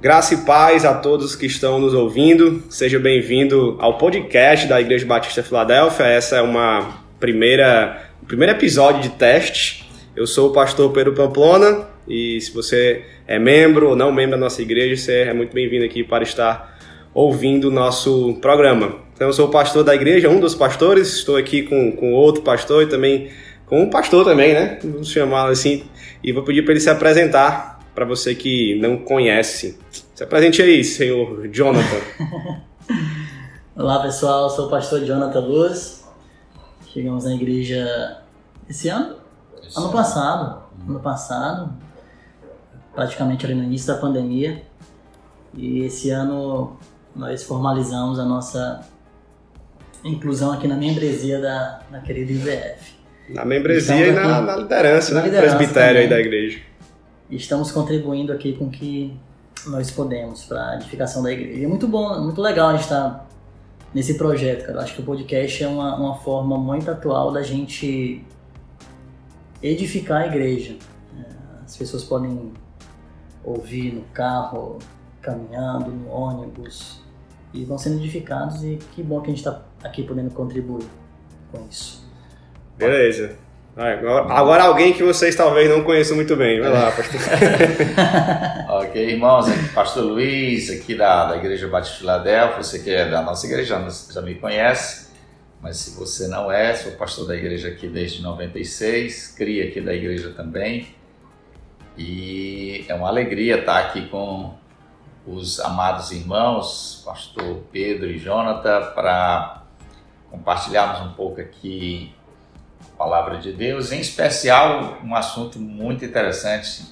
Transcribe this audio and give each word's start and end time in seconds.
Graça 0.00 0.32
e 0.32 0.38
paz 0.38 0.86
a 0.86 0.94
todos 0.94 1.36
que 1.36 1.44
estão 1.44 1.78
nos 1.78 1.92
ouvindo. 1.92 2.62
Seja 2.70 2.98
bem-vindo 2.98 3.76
ao 3.78 3.98
podcast 3.98 4.66
da 4.66 4.80
Igreja 4.80 5.04
Batista 5.04 5.42
Filadélfia. 5.42 6.06
Essa 6.06 6.36
é 6.36 6.40
uma 6.40 7.04
primeira, 7.20 8.10
primeiro 8.26 8.54
episódio 8.54 9.02
de 9.02 9.10
teste. 9.10 9.86
Eu 10.16 10.26
sou 10.26 10.48
o 10.48 10.52
pastor 10.54 10.90
Pedro 10.90 11.12
Pamplona 11.12 11.86
e 12.08 12.40
se 12.40 12.50
você 12.50 13.02
é 13.28 13.38
membro 13.38 13.90
ou 13.90 13.94
não 13.94 14.10
membro 14.10 14.30
da 14.30 14.36
nossa 14.38 14.62
igreja, 14.62 14.96
você 14.96 15.24
é 15.24 15.34
muito 15.34 15.52
bem-vindo 15.52 15.84
aqui 15.84 16.02
para 16.02 16.24
estar 16.24 16.78
ouvindo 17.12 17.68
o 17.68 17.70
nosso 17.70 18.38
programa. 18.40 18.94
Então, 19.14 19.26
eu 19.26 19.34
sou 19.34 19.48
o 19.48 19.50
pastor 19.50 19.84
da 19.84 19.94
igreja, 19.94 20.30
um 20.30 20.40
dos 20.40 20.54
pastores. 20.54 21.12
Estou 21.12 21.36
aqui 21.36 21.64
com, 21.64 21.92
com 21.92 22.14
outro 22.14 22.40
pastor 22.40 22.84
e 22.84 22.86
também 22.86 23.28
com 23.66 23.82
um 23.82 23.90
pastor 23.90 24.24
também, 24.24 24.54
né? 24.54 24.78
Vamos 24.82 25.10
chamá-lo 25.10 25.50
assim. 25.50 25.84
E 26.24 26.32
vou 26.32 26.42
pedir 26.42 26.62
para 26.62 26.72
ele 26.72 26.80
se 26.80 26.88
apresentar 26.88 27.79
para 28.00 28.06
você 28.06 28.34
que 28.34 28.80
não 28.80 28.96
conhece. 28.96 29.78
Se 30.14 30.24
apresente 30.24 30.62
aí, 30.62 30.82
senhor 30.82 31.46
Jonathan. 31.48 32.00
Olá 33.76 34.00
pessoal, 34.00 34.48
sou 34.48 34.68
o 34.68 34.70
pastor 34.70 35.04
Jonathan 35.04 35.40
Luz. 35.40 36.02
Chegamos 36.94 37.26
na 37.26 37.34
igreja 37.34 38.22
esse 38.66 38.88
ano? 38.88 39.16
Esse 39.62 39.78
ano 39.78 39.92
passado. 39.92 40.62
Ano 40.88 40.98
passado, 41.00 41.74
praticamente 42.94 43.44
ali 43.44 43.54
no 43.54 43.64
início 43.64 43.88
da 43.88 44.00
pandemia. 44.00 44.62
E 45.52 45.80
esse 45.80 46.08
ano 46.08 46.78
nós 47.14 47.42
formalizamos 47.42 48.18
a 48.18 48.24
nossa 48.24 48.80
inclusão 50.02 50.52
aqui 50.52 50.66
na 50.66 50.76
membresia 50.76 51.38
da, 51.38 51.82
da 51.90 52.00
querida 52.00 52.32
IVF. 52.32 52.94
Na 53.28 53.44
membresia 53.44 54.06
e 54.06 54.12
na, 54.12 54.40
na, 54.40 54.56
liderança, 54.56 55.12
na 55.12 55.20
né? 55.20 55.26
liderança 55.26 55.56
presbitério 55.56 56.00
também. 56.00 56.02
aí 56.04 56.08
da 56.08 56.18
igreja 56.18 56.69
estamos 57.30 57.70
contribuindo 57.70 58.32
aqui 58.32 58.54
com 58.54 58.70
que 58.70 59.16
nós 59.66 59.90
podemos 59.90 60.44
para 60.44 60.70
a 60.70 60.74
edificação 60.76 61.22
da 61.22 61.32
igreja. 61.32 61.60
E 61.60 61.64
é 61.64 61.68
muito 61.68 61.86
bom, 61.86 62.20
muito 62.20 62.40
legal 62.40 62.70
a 62.70 62.72
gente 62.72 62.82
estar 62.82 63.10
tá 63.10 63.26
nesse 63.94 64.14
projeto, 64.14 64.66
cara. 64.66 64.78
Eu 64.78 64.80
acho 64.80 64.94
que 64.94 65.02
o 65.02 65.04
podcast 65.04 65.62
é 65.62 65.68
uma, 65.68 65.96
uma 65.96 66.16
forma 66.16 66.56
muito 66.56 66.90
atual 66.90 67.32
da 67.32 67.42
gente 67.42 68.24
edificar 69.62 70.22
a 70.22 70.26
igreja. 70.26 70.76
É, 71.18 71.24
as 71.64 71.76
pessoas 71.76 72.04
podem 72.04 72.52
ouvir 73.44 73.92
no 73.92 74.02
carro, 74.12 74.78
caminhando, 75.20 75.90
no 75.90 76.10
ônibus, 76.10 77.02
e 77.52 77.64
vão 77.64 77.78
sendo 77.78 77.98
edificados 77.98 78.62
e 78.64 78.78
que 78.92 79.02
bom 79.02 79.20
que 79.20 79.26
a 79.26 79.30
gente 79.30 79.38
está 79.38 79.62
aqui 79.82 80.02
podendo 80.02 80.30
contribuir 80.30 80.86
com 81.50 81.66
isso. 81.68 82.08
Beleza. 82.76 83.49
Agora, 83.76 84.32
agora, 84.34 84.64
alguém 84.64 84.92
que 84.92 85.02
vocês 85.02 85.36
talvez 85.36 85.70
não 85.70 85.84
conheçam 85.84 86.16
muito 86.16 86.34
bem. 86.36 86.60
Vai 86.60 86.70
lá, 86.70 86.90
pastor. 86.90 87.20
ok, 88.82 89.10
irmãos, 89.10 89.48
aqui 89.48 89.68
pastor 89.68 90.04
Luiz, 90.04 90.70
aqui 90.70 90.94
da, 90.94 91.26
da 91.26 91.36
Igreja 91.36 91.68
Batista 91.68 91.98
Filadélfia. 91.98 92.62
Você 92.62 92.80
que 92.80 92.90
é 92.90 93.08
da 93.08 93.22
nossa 93.22 93.46
igreja 93.46 93.80
já 94.12 94.20
me 94.20 94.34
conhece, 94.34 95.10
mas 95.62 95.76
se 95.76 95.96
você 95.96 96.26
não 96.26 96.50
é, 96.50 96.74
sou 96.74 96.92
pastor 96.92 97.28
da 97.28 97.36
igreja 97.36 97.68
aqui 97.68 97.86
desde 97.86 98.22
96, 98.22 99.28
cria 99.36 99.68
aqui 99.68 99.80
da 99.80 99.94
igreja 99.94 100.30
também. 100.30 100.88
E 101.96 102.84
é 102.88 102.94
uma 102.94 103.08
alegria 103.08 103.60
estar 103.60 103.78
aqui 103.78 104.08
com 104.08 104.54
os 105.26 105.60
amados 105.60 106.10
irmãos, 106.10 107.02
pastor 107.04 107.62
Pedro 107.70 108.10
e 108.10 108.18
Jonathan, 108.18 108.92
para 108.94 109.62
compartilharmos 110.30 111.10
um 111.10 111.14
pouco 111.14 111.40
aqui 111.40 112.12
palavra 112.96 113.38
de 113.38 113.52
Deus, 113.52 113.92
em 113.92 114.00
especial 114.00 114.98
um 115.02 115.14
assunto 115.14 115.58
muito 115.58 116.04
interessante 116.04 116.84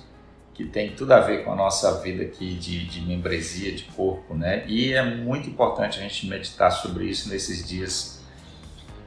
que 0.54 0.64
tem 0.64 0.90
tudo 0.90 1.12
a 1.12 1.20
ver 1.20 1.44
com 1.44 1.52
a 1.52 1.54
nossa 1.54 2.00
vida 2.00 2.24
aqui 2.24 2.54
de, 2.54 2.84
de 2.86 3.00
membresia, 3.02 3.72
de 3.72 3.84
corpo, 3.84 4.34
né? 4.34 4.64
E 4.66 4.92
é 4.92 5.04
muito 5.04 5.48
importante 5.48 6.00
a 6.00 6.02
gente 6.02 6.26
meditar 6.26 6.72
sobre 6.72 7.04
isso 7.04 7.28
nesses 7.28 7.66
dias 7.66 8.20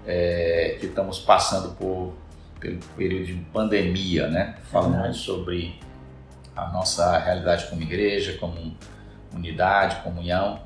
é, 0.08 0.78
que 0.80 0.86
estamos 0.86 1.20
passando 1.20 1.76
por 1.76 2.14
pelo 2.62 2.80
período 2.96 3.26
de 3.26 3.34
pandemia, 3.52 4.28
né? 4.28 4.56
Falando 4.72 5.14
sobre 5.14 5.78
a 6.56 6.68
nossa 6.70 7.18
realidade 7.18 7.68
como 7.68 7.82
igreja, 7.82 8.38
como 8.40 8.78
unidade, 9.34 10.04
comunhão. 10.04 10.62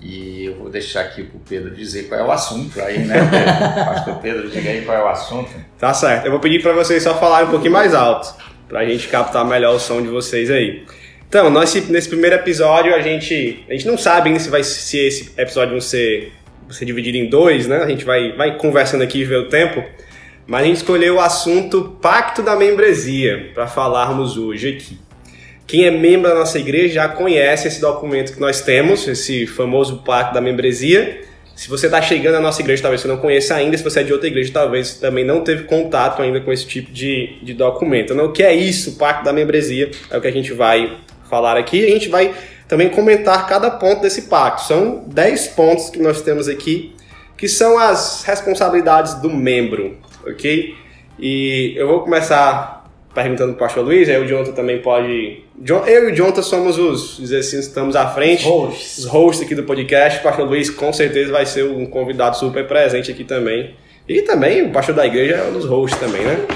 E 0.00 0.44
eu 0.44 0.56
vou 0.56 0.68
deixar 0.68 1.00
aqui 1.02 1.22
para 1.22 1.36
o 1.36 1.40
Pedro 1.40 1.74
dizer 1.74 2.04
qual 2.04 2.20
é 2.20 2.24
o 2.24 2.30
assunto 2.30 2.80
aí, 2.80 2.98
né, 2.98 3.16
Pedro? 3.30 3.74
Pastor 3.84 4.14
Pedro, 4.16 4.50
diga 4.50 4.70
aí 4.70 4.82
qual 4.84 4.96
é 4.96 5.02
o 5.02 5.08
assunto. 5.08 5.50
Tá 5.78 5.94
certo. 5.94 6.26
Eu 6.26 6.30
vou 6.30 6.40
pedir 6.40 6.62
para 6.62 6.72
vocês 6.72 7.02
só 7.02 7.18
falarem 7.18 7.48
um 7.48 7.50
pouquinho 7.50 7.72
mais 7.72 7.94
alto, 7.94 8.34
para 8.68 8.80
a 8.80 8.84
gente 8.84 9.08
captar 9.08 9.44
melhor 9.44 9.74
o 9.74 9.78
som 9.78 10.02
de 10.02 10.08
vocês 10.08 10.50
aí. 10.50 10.84
Então, 11.28 11.50
nós, 11.50 11.74
nesse 11.88 12.08
primeiro 12.08 12.36
episódio, 12.36 12.94
a 12.94 13.00
gente, 13.00 13.64
a 13.68 13.72
gente 13.72 13.86
não 13.86 13.98
sabe 13.98 14.28
ainda 14.28 14.38
se, 14.38 14.48
vai, 14.48 14.62
se 14.62 14.98
esse 14.98 15.32
episódio 15.36 15.72
vai 15.72 15.80
ser, 15.80 16.32
vai 16.62 16.76
ser 16.76 16.84
dividido 16.84 17.16
em 17.16 17.28
dois, 17.28 17.66
né? 17.66 17.78
A 17.78 17.88
gente 17.88 18.04
vai, 18.04 18.32
vai 18.36 18.56
conversando 18.56 19.02
aqui 19.02 19.20
e 19.20 19.24
ver 19.24 19.38
o 19.38 19.48
tempo. 19.48 19.82
Mas 20.46 20.62
a 20.62 20.64
gente 20.66 20.76
escolheu 20.76 21.16
o 21.16 21.20
assunto 21.20 21.98
Pacto 22.00 22.42
da 22.42 22.54
Membresia 22.54 23.50
para 23.52 23.66
falarmos 23.66 24.36
hoje 24.36 24.76
aqui. 24.76 25.05
Quem 25.66 25.84
é 25.84 25.90
membro 25.90 26.28
da 26.28 26.34
nossa 26.36 26.58
igreja 26.58 26.94
já 26.94 27.08
conhece 27.08 27.66
esse 27.66 27.80
documento 27.80 28.32
que 28.32 28.40
nós 28.40 28.60
temos, 28.60 29.06
esse 29.08 29.46
famoso 29.46 29.98
pacto 30.04 30.32
da 30.32 30.40
membresia. 30.40 31.22
Se 31.56 31.68
você 31.68 31.86
está 31.86 32.00
chegando 32.00 32.34
na 32.34 32.40
nossa 32.40 32.60
igreja, 32.60 32.82
talvez 32.82 33.00
você 33.00 33.08
não 33.08 33.16
conheça 33.16 33.56
ainda. 33.56 33.76
Se 33.76 33.82
você 33.82 34.00
é 34.00 34.02
de 34.04 34.12
outra 34.12 34.28
igreja, 34.28 34.52
talvez 34.52 34.94
também 34.94 35.24
não 35.24 35.42
teve 35.42 35.64
contato 35.64 36.22
ainda 36.22 36.40
com 36.40 36.52
esse 36.52 36.66
tipo 36.66 36.92
de, 36.92 37.38
de 37.42 37.52
documento. 37.52 38.12
Então, 38.12 38.26
o 38.26 38.32
que 38.32 38.44
é 38.44 38.54
isso, 38.54 38.90
o 38.90 38.92
pacto 38.94 39.24
da 39.24 39.32
membresia? 39.32 39.90
É 40.08 40.16
o 40.16 40.20
que 40.20 40.28
a 40.28 40.32
gente 40.32 40.52
vai 40.52 40.98
falar 41.28 41.56
aqui. 41.56 41.84
A 41.84 41.90
gente 41.90 42.08
vai 42.08 42.32
também 42.68 42.88
comentar 42.88 43.46
cada 43.48 43.70
ponto 43.70 44.02
desse 44.02 44.22
pacto. 44.22 44.64
São 44.64 45.04
10 45.08 45.48
pontos 45.48 45.90
que 45.90 45.98
nós 45.98 46.22
temos 46.22 46.46
aqui, 46.46 46.94
que 47.36 47.48
são 47.48 47.76
as 47.76 48.22
responsabilidades 48.24 49.14
do 49.14 49.30
membro, 49.30 49.98
ok? 50.24 50.74
E 51.18 51.74
eu 51.76 51.88
vou 51.88 52.00
começar 52.02 52.75
perguntando 53.16 53.54
pro 53.54 53.60
pastor 53.60 53.82
Luiz, 53.82 54.10
aí 54.10 54.18
o 54.18 54.28
Jonathan 54.28 54.52
também 54.52 54.82
pode. 54.82 55.42
Eu 55.64 56.08
e 56.08 56.12
o 56.12 56.14
Jonathan 56.14 56.42
somos 56.42 56.76
os, 56.76 57.16
dizer 57.16 57.38
assim, 57.38 57.58
estamos 57.58 57.96
à 57.96 58.08
frente, 58.08 58.44
hosts. 58.44 58.98
os 58.98 59.04
hosts 59.06 59.46
aqui 59.46 59.54
do 59.54 59.62
podcast. 59.62 60.20
O 60.20 60.22
pastor 60.22 60.46
Luiz 60.46 60.68
com 60.68 60.92
certeza 60.92 61.32
vai 61.32 61.46
ser 61.46 61.64
um 61.64 61.86
convidado 61.86 62.36
super 62.36 62.66
presente 62.68 63.10
aqui 63.10 63.24
também. 63.24 63.74
E 64.06 64.20
também 64.20 64.66
o 64.66 64.70
pastor 64.70 64.94
da 64.94 65.06
igreja 65.06 65.36
é 65.36 65.48
um 65.48 65.54
dos 65.54 65.64
hosts 65.64 65.98
também, 65.98 66.22
né? 66.22 66.46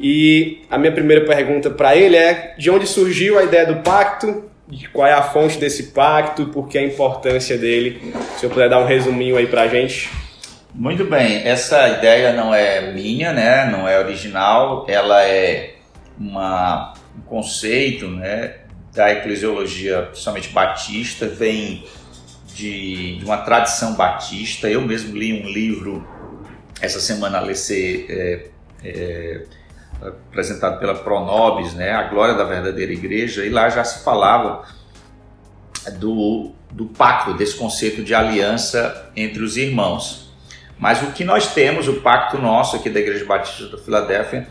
E 0.00 0.62
a 0.70 0.78
minha 0.78 0.90
primeira 0.90 1.26
pergunta 1.26 1.68
para 1.68 1.94
ele 1.94 2.16
é: 2.16 2.54
de 2.58 2.70
onde 2.70 2.86
surgiu 2.86 3.38
a 3.38 3.44
ideia 3.44 3.66
do 3.66 3.82
pacto? 3.82 4.44
De 4.66 4.88
qual 4.88 5.06
é 5.06 5.12
a 5.12 5.22
fonte 5.22 5.58
desse 5.58 5.92
pacto? 5.92 6.46
Por 6.46 6.66
que 6.66 6.78
a 6.78 6.82
importância 6.82 7.58
dele? 7.58 8.14
Se 8.38 8.46
eu 8.46 8.50
puder 8.50 8.70
dar 8.70 8.78
um 8.78 8.86
resuminho 8.86 9.36
aí 9.36 9.46
pra 9.46 9.68
gente. 9.68 10.08
Muito 10.72 11.04
bem, 11.04 11.42
essa 11.44 11.88
ideia 11.88 12.32
não 12.32 12.54
é 12.54 12.92
minha, 12.92 13.32
né? 13.32 13.68
Não 13.70 13.86
é 13.88 13.98
original, 13.98 14.86
ela 14.88 15.22
é 15.24 15.79
uma, 16.20 16.92
um 17.16 17.22
conceito 17.22 18.06
né, 18.06 18.58
da 18.94 19.10
eclesiologia, 19.10 20.02
principalmente 20.10 20.50
batista, 20.50 21.26
vem 21.26 21.84
de, 22.54 23.16
de, 23.16 23.24
uma 23.24 23.38
tradição 23.38 23.94
batista. 23.94 24.68
Eu 24.68 24.82
mesmo 24.82 25.16
li 25.16 25.42
um 25.42 25.48
livro 25.48 26.06
essa 26.80 27.00
semana 27.00 27.38
a 27.38 27.42
LC, 27.42 28.06
é, 28.08 28.46
é, 28.84 29.44
apresentado 30.02 30.78
pela 30.78 30.94
Pronobis, 30.94 31.74
né, 31.74 31.92
A 31.92 32.02
Glória 32.04 32.34
da 32.34 32.44
Verdadeira 32.44 32.92
Igreja, 32.92 33.44
e 33.44 33.48
lá 33.48 33.70
já 33.70 33.82
se 33.82 34.04
falava 34.04 34.66
do, 35.98 36.52
do 36.70 36.86
pacto, 36.86 37.34
desse 37.34 37.56
conceito 37.56 38.02
de 38.02 38.14
aliança 38.14 39.10
entre 39.16 39.42
os 39.42 39.56
irmãos. 39.56 40.30
Mas 40.78 41.02
o 41.02 41.12
que 41.12 41.24
nós 41.24 41.52
temos, 41.52 41.88
o 41.88 42.00
pacto 42.00 42.38
nosso 42.38 42.76
aqui 42.76 42.88
da 42.88 43.00
Igreja 43.00 43.24
Batista 43.26 43.68
da 43.68 43.82
Filadélfia, 43.82 44.48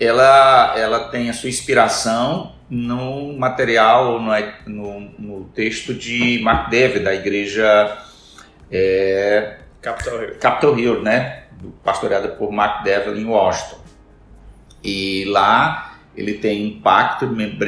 ela, 0.00 0.74
ela 0.78 1.08
tem 1.10 1.28
a 1.28 1.32
sua 1.34 1.50
inspiração 1.50 2.54
no 2.70 3.36
material, 3.36 4.18
no, 4.18 4.32
no, 4.66 5.00
no 5.18 5.44
texto 5.54 5.92
de 5.92 6.40
Mark 6.42 6.70
David, 6.70 7.04
da 7.04 7.14
igreja 7.14 7.98
é, 8.72 9.58
Capitol 9.82 10.22
Hill, 10.22 10.34
Capitol 10.38 10.78
Hill 10.78 11.02
né? 11.02 11.44
pastoreada 11.84 12.28
por 12.28 12.50
Mark 12.50 12.82
David 12.82 13.20
em 13.20 13.26
Washington. 13.26 13.80
E 14.82 15.26
lá 15.26 15.98
ele 16.16 16.34
tem 16.34 16.66
um 16.66 16.80
pacto 16.80 17.26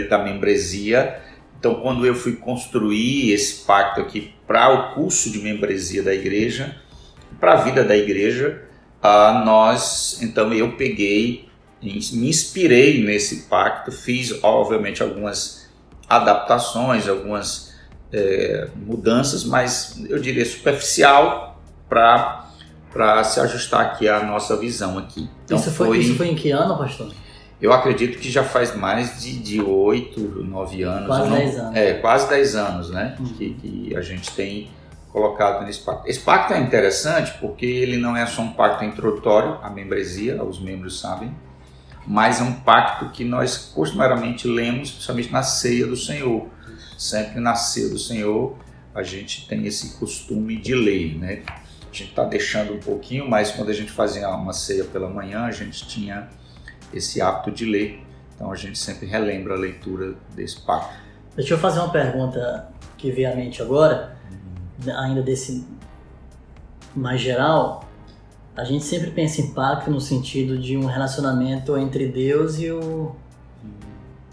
da 0.09 0.19
membresia. 0.19 1.21
Então, 1.59 1.75
quando 1.77 2.07
eu 2.07 2.15
fui 2.15 2.37
construir 2.37 3.33
esse 3.33 3.65
pacto 3.65 4.01
aqui 4.01 4.35
para 4.47 4.73
o 4.73 4.95
curso 4.95 5.31
de 5.31 5.39
membresia 5.41 6.03
da 6.03 6.15
igreja, 6.15 6.77
para 7.39 7.53
a 7.53 7.57
vida 7.57 7.85
da 7.85 7.97
igreja, 7.97 8.63
uh, 9.03 9.45
nós, 9.45 10.21
então 10.23 10.53
eu 10.53 10.73
peguei 10.73 11.52
me 11.83 12.29
inspirei 12.29 13.05
nesse 13.05 13.43
pacto, 13.43 13.91
fiz 13.91 14.43
obviamente 14.43 15.03
algumas 15.03 15.69
adaptações, 16.09 17.09
algumas 17.09 17.73
é, 18.13 18.69
mudanças, 18.77 19.45
mas 19.45 19.97
eu 20.09 20.19
diria 20.19 20.45
superficial 20.45 21.61
para 21.89 22.41
para 22.93 23.25
se 23.25 23.41
ajustar 23.41 23.81
aqui 23.81 24.07
à 24.07 24.23
nossa 24.23 24.55
visão 24.55 24.99
aqui. 24.99 25.27
Então 25.47 25.57
isso 25.57 25.71
foi, 25.71 25.87
foi, 25.87 25.99
isso 25.99 26.15
foi 26.15 26.29
em 26.29 26.35
que 26.35 26.51
ano, 26.51 26.77
pastor? 26.77 27.11
Eu 27.59 27.73
acredito 27.73 28.19
que 28.19 28.31
já 28.31 28.45
faz 28.45 28.77
mais 28.77 29.23
de, 29.23 29.39
de 29.39 29.63
8, 29.63 30.21
9 30.45 30.83
anos. 30.83 31.07
Quase 31.07 31.31
não- 31.31 31.37
10 31.39 31.59
anos. 31.59 31.77
É, 31.77 31.95
quase 31.95 32.29
10 32.29 32.55
anos, 32.55 32.91
né? 32.91 33.17
Uhum. 33.19 33.25
Que, 33.25 33.55
que 33.55 33.97
a 33.97 34.03
gente 34.03 34.31
tem 34.33 34.69
colocado 35.11 35.65
nesse 35.65 35.81
pacto. 35.81 36.09
Esse 36.09 36.21
pacto 36.21 36.53
é 36.53 36.61
interessante 36.61 37.33
porque 37.41 37.65
ele 37.65 37.97
não 37.97 38.17
é 38.17 38.27
só 38.27 38.43
um 38.43 38.53
pacto 38.53 38.85
introdutório 38.85 39.59
à 39.63 39.71
membresia, 39.71 40.43
os 40.43 40.61
membros 40.61 41.01
sabem, 41.01 41.35
mas 42.07 42.41
é 42.41 42.45
um 42.45 42.53
pacto 42.53 43.11
que 43.11 43.25
nós 43.25 43.73
costumeiramente 43.75 44.49
lemos, 44.49 44.91
principalmente 44.91 45.33
na 45.33 45.43
ceia 45.43 45.87
do 45.87 45.97
Senhor. 45.97 46.49
Sempre 46.99 47.41
na 47.41 47.55
ceia 47.55 47.89
do 47.89 47.99
Senhor 47.99 48.57
a 48.95 49.03
gente 49.03 49.49
tem 49.49 49.67
esse 49.67 49.99
costume 49.99 50.57
de 50.61 50.75
ler, 50.75 51.19
né? 51.19 51.43
A 51.81 51.95
gente 51.95 52.11
está 52.11 52.25
deixando 52.25 52.75
um 52.75 52.79
pouquinho, 52.79 53.29
mas 53.29 53.51
quando 53.51 53.71
a 53.71 53.73
gente 53.73 53.91
fazia 53.91 54.29
uma 54.31 54.53
ceia 54.53 54.85
pela 54.85 55.09
manhã, 55.09 55.45
a 55.45 55.51
gente 55.51 55.87
tinha 55.87 56.29
esse 56.93 57.21
hábito 57.21 57.51
de 57.51 57.65
ler. 57.65 58.03
Então 58.35 58.51
a 58.51 58.57
gente 58.57 58.79
sempre 58.79 59.07
relembra 59.07 59.55
a 59.55 59.59
leitura 59.59 60.15
desse 60.35 60.61
pacto. 60.61 60.95
Deixa 61.37 61.55
eu 61.55 61.59
fazer 61.59 61.81
uma 61.81 61.91
pergunta 61.91 62.69
que 62.99 63.11
veio 63.11 63.33
à 63.33 63.37
mente 63.37 63.63
agora, 63.63 64.17
ainda 64.87 65.23
desse 65.23 65.67
mais 66.95 67.21
geral. 67.21 67.89
A 68.55 68.65
gente 68.65 68.85
sempre 68.85 69.11
pensa 69.11 69.41
em 69.41 69.53
pacto 69.53 69.91
no 69.91 70.01
sentido 70.01 70.59
de 70.59 70.77
um 70.77 70.85
relacionamento 70.85 71.77
entre 71.77 72.07
Deus 72.07 72.59
e 72.59 72.71
o, 72.71 73.15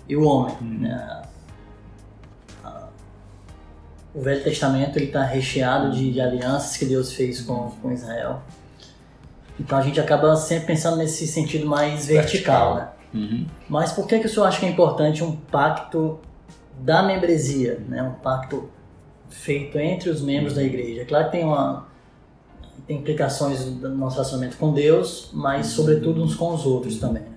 e 0.07 0.15
o 0.15 0.23
homem. 0.23 0.55
Hum. 0.61 0.79
né? 0.79 1.21
O 4.13 4.21
Velho 4.21 4.43
Testamento 4.43 4.97
está 4.99 5.23
recheado 5.23 5.91
de, 5.91 6.11
de 6.11 6.19
alianças 6.19 6.75
que 6.75 6.85
Deus 6.85 7.13
fez 7.13 7.41
com, 7.41 7.71
com 7.81 7.91
Israel. 7.91 8.41
Então 9.59 9.77
a 9.77 9.81
gente 9.81 9.99
acaba 9.99 10.35
sempre 10.35 10.67
pensando 10.67 10.97
nesse 10.97 11.27
sentido 11.27 11.67
mais 11.67 12.05
vertical, 12.07 12.75
Vertical. 12.75 12.95
né? 13.13 13.21
Uhum. 13.21 13.45
Mas 13.67 13.91
por 13.91 14.07
que, 14.07 14.19
que 14.19 14.25
o 14.25 14.29
senhor 14.29 14.45
acha 14.45 14.59
que 14.59 14.65
é 14.65 14.69
importante 14.69 15.23
um 15.23 15.35
pacto 15.35 16.19
da 16.79 17.03
membresia, 17.03 17.79
né? 17.87 18.01
um 18.01 18.13
pacto 18.13 18.69
feito 19.29 19.77
entre 19.77 20.09
os 20.09 20.21
membros 20.21 20.55
da 20.55 20.63
igreja? 20.63 21.05
Claro 21.05 21.25
que 21.25 21.31
tem, 21.31 21.43
uma, 21.43 21.87
tem 22.87 22.97
implicações 22.97 23.63
do 23.65 23.89
nosso 23.89 24.15
relacionamento 24.17 24.57
com 24.57 24.73
Deus, 24.73 25.29
mas 25.33 25.67
sobretudo 25.67 26.23
uns 26.23 26.35
com 26.35 26.53
os 26.53 26.65
outros 26.65 26.97
também. 26.99 27.23
né? 27.23 27.29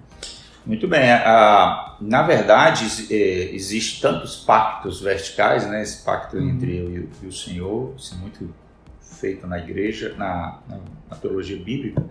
Muito 0.64 0.86
bem. 0.86 1.10
a- 1.10 1.96
na 2.00 2.22
verdade, 2.22 2.84
é, 3.12 3.54
existe 3.54 4.00
tantos 4.00 4.36
pactos 4.36 5.00
verticais, 5.00 5.66
né? 5.68 5.82
Esse 5.82 6.02
pacto 6.04 6.36
Uhum. 6.36 6.50
entre 6.50 6.76
eu 6.76 7.08
e 7.22 7.26
o, 7.26 7.32
Senhor, 7.32 7.94
isso 7.96 8.14
é 8.14 8.18
muito 8.18 8.48
feito 9.00 9.46
na 9.46 9.58
igreja, 9.58 10.14
na, 10.16 10.58
na, 10.68 10.78
na 11.10 11.16
teologia 11.16 11.56
bíblica, 11.62 12.04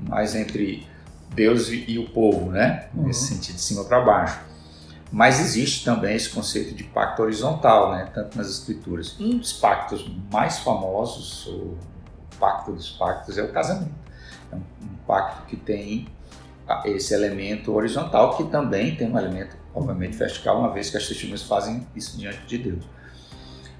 mas 0.00 0.34
entre 0.34 0.86
Deus 1.34 1.68
e, 1.70 1.84
e 1.88 1.98
o 1.98 2.08
povo, 2.10 2.50
né? 2.50 2.88
Uhum. 2.94 3.04
Nesse 3.06 3.26
sentido, 3.28 3.54
de 3.56 3.60
cima 3.62 3.84
para 3.84 4.00
baixo. 4.00 4.40
Mas 5.10 5.40
existe 5.40 5.84
também 5.84 6.16
esse 6.16 6.30
conceito 6.30 6.74
de 6.74 6.84
pacto 6.84 7.22
horizontal, 7.22 7.92
né? 7.92 8.08
Tanto 8.14 8.36
nas 8.38 8.48
escrituras. 8.48 9.14
Um 9.20 9.38
dos 9.38 9.52
pactos 9.52 10.08
mais 10.32 10.58
famosos, 10.60 11.46
o 11.48 11.76
pacto 12.42 12.72
dos 12.72 12.90
pactos, 12.90 13.38
é 13.38 13.42
o 13.42 13.52
casamento. 13.52 13.94
É 14.50 14.56
um, 14.56 14.58
um 14.58 14.96
pacto 15.06 15.46
que 15.46 15.56
tem 15.56 16.08
a- 16.66 16.82
esse 16.86 17.14
elemento 17.14 17.72
horizontal, 17.72 18.36
que 18.36 18.44
também 18.50 18.96
tem 18.96 19.08
um 19.08 19.16
elemento, 19.16 19.56
obviamente, 19.72 20.16
vertical, 20.16 20.58
uma 20.58 20.72
vez 20.72 20.90
que 20.90 20.96
as 20.96 21.06
testemunhas 21.06 21.42
fazem 21.42 21.86
isso 21.94 22.18
diante 22.18 22.40
de 22.46 22.58
Deus. 22.58 22.84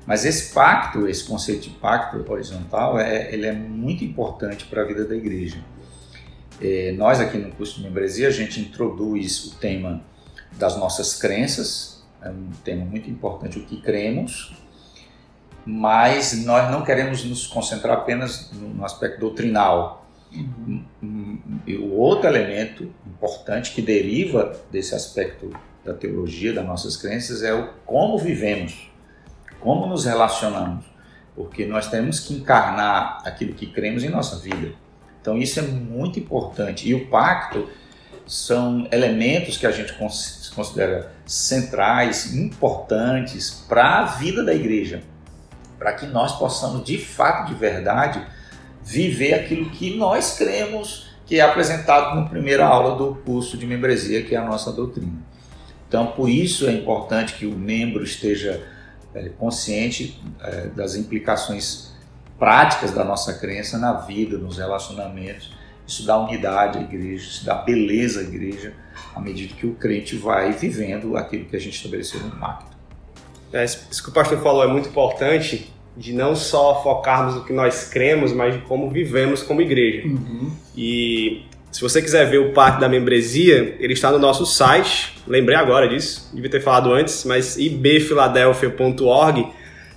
Mas 0.07 0.25
esse 0.25 0.53
pacto, 0.55 1.09
esse 1.09 1.25
conceito 1.25 1.63
de 1.65 1.71
pacto 1.71 2.25
horizontal, 2.31 2.99
é, 2.99 3.33
ele 3.35 3.47
é 3.47 3.53
muito 3.53 4.05
importante 4.05 4.65
para 4.67 4.83
a 4.83 4.85
vida 4.85 5.05
da 5.05 5.15
igreja. 5.17 5.59
É, 6.61 6.93
nós 6.97 7.19
aqui 7.21 7.39
no 7.39 7.51
curso 7.53 7.77
de 7.79 7.83
membresia, 7.83 8.29
a 8.29 8.31
gente 8.31 8.61
introduz 8.61 9.45
o 9.47 9.57
tema 9.59 10.01
das 10.53 10.77
nossas 10.77 11.17
crenças, 11.17 12.03
é 12.21 12.31
um 12.31 12.51
tema 12.65 12.85
muito 12.85 13.11
importante, 13.11 13.59
o 13.59 13.65
que 13.65 13.81
cremos, 13.81 14.53
mas 15.65 16.45
nós 16.45 16.71
não 16.71 16.83
queremos 16.83 17.25
nos 17.25 17.47
concentrar 17.47 17.99
apenas 17.99 18.51
no, 18.53 18.85
aspecto 18.85 19.21
doutrinal, 19.21 20.01
Hum, 20.35 21.39
E 21.67 21.77
o 21.77 21.93
outro 21.93 22.27
elemento 22.27 22.91
importante 23.07 23.73
que 23.75 23.83
deriva 23.83 24.59
desse 24.71 24.95
aspecto 24.95 25.51
da 25.85 25.93
teologia, 25.93 26.55
das 26.55 26.65
nossas 26.65 26.97
crenças, 26.97 27.43
é 27.43 27.53
o 27.53 27.69
como 27.85 28.17
vivemos, 28.19 28.91
como 29.61 29.87
nos 29.87 30.07
relacionamos, 30.07 30.87
porque 31.37 31.67
nós 31.67 31.89
temos 31.89 32.19
que 32.21 32.33
encarnar 32.33 33.21
aquilo 33.27 33.53
que 33.53 33.67
cremos 33.67 34.03
em 34.05 34.09
nossa 34.09 34.37
vida. 34.37 34.73
Então 35.21 35.37
isso 35.37 35.59
é 35.61 35.63
muito 35.63 36.19
importante. 36.19 36.89
E 36.89 36.95
o 36.95 37.09
pacto 37.09 37.69
são 38.27 38.89
elementos 38.91 39.59
que 39.59 39.67
a 39.67 39.71
gente 39.71 39.93
cons- 39.95 40.51
considera 40.55 41.13
centrais, 41.27 42.35
importantes 42.35 43.51
para 43.69 43.99
a 44.01 44.05
vida 44.05 44.43
da 44.43 44.55
igreja, 44.55 45.03
para 45.83 45.95
que 45.95 46.07
nós 46.07 46.39
possamos 46.39 46.85
de 46.85 46.97
fato, 46.97 47.49
de 47.49 47.55
verdade, 47.55 48.25
viver 48.85 49.35
aquilo 49.35 49.69
que 49.69 49.97
nós 49.97 50.39
cremos 50.39 51.11
que 51.27 51.41
é 51.41 51.43
apresentado 51.43 52.15
na 52.15 52.29
primeira 52.29 52.65
aula 52.65 52.97
do 52.97 53.17
curso 53.17 53.57
de 53.57 53.67
membresia, 53.67 54.23
que 54.23 54.33
é 54.37 54.39
a 54.39 54.45
nossa 54.45 54.71
doutrina. 54.71 55.19
Então, 55.89 56.07
por 56.13 56.29
isso 56.29 56.69
é 56.69 56.73
importante 56.73 57.35
que 57.35 57.47
o 57.47 57.57
membro 57.57 58.05
esteja 58.05 58.63
é, 59.13 59.29
consciente 59.31 60.23
é, 60.41 60.67
das 60.69 60.95
implicações 60.95 61.93
práticas 62.39 62.93
da 62.93 63.05
nossa 63.05 63.35
crença 63.35 63.77
na 63.77 63.93
vida, 63.93 64.39
nos 64.39 64.59
relacionamentos. 64.59 65.53
Isso 65.85 66.07
dá 66.07 66.17
unidade 66.17 66.79
à 66.79 66.83
igreja, 66.83 67.27
isso 67.27 67.45
dá 67.45 67.57
beleza 67.57 68.21
à 68.21 68.23
igreja, 68.23 68.73
à 69.17 69.21
medida 69.21 69.53
que 69.55 69.67
o 69.67 69.75
crente 69.75 70.15
vai 70.15 70.53
vivendo 70.53 71.17
aquilo 71.17 71.47
que 71.47 71.57
a 71.57 71.61
gente 71.61 71.75
estabeleceu 71.75 72.21
no 72.21 72.31
pacto. 72.39 72.72
É, 73.53 73.65
isso 73.65 74.03
que 74.03 74.09
o 74.09 74.13
pastor 74.13 74.39
falou 74.39 74.65
é 74.65 74.67
muito 74.67 74.89
importante, 74.89 75.71
de 75.97 76.13
não 76.13 76.35
só 76.35 76.83
focarmos 76.83 77.35
no 77.35 77.45
que 77.45 77.53
nós 77.53 77.89
cremos, 77.89 78.33
mas 78.33 78.55
de 78.55 78.61
como 78.63 78.89
vivemos 78.91 79.43
como 79.43 79.61
igreja. 79.61 80.07
Uhum. 80.07 80.51
E 80.77 81.43
se 81.71 81.81
você 81.81 82.01
quiser 82.03 82.29
ver 82.29 82.39
o 82.39 82.53
pacto 82.53 82.81
da 82.81 82.89
membresia, 82.89 83.77
ele 83.79 83.93
está 83.93 84.11
no 84.11 84.19
nosso 84.19 84.45
site. 84.47 85.17
Lembrei 85.27 85.57
agora 85.57 85.89
disso, 85.89 86.31
devia 86.33 86.51
ter 86.51 86.61
falado 86.61 86.93
antes, 86.93 87.25
mas 87.25 87.57
ibfiladelfia.org. 87.57 89.47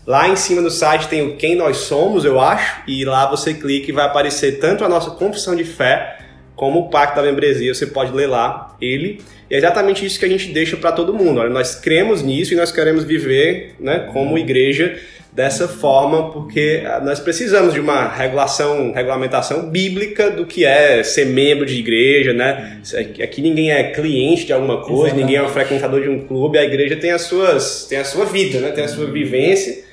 Lá 0.05 0.29
em 0.29 0.35
cima 0.35 0.61
do 0.61 0.69
site 0.69 1.07
tem 1.07 1.27
o 1.27 1.35
Quem 1.35 1.55
Nós 1.55 1.77
Somos, 1.77 2.25
eu 2.25 2.39
acho, 2.39 2.83
e 2.87 3.03
lá 3.03 3.27
você 3.27 3.55
clica 3.55 3.89
e 3.89 3.93
vai 3.93 4.05
aparecer 4.05 4.59
tanto 4.59 4.85
a 4.85 4.89
nossa 4.89 5.11
confissão 5.11 5.55
de 5.55 5.63
fé 5.63 6.14
como 6.55 6.81
o 6.81 6.89
pacto 6.89 7.17
da 7.17 7.23
membresia. 7.23 7.73
Você 7.73 7.87
pode 7.87 8.11
ler 8.11 8.27
lá 8.27 8.75
ele. 8.81 9.21
E 9.49 9.53
é 9.53 9.57
exatamente 9.57 10.05
isso 10.05 10.19
que 10.19 10.25
a 10.25 10.29
gente 10.29 10.51
deixa 10.51 10.77
para 10.77 10.91
todo 10.91 11.13
mundo. 11.13 11.39
Olha, 11.39 11.49
nós 11.49 11.75
cremos 11.75 12.23
nisso 12.23 12.53
e 12.53 12.55
nós 12.55 12.71
queremos 12.71 13.03
viver 13.03 13.75
né, 13.79 14.09
como 14.11 14.37
igreja 14.37 14.97
dessa 15.35 15.67
forma, 15.67 16.31
porque 16.31 16.81
ah, 16.85 17.01
nós 17.01 17.19
precisamos 17.19 17.73
de 17.73 17.79
uma 17.79 18.07
regulação, 18.07 18.93
regulamentação 18.93 19.69
bíblica 19.69 20.31
do 20.31 20.45
que 20.45 20.63
é 20.63 21.03
ser 21.03 21.25
membro 21.25 21.65
de 21.65 21.77
igreja, 21.77 22.31
né? 22.31 22.79
Aqui 23.21 23.41
ninguém 23.41 23.69
é 23.69 23.83
cliente 23.91 24.45
de 24.45 24.53
alguma 24.53 24.77
coisa, 24.77 25.07
Exatamente. 25.07 25.25
ninguém 25.25 25.35
é 25.35 25.43
um 25.43 25.49
frequentador 25.49 26.01
de 26.01 26.07
um 26.07 26.25
clube, 26.25 26.57
a 26.57 26.63
igreja 26.63 26.95
tem 26.95 27.11
as 27.11 27.23
suas, 27.23 27.85
tem 27.85 27.97
a 27.97 28.05
sua 28.05 28.23
vida, 28.23 28.61
né? 28.61 28.71
Tem 28.71 28.85
a 28.85 28.87
sua 28.87 29.07
vivência 29.07 29.83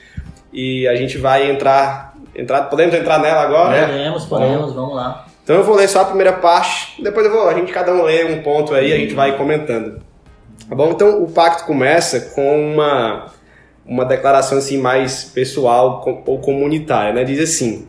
e 0.53 0.87
a 0.87 0.95
gente 0.95 1.19
vai 1.19 1.51
entrar, 1.51 2.15
entrar 2.37 2.63
podemos 2.63 2.95
entrar 2.95 3.19
nela 3.19 3.41
agora? 3.43 3.89
Podemos, 3.89 4.25
podemos, 4.27 4.73
vamos 4.73 4.95
lá. 4.95 5.27
Então 5.43 5.57
eu 5.57 5.65
vou 5.65 5.75
ler 5.75 5.89
só 5.89 6.03
a 6.03 6.05
primeira 6.05 6.33
parte, 6.35 7.03
depois 7.03 7.27
eu 7.27 7.33
vou, 7.33 7.49
a 7.49 7.55
gente 7.55 7.73
cada 7.73 7.93
um 7.93 8.03
lê 8.03 8.25
um 8.25 8.43
ponto 8.43 8.75
aí, 8.75 8.93
a 8.93 8.97
gente 8.97 9.15
vai 9.15 9.37
comentando. 9.37 10.01
Tá 10.69 10.75
bom? 10.75 10.91
Então 10.91 11.23
o 11.23 11.31
pacto 11.31 11.65
começa 11.65 12.21
com 12.35 12.73
uma 12.73 13.33
uma 13.85 14.05
declaração 14.05 14.59
assim 14.59 14.79
mais 14.79 15.25
pessoal 15.25 16.23
ou 16.27 16.39
comunitária, 16.39 17.13
né? 17.13 17.25
Diz 17.25 17.41
assim: 17.41 17.87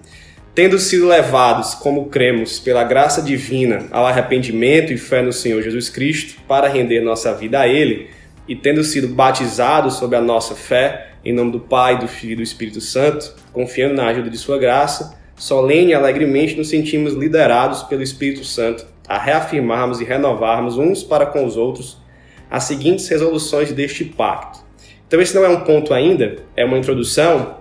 Tendo 0.55 0.77
sido 0.77 1.07
levados, 1.07 1.73
como 1.73 2.09
cremos, 2.09 2.59
pela 2.59 2.83
graça 2.83 3.21
divina 3.21 3.87
ao 3.91 4.05
arrependimento 4.05 4.91
e 4.91 4.97
fé 4.97 5.21
no 5.21 5.33
Senhor 5.33 5.61
Jesus 5.61 5.89
Cristo, 5.89 6.41
para 6.47 6.67
render 6.67 7.01
nossa 7.01 7.33
vida 7.33 7.59
a 7.59 7.67
Ele, 7.67 8.09
e 8.47 8.55
tendo 8.55 8.83
sido 8.83 9.07
batizados 9.07 9.95
sob 9.95 10.15
a 10.15 10.21
nossa 10.21 10.55
fé, 10.55 11.13
em 11.23 11.33
nome 11.33 11.51
do 11.51 11.59
Pai, 11.59 11.97
do 11.97 12.07
Filho 12.07 12.33
e 12.33 12.35
do 12.37 12.43
Espírito 12.43 12.81
Santo, 12.81 13.33
confiando 13.51 13.95
na 13.95 14.07
ajuda 14.07 14.29
de 14.29 14.37
Sua 14.37 14.57
graça, 14.57 15.17
solene 15.35 15.91
e 15.91 15.93
alegremente 15.93 16.55
nos 16.55 16.69
sentimos 16.69 17.13
liderados 17.13 17.83
pelo 17.83 18.03
Espírito 18.03 18.43
Santo 18.45 18.85
a 19.07 19.17
reafirmarmos 19.17 19.99
e 19.99 20.03
renovarmos 20.03 20.77
uns 20.77 21.03
para 21.03 21.25
com 21.25 21.45
os 21.45 21.57
outros 21.57 21.97
as 22.49 22.65
seguintes 22.65 23.07
resoluções 23.07 23.71
deste 23.71 24.05
pacto. 24.05 24.59
Então, 25.07 25.19
esse 25.19 25.35
não 25.35 25.43
é 25.43 25.49
um 25.49 25.61
ponto 25.61 25.93
ainda, 25.93 26.37
é 26.55 26.63
uma 26.63 26.77
introdução, 26.77 27.57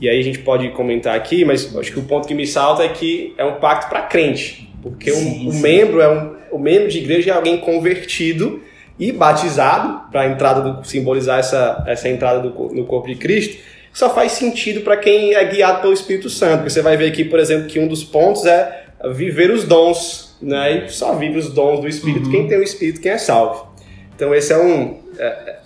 e 0.00 0.08
aí 0.08 0.18
a 0.18 0.22
gente 0.22 0.38
pode 0.40 0.68
comentar 0.70 1.16
aqui, 1.16 1.44
mas 1.44 1.74
acho 1.76 1.92
que 1.92 1.98
o 1.98 2.04
ponto 2.04 2.28
que 2.28 2.34
me 2.34 2.46
salta 2.46 2.84
é 2.84 2.88
que 2.88 3.34
é 3.36 3.44
um 3.44 3.54
pacto 3.54 3.88
para 3.88 4.02
crente, 4.02 4.72
porque 4.82 5.10
Sim, 5.10 5.46
o, 5.46 5.48
o 5.48 5.52
sim. 5.52 5.60
membro 5.60 6.00
é 6.00 6.08
um, 6.08 6.36
o 6.52 6.58
membro 6.58 6.88
de 6.88 6.98
igreja 6.98 7.30
é 7.30 7.34
alguém 7.34 7.58
convertido 7.58 8.62
e 8.98 9.12
batizado 9.12 10.10
para 10.10 10.26
entrada 10.26 10.60
do 10.60 10.84
simbolizar 10.86 11.38
essa, 11.38 11.84
essa 11.86 12.08
entrada 12.08 12.40
do, 12.40 12.74
no 12.74 12.84
corpo 12.84 13.08
de 13.08 13.14
Cristo. 13.14 13.56
Só 13.98 14.14
faz 14.14 14.30
sentido 14.32 14.82
para 14.82 14.96
quem 14.96 15.34
é 15.34 15.44
guiado 15.44 15.80
pelo 15.80 15.92
Espírito 15.92 16.30
Santo. 16.30 16.58
Porque 16.58 16.70
você 16.70 16.82
vai 16.82 16.96
ver 16.96 17.08
aqui, 17.08 17.24
por 17.24 17.40
exemplo, 17.40 17.66
que 17.66 17.80
um 17.80 17.88
dos 17.88 18.04
pontos 18.04 18.46
é 18.46 18.84
viver 19.12 19.50
os 19.50 19.64
dons 19.64 20.28
né? 20.40 20.84
E 20.86 20.88
só 20.88 21.16
vive 21.16 21.36
os 21.36 21.52
dons 21.52 21.80
do 21.80 21.88
Espírito 21.88 22.26
uhum. 22.26 22.30
quem 22.30 22.46
tem 22.46 22.58
o 22.58 22.62
Espírito, 22.62 23.00
quem 23.00 23.10
é 23.10 23.18
salvo. 23.18 23.72
Então 24.14 24.32
esse 24.32 24.52
é 24.52 24.56
um... 24.56 25.00
É, 25.18 25.24
é 25.24 25.58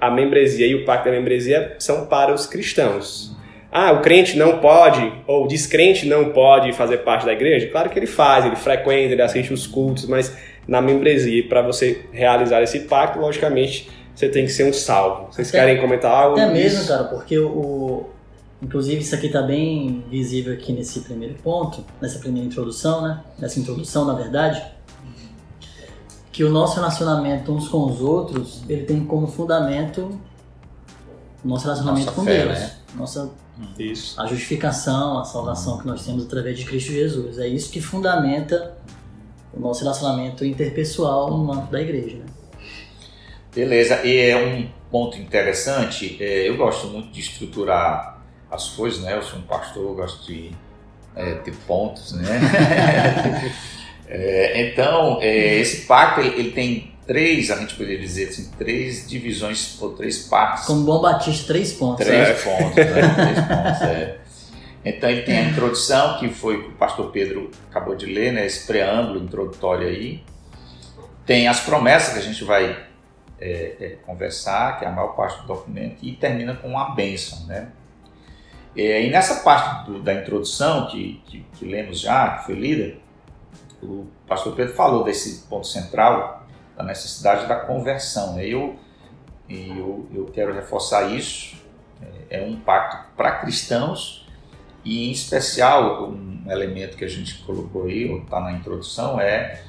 a 0.00 0.08
membresia 0.08 0.68
e 0.68 0.76
o 0.76 0.84
pacto 0.84 1.06
da 1.06 1.16
membresia 1.16 1.74
são 1.80 2.06
para 2.06 2.32
os 2.32 2.46
cristãos. 2.46 3.36
Ah, 3.72 3.90
o 3.90 4.02
crente 4.02 4.38
não 4.38 4.58
pode, 4.58 5.12
ou 5.26 5.46
o 5.46 5.48
descrente 5.48 6.06
não 6.06 6.26
pode 6.26 6.72
fazer 6.74 6.98
parte 6.98 7.26
da 7.26 7.32
igreja? 7.32 7.66
Claro 7.66 7.90
que 7.90 7.98
ele 7.98 8.06
faz, 8.06 8.46
ele 8.46 8.54
frequenta, 8.54 9.14
ele 9.14 9.22
assiste 9.22 9.52
os 9.52 9.66
cultos, 9.66 10.06
mas 10.06 10.32
na 10.68 10.80
membresia, 10.80 11.44
para 11.48 11.60
você 11.60 12.02
realizar 12.12 12.62
esse 12.62 12.80
pacto, 12.80 13.18
logicamente, 13.18 13.90
você 14.14 14.28
tem 14.28 14.46
que 14.46 14.52
ser 14.52 14.68
um 14.68 14.72
salvo. 14.72 15.32
Vocês 15.32 15.48
até, 15.48 15.58
querem 15.58 15.80
comentar 15.80 16.10
algo? 16.10 16.38
É 16.38 16.50
mesmo, 16.50 16.86
cara, 16.86 17.04
porque 17.04 17.38
o, 17.38 18.06
Inclusive, 18.64 19.02
isso 19.02 19.14
aqui 19.14 19.26
está 19.26 19.42
bem 19.42 20.02
visível 20.08 20.54
aqui 20.54 20.72
nesse 20.72 21.00
primeiro 21.00 21.34
ponto, 21.34 21.84
nessa 22.00 22.18
primeira 22.18 22.46
introdução, 22.46 23.02
né? 23.02 23.22
Nessa 23.38 23.60
introdução, 23.60 24.06
na 24.06 24.14
verdade, 24.14 24.64
que 26.32 26.42
o 26.42 26.48
nosso 26.48 26.76
relacionamento 26.76 27.52
uns 27.52 27.68
com 27.68 27.84
os 27.84 28.00
outros, 28.00 28.64
ele 28.66 28.84
tem 28.84 29.04
como 29.04 29.26
fundamento 29.26 30.18
o 31.44 31.48
nosso 31.48 31.64
relacionamento 31.64 32.06
nossa 32.06 32.18
com 32.18 32.24
fé, 32.24 32.46
Deus. 32.46 32.58
Né? 32.58 32.70
Nossa 32.96 33.30
isso. 33.78 34.18
a 34.18 34.26
justificação, 34.26 35.18
a 35.18 35.24
salvação 35.24 35.78
que 35.78 35.86
nós 35.86 36.04
temos 36.04 36.24
através 36.24 36.58
de 36.58 36.64
Cristo 36.64 36.90
Jesus. 36.90 37.38
É 37.38 37.46
isso 37.46 37.70
que 37.70 37.82
fundamenta 37.82 38.78
o 39.52 39.60
nosso 39.60 39.82
relacionamento 39.82 40.42
interpessoal 40.42 41.30
no 41.30 41.52
âmbito 41.52 41.70
da 41.70 41.82
igreja. 41.82 42.16
Né? 42.16 42.24
Beleza, 43.54 44.00
e 44.04 44.16
é 44.16 44.36
um 44.36 44.68
ponto 44.90 45.16
interessante, 45.16 46.16
é, 46.20 46.48
eu 46.48 46.56
gosto 46.56 46.88
muito 46.88 47.08
de 47.10 47.20
estruturar 47.20 48.20
as 48.50 48.70
coisas, 48.70 49.00
né? 49.00 49.16
Eu 49.16 49.22
sou 49.22 49.38
um 49.38 49.42
pastor, 49.42 49.84
eu 49.84 49.94
gosto 49.94 50.26
de 50.26 50.50
é, 51.14 51.34
ter 51.34 51.54
pontos, 51.66 52.12
né? 52.12 52.40
é, 54.08 54.70
então, 54.70 55.18
é, 55.20 55.58
esse 55.58 55.86
pacto 55.86 56.20
ele, 56.20 56.40
ele, 56.40 56.50
tem 56.50 56.92
três, 57.06 57.50
a 57.50 57.56
gente 57.56 57.74
poderia 57.74 57.98
dizer 57.98 58.28
assim, 58.28 58.50
três 58.58 59.08
divisões 59.08 59.80
ou 59.80 59.92
três 59.92 60.26
partes. 60.26 60.66
Como 60.66 60.84
bom 60.84 61.00
batista, 61.00 61.46
três 61.46 61.72
pontos. 61.72 62.04
Três 62.04 62.28
é. 62.28 62.32
pontos, 62.34 62.76
né? 62.76 63.14
três 63.14 63.38
pontos, 63.40 63.82
é. 63.82 64.18
Então 64.84 65.08
ele 65.08 65.22
tem 65.22 65.38
a 65.38 65.42
introdução, 65.42 66.18
que 66.18 66.28
foi 66.28 66.56
o 66.56 66.72
pastor 66.72 67.10
Pedro 67.10 67.50
acabou 67.70 67.94
de 67.94 68.06
ler, 68.06 68.32
né? 68.32 68.44
Esse 68.44 68.66
preâmbulo 68.66 69.22
introdutório 69.22 69.86
aí. 69.86 70.22
Tem 71.24 71.48
as 71.48 71.60
promessas 71.60 72.12
que 72.12 72.18
a 72.18 72.22
gente 72.22 72.44
vai 72.44 72.76
é, 73.44 73.76
é, 73.78 73.88
conversar, 74.06 74.78
que 74.78 74.86
é 74.86 74.88
a 74.88 74.90
maior 74.90 75.08
parte 75.08 75.42
do 75.42 75.46
documento, 75.46 75.98
e 76.00 76.12
termina 76.12 76.56
com 76.56 76.68
uma 76.68 76.94
bênção, 76.94 77.46
né? 77.46 77.68
É, 78.74 79.04
e 79.04 79.10
nessa 79.10 79.42
parte 79.42 79.84
do, 79.84 80.02
da 80.02 80.14
introdução 80.14 80.88
que, 80.88 81.22
que, 81.26 81.46
que, 81.52 81.64
lemos 81.66 82.00
já, 82.00 82.38
que 82.38 82.46
foi 82.46 82.54
lida, 82.54 82.96
o 83.82 84.06
pastor 84.26 84.56
Pedro 84.56 84.74
falou 84.74 85.04
desse 85.04 85.46
ponto 85.46 85.66
central 85.66 86.46
da 86.74 86.82
necessidade 86.82 87.46
da 87.46 87.56
conversão. 87.56 88.34
Né? 88.34 88.46
Eu, 88.46 88.76
eu, 89.48 90.08
eu 90.12 90.24
quero 90.32 90.52
reforçar 90.52 91.14
isso. 91.14 91.54
É, 92.30 92.40
é 92.40 92.42
um 92.42 92.58
pacto 92.58 93.14
para 93.14 93.38
cristãos 93.40 94.26
e, 94.84 95.08
em 95.08 95.12
especial, 95.12 96.08
um 96.08 96.50
elemento 96.50 96.96
que 96.96 97.04
a 97.04 97.08
gente 97.08 97.44
colocou 97.44 97.84
aí, 97.84 98.10
está 98.18 98.40
na 98.40 98.52
introdução, 98.52 99.20
é, 99.20 99.62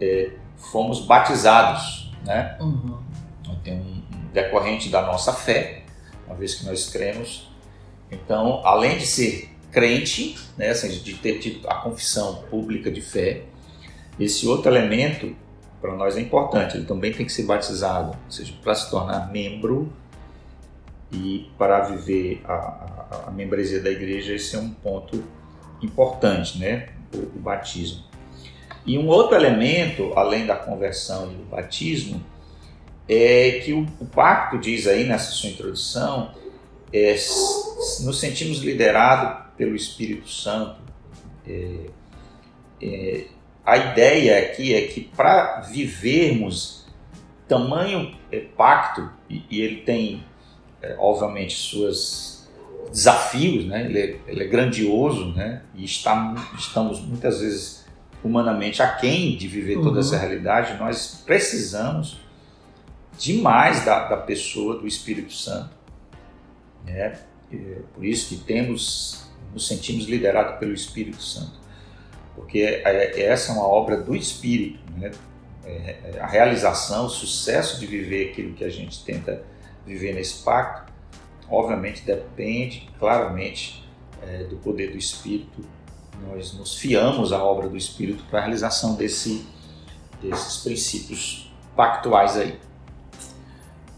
é, 0.00 0.32
fomos 0.56 1.06
batizados, 1.06 2.12
né? 2.24 2.56
Uhum. 2.60 2.98
Tem 3.62 3.74
um, 3.74 4.02
um 4.16 4.32
decorrente 4.32 4.88
da 4.88 5.02
nossa 5.02 5.32
fé, 5.32 5.82
uma 6.26 6.34
vez 6.36 6.54
que 6.54 6.66
nós 6.66 6.90
cremos 6.90 7.54
então, 8.14 8.64
além 8.64 8.98
de 8.98 9.06
ser 9.06 9.50
crente, 9.70 10.38
né, 10.56 10.70
assim, 10.70 10.88
de 10.88 11.14
ter 11.14 11.38
tido 11.38 11.68
a 11.68 11.76
confissão 11.76 12.44
pública 12.50 12.90
de 12.90 13.00
fé, 13.00 13.42
esse 14.18 14.46
outro 14.46 14.70
elemento 14.70 15.34
para 15.80 15.94
nós 15.94 16.16
é 16.16 16.20
importante. 16.20 16.76
Ele 16.76 16.86
também 16.86 17.12
tem 17.12 17.26
que 17.26 17.32
ser 17.32 17.42
batizado, 17.42 18.16
ou 18.24 18.30
seja, 18.30 18.54
para 18.62 18.74
se 18.74 18.88
tornar 18.88 19.30
membro 19.32 19.92
e 21.12 21.50
para 21.58 21.80
viver 21.80 22.40
a, 22.44 22.52
a, 22.52 23.24
a 23.26 23.30
membresia 23.30 23.80
da 23.80 23.90
igreja, 23.90 24.34
esse 24.34 24.54
é 24.54 24.58
um 24.58 24.70
ponto 24.70 25.22
importante, 25.82 26.58
né? 26.58 26.88
O, 27.12 27.18
o, 27.18 27.40
batismo. 27.40 28.02
E 28.86 28.98
um 28.98 29.08
outro 29.08 29.34
elemento, 29.34 30.12
além 30.14 30.46
da 30.46 30.56
conversão 30.56 31.32
e 31.32 31.34
do 31.34 31.44
batismo, 31.44 32.22
é 33.08 33.62
que 33.64 33.72
o, 33.72 33.86
o 34.00 34.06
pacto 34.06 34.58
diz 34.58 34.86
aí 34.86 35.04
nessa 35.04 35.30
sua 35.30 35.50
introdução 35.50 36.32
é, 36.92 37.14
nos 38.00 38.20
sentimos 38.20 38.58
liderados 38.58 39.52
pelo 39.56 39.74
Espírito 39.74 40.28
Santo. 40.28 40.76
É, 41.46 41.86
é, 42.82 43.24
a 43.64 43.76
ideia 43.76 44.38
aqui 44.38 44.74
é 44.74 44.86
que 44.86 45.00
para 45.00 45.60
vivermos 45.62 46.84
tamanho 47.48 48.14
é, 48.30 48.40
pacto, 48.40 49.10
e, 49.28 49.42
e 49.50 49.60
ele 49.60 49.82
tem, 49.82 50.22
é, 50.82 50.94
obviamente, 50.98 51.70
seus 51.70 52.48
desafios, 52.90 53.64
né? 53.66 53.86
ele, 53.86 53.98
é, 53.98 54.20
ele 54.28 54.44
é 54.44 54.46
grandioso, 54.46 55.32
né? 55.32 55.62
e 55.74 55.84
está, 55.84 56.34
estamos 56.58 57.00
muitas 57.00 57.40
vezes 57.40 57.83
humanamente 58.24 58.82
aquém 58.82 59.36
de 59.36 59.46
viver 59.46 59.76
toda 59.76 59.90
uhum. 59.90 60.00
essa 60.00 60.16
realidade, 60.16 60.78
nós 60.78 61.22
precisamos 61.24 62.18
demais 63.18 63.84
da, 63.84 64.08
da 64.08 64.16
pessoa 64.16 64.78
do 64.78 64.86
Espírito 64.88 65.32
Santo 65.32 65.84
né? 66.84 67.18
É 67.52 67.80
por 67.94 68.04
isso 68.04 68.28
que 68.28 68.44
temos, 68.44 69.26
nos 69.52 69.66
sentimos 69.66 70.06
liderados 70.06 70.58
pelo 70.58 70.72
Espírito 70.72 71.22
Santo, 71.22 71.52
porque 72.34 72.58
é, 72.58 72.82
é, 72.84 73.22
essa 73.26 73.52
é 73.52 73.54
uma 73.54 73.66
obra 73.66 73.96
do 73.96 74.14
Espírito, 74.14 74.80
né? 74.96 75.10
É, 75.64 76.18
a 76.20 76.26
realização, 76.26 77.06
o 77.06 77.08
sucesso 77.08 77.80
de 77.80 77.86
viver 77.86 78.30
aquilo 78.30 78.52
que 78.52 78.64
a 78.64 78.68
gente 78.68 79.02
tenta 79.02 79.42
viver 79.86 80.12
nesse 80.14 80.42
pacto, 80.42 80.92
obviamente 81.48 82.04
depende 82.04 82.90
claramente 82.98 83.82
é, 84.22 84.44
do 84.44 84.56
poder 84.56 84.90
do 84.90 84.98
Espírito. 84.98 85.64
Nós 86.28 86.52
nos 86.54 86.76
fiamos 86.76 87.32
à 87.32 87.42
obra 87.42 87.68
do 87.68 87.76
Espírito 87.76 88.24
para 88.30 88.40
a 88.40 88.42
realização 88.42 88.94
desse, 88.94 89.46
desses 90.22 90.62
princípios 90.62 91.52
pactuais 91.76 92.36
aí. 92.36 92.58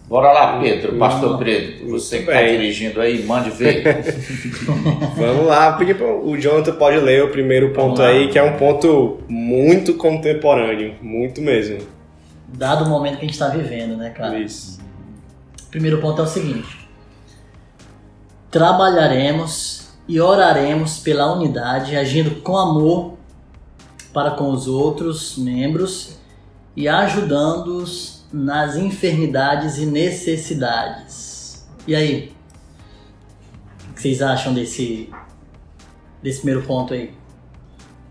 Bora 0.08 0.32
lá, 0.32 0.60
Pedro, 0.60 0.96
Pastor 0.98 1.36
Pedro, 1.36 1.90
você 1.90 2.18
que 2.18 2.30
está 2.30 2.40
dirigindo 2.40 3.00
aí, 3.00 3.24
mande 3.24 3.50
ver. 3.50 3.82
Vamos 5.18 5.46
lá, 5.46 5.72
pedir 5.72 6.00
o 6.00 6.36
Jonathan 6.36 6.76
pode 6.76 6.98
ler 6.98 7.24
o 7.24 7.32
primeiro 7.32 7.72
ponto 7.72 8.00
aí, 8.00 8.28
que 8.28 8.38
é 8.38 8.42
um 8.42 8.56
ponto 8.56 9.18
muito 9.28 9.94
contemporâneo, 9.94 10.94
muito 11.02 11.40
mesmo. 11.42 11.78
Dado 12.46 12.84
o 12.84 12.88
momento 12.88 13.14
que 13.14 13.24
a 13.24 13.26
gente 13.26 13.32
está 13.32 13.48
vivendo, 13.48 13.96
né, 13.96 14.10
cara? 14.10 14.38
Isso. 14.38 14.78
O 15.66 15.70
primeiro 15.70 16.00
ponto 16.00 16.20
é 16.20 16.24
o 16.24 16.28
seguinte: 16.28 16.88
trabalharemos 18.48 19.85
e 20.08 20.20
oraremos 20.20 20.98
pela 20.98 21.32
unidade, 21.32 21.96
agindo 21.96 22.42
com 22.42 22.56
amor 22.56 23.16
para 24.12 24.32
com 24.32 24.50
os 24.50 24.66
outros 24.68 25.36
membros 25.36 26.18
e 26.74 26.88
ajudando-os 26.88 28.24
nas 28.32 28.76
enfermidades 28.76 29.78
e 29.78 29.86
necessidades. 29.86 31.66
E 31.86 31.94
aí? 31.94 32.32
O 33.90 33.94
que 33.94 34.02
vocês 34.02 34.22
acham 34.22 34.52
desse, 34.52 35.10
desse 36.22 36.38
primeiro 36.40 36.66
ponto 36.66 36.92
aí? 36.92 37.12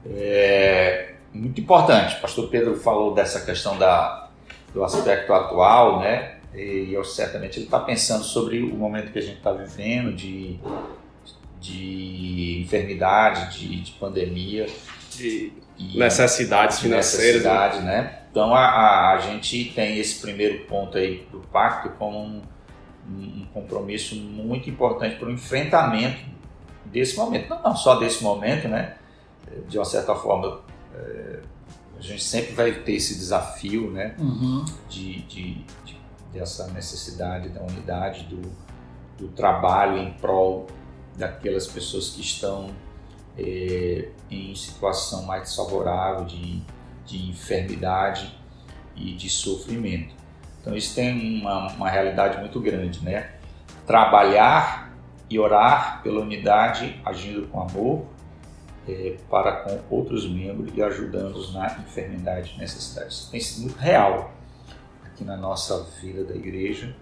É 0.06 1.16
muito 1.34 1.60
importante. 1.60 2.18
O 2.18 2.22
pastor 2.22 2.50
Pedro 2.50 2.76
falou 2.78 3.14
dessa 3.14 3.42
questão 3.42 3.78
da, 3.78 4.30
do 4.74 4.84
aspecto 4.84 5.34
atual, 5.34 6.00
né? 6.00 6.36
E 6.54 6.94
eu, 6.94 7.04
certamente 7.04 7.58
ele 7.58 7.66
está 7.66 7.80
pensando 7.80 8.24
sobre 8.24 8.62
o 8.62 8.76
momento 8.76 9.12
que 9.12 9.20
a 9.20 9.22
gente 9.22 9.38
está 9.38 9.52
vivendo 9.52 10.16
de, 10.16 10.60
de 11.60 12.62
enfermidade, 12.62 13.58
de, 13.58 13.82
de 13.82 13.92
pandemia. 13.94 14.68
De 15.12 15.54
necessidades 15.78 16.80
financeiras. 16.80 17.44
Né? 17.44 17.50
Necessidade, 17.50 17.86
né? 17.86 18.02
né? 18.02 18.20
Então 18.32 18.54
a, 18.54 18.66
a, 18.66 19.14
a, 19.14 19.18
gente 19.20 19.72
tem 19.74 19.98
esse 19.98 20.20
primeiro 20.22 20.66
ponto 20.66 20.98
aí 20.98 21.26
do 21.32 21.40
pacto 21.40 21.90
como 21.98 22.20
um, 22.20 22.42
um 23.10 23.46
compromisso 23.54 24.16
muito 24.16 24.70
importante 24.70 25.16
para 25.16 25.28
o 25.28 25.32
enfrentamento 25.32 26.22
desse 26.86 27.16
momento. 27.16 27.50
Não, 27.50 27.62
não, 27.64 27.76
só 27.76 27.96
desse 27.96 28.24
momento, 28.24 28.68
né? 28.68 28.96
De 29.70 29.78
uma 29.78 29.86
certa 29.86 30.16
forma, 30.16 30.62
é, 30.94 31.40
a 31.98 32.02
gente 32.02 32.24
sempre 32.24 32.54
vai 32.54 32.72
ter 32.74 32.94
esse 32.94 33.16
desafio, 33.16 33.90
né? 33.92 34.16
Uhum. 34.20 34.66
De, 34.90 35.22
de, 35.22 35.54
de, 35.86 35.98
dessa 36.34 36.68
necessidade 36.68 37.50
da 37.50 37.62
unidade, 37.62 38.26
do, 38.26 38.42
do 39.18 39.30
trabalho 39.30 39.98
em 39.98 40.12
prol 40.14 40.68
daquelas 41.16 41.68
pessoas 41.68 42.10
que 42.10 42.22
estão 42.22 42.70
é, 43.38 44.10
em 44.30 44.54
situação 44.56 45.24
mais 45.24 45.44
desfavorável 45.44 46.26
de 46.26 46.64
de 47.06 47.30
enfermidade 47.30 48.36
e 48.96 49.14
de 49.14 49.30
sofrimento. 49.30 50.14
Então 50.60 50.76
isso 50.76 50.96
tem 50.96 51.42
uma, 51.42 51.72
uma 51.74 51.90
realidade 51.90 52.40
muito 52.40 52.60
grande, 52.60 53.04
né? 53.04 53.36
Trabalhar 53.86 54.92
e 55.30 55.38
orar 55.40 56.02
pela 56.02 56.22
unidade, 56.22 57.00
agindo 57.06 57.48
com 57.48 57.62
amor 57.62 58.06
é, 58.88 59.18
para 59.30 59.52
com 59.58 59.96
outros 59.96 60.28
membros 60.28 60.72
e 60.76 60.82
ajudando-os 60.82 61.54
na 61.54 61.66
enfermidade 61.80 62.54
e 62.56 62.60
necessidade. 62.60 63.14
Isso 63.14 63.32
tem 63.32 63.40
sido 63.40 63.64
muito 63.64 63.78
real 63.78 64.32
aqui 65.06 65.24
na 65.24 65.38
nossa 65.38 65.84
vida 66.02 66.24
da 66.24 66.36
igreja. 66.36 66.96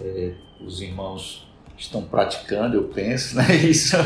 É, 0.00 0.34
os 0.60 0.80
irmãos 0.80 1.47
estão 1.78 2.02
praticando, 2.02 2.76
eu 2.76 2.84
penso, 2.84 3.36
né? 3.38 3.54
Isso, 3.54 3.96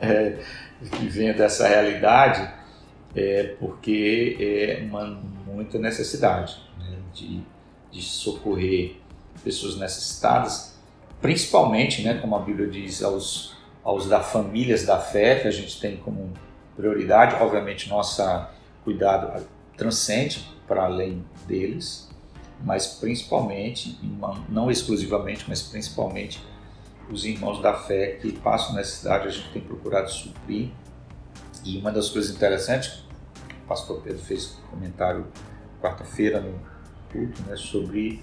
é, 0.00 0.38
vivendo 0.80 1.40
essa 1.40 1.68
realidade, 1.68 2.52
é, 3.14 3.54
porque 3.58 4.36
é 4.40 4.82
uma 4.84 5.20
muita 5.46 5.78
necessidade 5.78 6.56
né, 6.78 6.96
de, 7.12 7.42
de 7.90 8.02
socorrer 8.02 8.96
pessoas 9.44 9.76
necessitadas, 9.76 10.78
principalmente, 11.20 12.02
né, 12.02 12.14
como 12.14 12.34
a 12.34 12.40
Bíblia 12.40 12.66
diz, 12.66 13.02
aos, 13.02 13.54
aos 13.84 14.08
da 14.08 14.20
famílias 14.20 14.84
da 14.84 14.98
fé, 14.98 15.40
que 15.40 15.48
a 15.48 15.50
gente 15.50 15.78
tem 15.80 15.96
como 15.96 16.32
prioridade. 16.74 17.36
Obviamente, 17.40 17.88
nossa 17.88 18.50
cuidado 18.82 19.44
transcende 19.76 20.48
para 20.66 20.84
além 20.84 21.24
deles, 21.46 22.08
mas 22.64 22.86
principalmente, 22.86 23.98
não 24.48 24.70
exclusivamente, 24.70 25.44
mas 25.48 25.62
principalmente 25.62 26.40
os 27.12 27.24
irmãos 27.24 27.60
da 27.60 27.74
fé 27.74 28.18
que 28.20 28.32
passam 28.32 28.74
necessidade, 28.74 29.28
a 29.28 29.30
gente 29.30 29.50
tem 29.50 29.62
procurado 29.62 30.10
suprir. 30.10 30.70
E 31.64 31.78
uma 31.78 31.92
das 31.92 32.08
coisas 32.08 32.34
interessantes, 32.34 33.04
o 33.64 33.68
pastor 33.68 34.00
Pedro 34.00 34.18
fez 34.18 34.58
um 34.58 34.70
comentário 34.70 35.26
quarta-feira 35.80 36.40
no 36.40 36.58
culto, 37.12 37.42
né, 37.42 37.54
sobre 37.54 38.22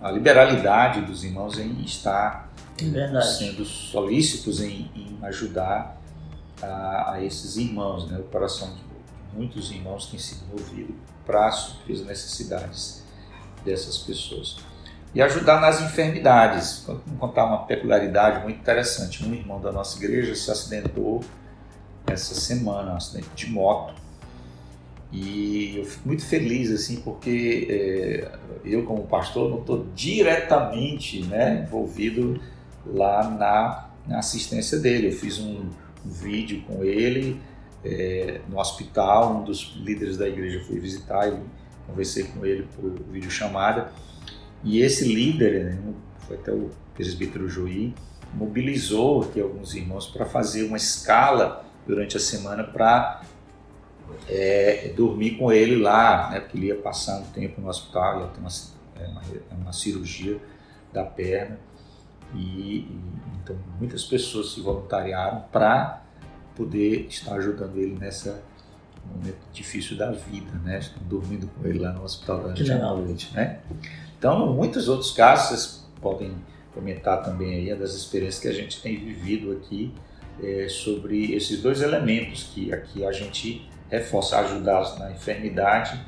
a 0.00 0.10
liberalidade 0.10 1.02
dos 1.02 1.22
irmãos 1.24 1.58
em 1.58 1.82
estar 1.82 2.52
Verdade. 2.76 3.38
sendo 3.38 3.64
solícitos 3.64 4.60
em, 4.60 4.90
em 4.94 5.18
ajudar 5.22 5.98
a, 6.60 7.12
a, 7.12 7.24
esses 7.24 7.56
irmãos. 7.56 8.10
Né? 8.10 8.18
O 8.18 8.24
coração 8.24 8.74
de 8.74 8.82
muitos 9.36 9.70
irmãos 9.70 10.06
tem 10.06 10.18
sido 10.18 10.44
movido 10.46 10.94
para 11.24 11.50
suprir 11.52 12.00
as 12.00 12.06
necessidades 12.06 13.04
dessas 13.64 13.98
pessoas. 13.98 14.56
E 15.14 15.22
ajudar 15.22 15.60
nas 15.60 15.80
enfermidades. 15.80 16.84
Vou 16.86 17.00
contar 17.18 17.44
uma 17.46 17.64
peculiaridade 17.66 18.42
muito 18.42 18.58
interessante. 18.58 19.24
Um 19.24 19.32
irmão 19.32 19.60
da 19.60 19.70
nossa 19.70 19.96
igreja 19.96 20.34
se 20.34 20.50
acidentou 20.50 21.22
essa 22.06 22.34
semana, 22.34 22.92
um 22.92 22.96
acidente 22.96 23.28
de 23.34 23.50
moto. 23.50 23.94
E 25.12 25.76
eu 25.78 25.84
fico 25.84 26.08
muito 26.08 26.24
feliz, 26.26 26.72
assim, 26.72 26.96
porque 26.96 27.68
é, 27.70 28.38
eu, 28.64 28.84
como 28.84 29.04
pastor, 29.04 29.48
não 29.48 29.60
estou 29.60 29.86
diretamente 29.94 31.22
né, 31.22 31.62
envolvido 31.64 32.40
lá 32.84 33.30
na, 33.30 33.90
na, 34.08 34.18
assistência 34.18 34.78
dele. 34.78 35.08
Eu 35.08 35.12
fiz 35.12 35.38
um, 35.38 35.70
um 36.04 36.10
vídeo 36.10 36.62
com 36.66 36.82
ele 36.82 37.40
é, 37.84 38.40
no 38.48 38.58
hospital, 38.58 39.36
um 39.36 39.44
dos 39.44 39.76
líderes 39.76 40.16
da 40.16 40.28
igreja 40.28 40.64
foi 40.66 40.80
visitar, 40.80 41.28
e 41.28 41.38
conversei 41.86 42.24
com 42.24 42.44
ele 42.44 42.66
por 42.74 42.90
vídeo 43.12 43.30
chamada. 43.30 43.92
E 44.64 44.80
esse 44.80 45.04
líder, 45.04 45.64
né, 45.64 45.94
foi 46.26 46.36
até 46.36 46.50
o 46.50 46.70
presbítero 46.94 47.48
Juí, 47.48 47.94
mobilizou 48.32 49.22
aqui 49.22 49.40
alguns 49.40 49.74
irmãos 49.74 50.06
para 50.06 50.24
fazer 50.24 50.64
uma 50.64 50.76
escala 50.76 51.64
durante 51.86 52.16
a 52.16 52.20
semana 52.20 52.64
para 52.64 53.22
é, 54.28 54.92
dormir 54.96 55.32
com 55.32 55.52
ele 55.52 55.76
lá, 55.76 56.30
né, 56.30 56.40
porque 56.40 56.56
ele 56.56 56.66
ia 56.66 56.76
passar 56.76 57.18
um 57.20 57.24
tempo 57.24 57.60
no 57.60 57.68
hospital, 57.68 58.22
ia 58.22 58.26
ter 58.28 58.40
uma, 58.40 58.50
é, 58.98 59.06
uma, 59.06 59.22
uma 59.62 59.72
cirurgia 59.72 60.40
da 60.92 61.04
perna. 61.04 61.58
E, 62.34 62.38
e, 62.38 63.00
então 63.42 63.56
muitas 63.78 64.04
pessoas 64.04 64.54
se 64.54 64.60
voluntariaram 64.60 65.44
para 65.52 66.02
poder 66.56 67.06
estar 67.08 67.34
ajudando 67.34 67.76
ele 67.76 67.96
nessa 67.98 68.42
momento 69.06 69.38
difícil 69.52 69.96
da 69.96 70.10
vida, 70.10 70.50
né? 70.62 70.78
Estão 70.78 71.02
dormindo 71.04 71.46
com 71.48 71.66
ele 71.66 71.78
lá 71.78 71.92
no 71.92 72.02
hospital 72.02 72.40
durante 72.40 72.70
a 72.72 72.78
noite, 72.78 73.34
né? 73.34 73.60
Então, 74.24 74.54
muitos 74.54 74.88
outros 74.88 75.10
casos 75.10 75.48
vocês 75.50 75.86
podem 76.00 76.34
comentar 76.72 77.22
também 77.22 77.56
aí 77.56 77.78
das 77.78 77.92
experiências 77.92 78.40
que 78.40 78.48
a 78.48 78.54
gente 78.54 78.80
tem 78.80 78.98
vivido 78.98 79.52
aqui 79.52 79.92
é, 80.42 80.66
sobre 80.66 81.34
esses 81.34 81.60
dois 81.60 81.82
elementos 81.82 82.44
que 82.44 82.72
aqui 82.72 83.04
a 83.04 83.12
gente 83.12 83.68
reforça, 83.90 84.38
ajudar 84.38 84.98
na 84.98 85.12
enfermidade 85.12 86.00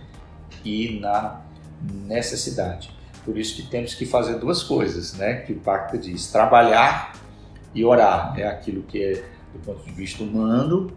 e 0.65 0.99
na 0.99 1.43
necessidade. 1.83 2.91
Por 3.23 3.37
isso 3.37 3.55
que 3.55 3.69
temos 3.69 3.95
que 3.95 4.07
fazer 4.07 4.39
duas 4.39 4.63
coisas, 4.63 5.13
né? 5.13 5.43
Que 5.43 5.53
o 5.53 5.61
pacto 5.61 5.99
diz: 5.99 6.33
trabalhar 6.33 7.13
e 7.75 7.85
orar. 7.85 8.33
É 8.41 8.47
aquilo 8.47 8.83
que 8.85 9.05
é 9.05 9.13
do 9.53 9.59
ponto 9.63 9.85
de 9.85 9.93
vista 9.93 10.25
humano, 10.25 10.91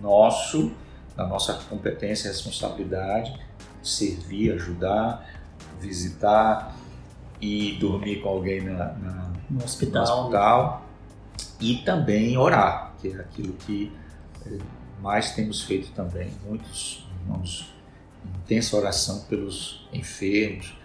nosso, 0.00 0.70
da 1.16 1.26
nossa 1.26 1.54
competência 1.68 2.30
responsabilidade, 2.30 3.36
servir, 3.82 4.52
ajudar, 4.52 5.41
visitar 5.82 6.74
e 7.40 7.76
dormir 7.78 8.20
com 8.20 8.28
alguém 8.28 8.62
na, 8.62 8.92
na 8.92 9.32
no, 9.50 9.64
hospital. 9.64 10.04
no 10.04 10.22
hospital 10.22 10.82
e 11.60 11.76
também 11.78 12.36
orar, 12.36 12.94
que 13.00 13.08
é 13.08 13.20
aquilo 13.20 13.52
que 13.54 13.92
mais 15.00 15.32
temos 15.34 15.62
feito 15.62 15.90
também. 15.92 16.30
Muitos 16.46 17.06
irmãos 17.20 17.72
intensa 18.44 18.76
oração 18.76 19.20
pelos 19.28 19.86
enfermos 19.92 20.76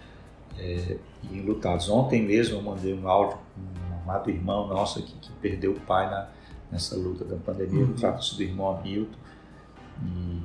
é, 0.58 0.96
e 1.30 1.38
enlutados. 1.38 1.88
Ontem 1.88 2.22
mesmo 2.22 2.56
eu 2.56 2.62
mandei 2.62 2.94
um 2.94 3.08
áudio 3.08 3.38
com 3.54 3.94
um 3.94 4.02
amado 4.02 4.30
irmão 4.30 4.66
nosso 4.66 4.98
aqui 4.98 5.12
que 5.20 5.30
perdeu 5.40 5.72
o 5.72 5.80
pai 5.80 6.10
na, 6.10 6.28
nessa 6.70 6.96
luta 6.96 7.24
da 7.24 7.36
pandemia. 7.36 7.84
Uhum. 7.84 7.94
Trata-se 7.94 8.36
do 8.36 8.42
irmão 8.42 8.76
Hamilton 8.76 9.18
e, 10.02 10.42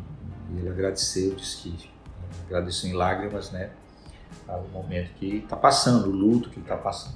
e 0.51 0.59
ele 0.59 0.69
agradeceu, 0.69 1.35
disse 1.35 1.57
que 1.57 1.89
agradeceu 2.45 2.89
em 2.89 2.93
lágrimas, 2.93 3.51
né? 3.51 3.71
Ao 4.47 4.63
momento 4.73 5.11
que 5.19 5.37
está 5.37 5.55
passando, 5.55 6.09
o 6.09 6.11
luto 6.11 6.49
que 6.49 6.59
está 6.59 6.75
passando. 6.75 7.15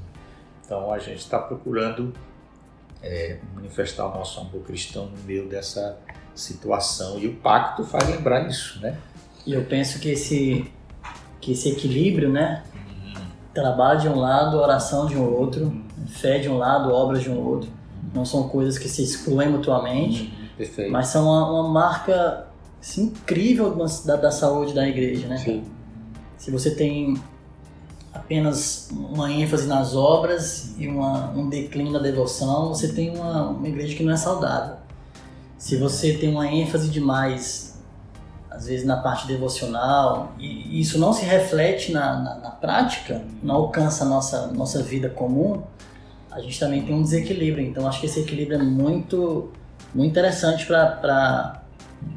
Então 0.65 0.91
a 0.91 0.99
gente 0.99 1.19
está 1.19 1.39
procurando 1.39 2.13
é, 3.01 3.39
manifestar 3.53 4.05
o 4.07 4.13
nosso 4.13 4.39
amor 4.39 4.61
cristão 4.63 5.05
no 5.05 5.23
meio 5.23 5.47
dessa 5.47 5.97
situação 6.35 7.17
e 7.17 7.27
o 7.27 7.35
pacto 7.35 7.83
faz 7.83 8.07
lembrar 8.09 8.47
isso, 8.47 8.79
né? 8.79 8.97
E 9.45 9.53
eu 9.53 9.63
penso 9.63 9.99
que 9.99 10.09
esse 10.09 10.71
que 11.39 11.51
esse 11.53 11.69
equilíbrio, 11.69 12.29
né? 12.29 12.63
Uhum. 12.75 13.21
Trabalho 13.53 14.01
de 14.01 14.09
um 14.09 14.15
lado, 14.15 14.57
oração 14.57 15.05
de 15.05 15.15
um 15.15 15.23
outro, 15.23 15.65
uhum. 15.65 16.07
fé 16.07 16.39
de 16.39 16.49
um 16.49 16.57
lado, 16.57 16.91
obras 16.91 17.21
de 17.21 17.29
um 17.29 17.39
outro. 17.39 17.69
Uhum. 17.69 18.09
Não 18.13 18.25
são 18.25 18.49
coisas 18.49 18.77
que 18.77 18.89
se 18.89 19.03
excluem 19.03 19.49
mutuamente, 19.49 20.33
uhum. 20.59 20.91
mas 20.91 21.07
são 21.07 21.25
uma, 21.25 21.49
uma 21.49 21.69
marca 21.69 22.47
assim, 22.81 23.05
incrível 23.05 23.73
da, 24.05 24.15
da, 24.15 24.31
saúde 24.31 24.73
da 24.73 24.87
igreja, 24.87 25.27
né? 25.27 25.37
Sim. 25.37 25.63
Se 26.37 26.51
você 26.51 26.71
tem 26.71 27.19
apenas 28.13 28.89
uma 28.91 29.31
ênfase 29.31 29.67
nas 29.67 29.95
obras 29.95 30.75
e 30.77 30.87
uma, 30.87 31.29
um 31.31 31.49
declínio 31.49 31.93
na 31.93 31.99
devoção, 31.99 32.69
você 32.69 32.89
tem 32.89 33.15
uma, 33.15 33.49
uma 33.49 33.67
igreja 33.67 33.95
que 33.95 34.03
não 34.03 34.13
é 34.13 34.17
saudável. 34.17 34.75
Se 35.57 35.75
você 35.77 36.13
tem 36.13 36.29
uma 36.29 36.47
ênfase 36.47 36.89
demais, 36.89 37.81
às 38.49 38.67
vezes 38.67 38.85
na 38.85 38.97
parte 38.97 39.27
devocional, 39.27 40.33
e 40.39 40.79
isso 40.79 40.99
não 40.99 41.13
se 41.13 41.25
reflete 41.25 41.91
na, 41.91 42.19
na, 42.19 42.35
na 42.35 42.51
prática, 42.51 43.23
não 43.41 43.55
alcança 43.55 44.03
a 44.03 44.07
nossa, 44.07 44.47
nossa 44.47 44.81
vida 44.83 45.09
comum, 45.09 45.63
a 46.31 46.39
gente 46.39 46.59
também 46.59 46.83
tem 46.83 46.93
um 46.93 47.01
desequilíbrio. 47.01 47.65
Então 47.65 47.87
acho 47.87 47.99
que 47.99 48.05
esse 48.05 48.19
equilíbrio 48.19 48.59
é 48.59 48.63
muito, 48.63 49.51
muito 49.93 50.11
interessante 50.11 50.65
para 50.65 51.61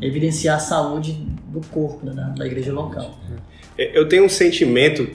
evidenciar 0.01 0.57
a 0.57 0.61
saúde 0.61 1.13
do 1.49 1.61
corpo 1.69 2.07
da, 2.07 2.29
da 2.29 2.47
igreja 2.47 2.73
local. 2.73 3.15
Eu 3.81 4.07
tenho 4.07 4.25
um 4.25 4.29
sentimento 4.29 5.09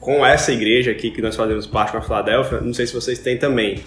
com 0.00 0.26
essa 0.26 0.52
igreja 0.52 0.90
aqui 0.90 1.12
que 1.12 1.22
nós 1.22 1.36
fazemos 1.36 1.64
parte 1.64 1.92
com 1.92 1.98
a 1.98 2.02
Filadélfia, 2.02 2.60
não 2.60 2.74
sei 2.74 2.88
se 2.88 2.92
vocês 2.92 3.20
têm 3.20 3.38
também, 3.38 3.84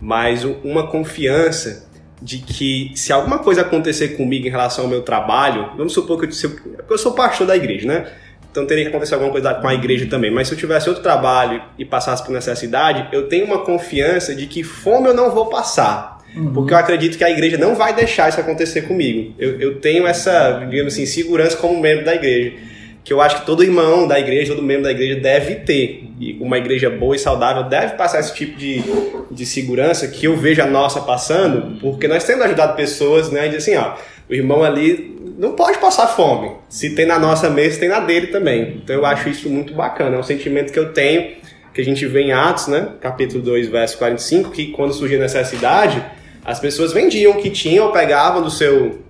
mas 0.00 0.44
uma 0.64 0.86
confiança 0.86 1.86
de 2.22 2.38
que 2.38 2.90
se 2.94 3.12
alguma 3.12 3.38
coisa 3.38 3.60
acontecer 3.60 4.16
comigo 4.16 4.46
em 4.46 4.50
relação 4.50 4.84
ao 4.84 4.90
meu 4.90 5.02
trabalho, 5.02 5.70
vamos 5.76 5.92
supor 5.92 6.18
que 6.18 6.26
eu, 6.26 6.32
se 6.32 6.46
eu, 6.46 6.58
eu 6.88 6.98
sou 6.98 7.12
pastor 7.12 7.46
da 7.46 7.54
igreja, 7.54 7.86
né? 7.86 8.10
Então 8.50 8.66
teria 8.66 8.84
que 8.84 8.88
acontecer 8.88 9.14
alguma 9.14 9.30
coisa 9.30 9.54
com 9.54 9.68
a 9.68 9.74
igreja 9.74 10.06
também. 10.06 10.30
Mas 10.30 10.48
se 10.48 10.54
eu 10.54 10.58
tivesse 10.58 10.88
outro 10.88 11.02
trabalho 11.02 11.62
e 11.78 11.84
passasse 11.84 12.24
por 12.24 12.32
necessidade, 12.32 13.08
eu 13.12 13.28
tenho 13.28 13.44
uma 13.44 13.58
confiança 13.58 14.34
de 14.34 14.46
que 14.46 14.64
fome 14.64 15.06
eu 15.06 15.14
não 15.14 15.30
vou 15.30 15.46
passar. 15.46 16.18
Uhum. 16.34 16.52
Porque 16.52 16.72
eu 16.72 16.78
acredito 16.78 17.16
que 17.16 17.22
a 17.22 17.30
igreja 17.30 17.56
não 17.56 17.76
vai 17.76 17.94
deixar 17.94 18.28
isso 18.28 18.40
acontecer 18.40 18.82
comigo. 18.82 19.34
Eu, 19.38 19.60
eu 19.60 19.80
tenho 19.80 20.06
essa, 20.06 20.64
digamos 20.68 20.94
assim, 20.94 21.06
segurança 21.06 21.56
como 21.56 21.80
membro 21.80 22.04
da 22.04 22.14
igreja 22.14 22.69
que 23.02 23.12
eu 23.12 23.20
acho 23.20 23.40
que 23.40 23.46
todo 23.46 23.64
irmão 23.64 24.06
da 24.06 24.18
igreja, 24.18 24.54
todo 24.54 24.62
membro 24.62 24.84
da 24.84 24.90
igreja 24.90 25.18
deve 25.18 25.56
ter. 25.56 26.10
E 26.18 26.36
uma 26.40 26.58
igreja 26.58 26.90
boa 26.90 27.16
e 27.16 27.18
saudável 27.18 27.64
deve 27.64 27.94
passar 27.94 28.20
esse 28.20 28.34
tipo 28.34 28.58
de, 28.58 28.82
de 29.30 29.46
segurança 29.46 30.06
que 30.06 30.26
eu 30.26 30.36
vejo 30.36 30.62
a 30.62 30.66
nossa 30.66 31.00
passando, 31.00 31.78
porque 31.80 32.06
nós 32.06 32.24
temos 32.24 32.44
ajudado 32.44 32.76
pessoas, 32.76 33.30
né? 33.30 33.50
E 33.50 33.56
assim, 33.56 33.74
ó, 33.76 33.94
o 34.28 34.34
irmão 34.34 34.62
ali 34.62 35.18
não 35.38 35.52
pode 35.52 35.78
passar 35.78 36.06
fome. 36.08 36.52
Se 36.68 36.94
tem 36.94 37.06
na 37.06 37.18
nossa 37.18 37.48
mesa, 37.48 37.80
tem 37.80 37.88
na 37.88 38.00
dele 38.00 38.26
também. 38.26 38.80
Então 38.82 38.94
eu 38.94 39.06
acho 39.06 39.28
isso 39.28 39.48
muito 39.48 39.72
bacana. 39.72 40.16
É 40.16 40.18
um 40.18 40.22
sentimento 40.22 40.72
que 40.72 40.78
eu 40.78 40.92
tenho, 40.92 41.36
que 41.72 41.80
a 41.80 41.84
gente 41.84 42.04
vê 42.06 42.22
em 42.22 42.32
Atos, 42.32 42.66
né? 42.66 42.90
Capítulo 43.00 43.42
2, 43.42 43.68
verso 43.68 43.96
45, 43.96 44.50
que 44.50 44.66
quando 44.72 44.92
surgia 44.92 45.18
necessidade, 45.18 46.04
as 46.44 46.60
pessoas 46.60 46.92
vendiam 46.92 47.32
o 47.32 47.36
que 47.40 47.48
tinham, 47.48 47.90
pegavam 47.92 48.42
do 48.42 48.50
seu 48.50 49.00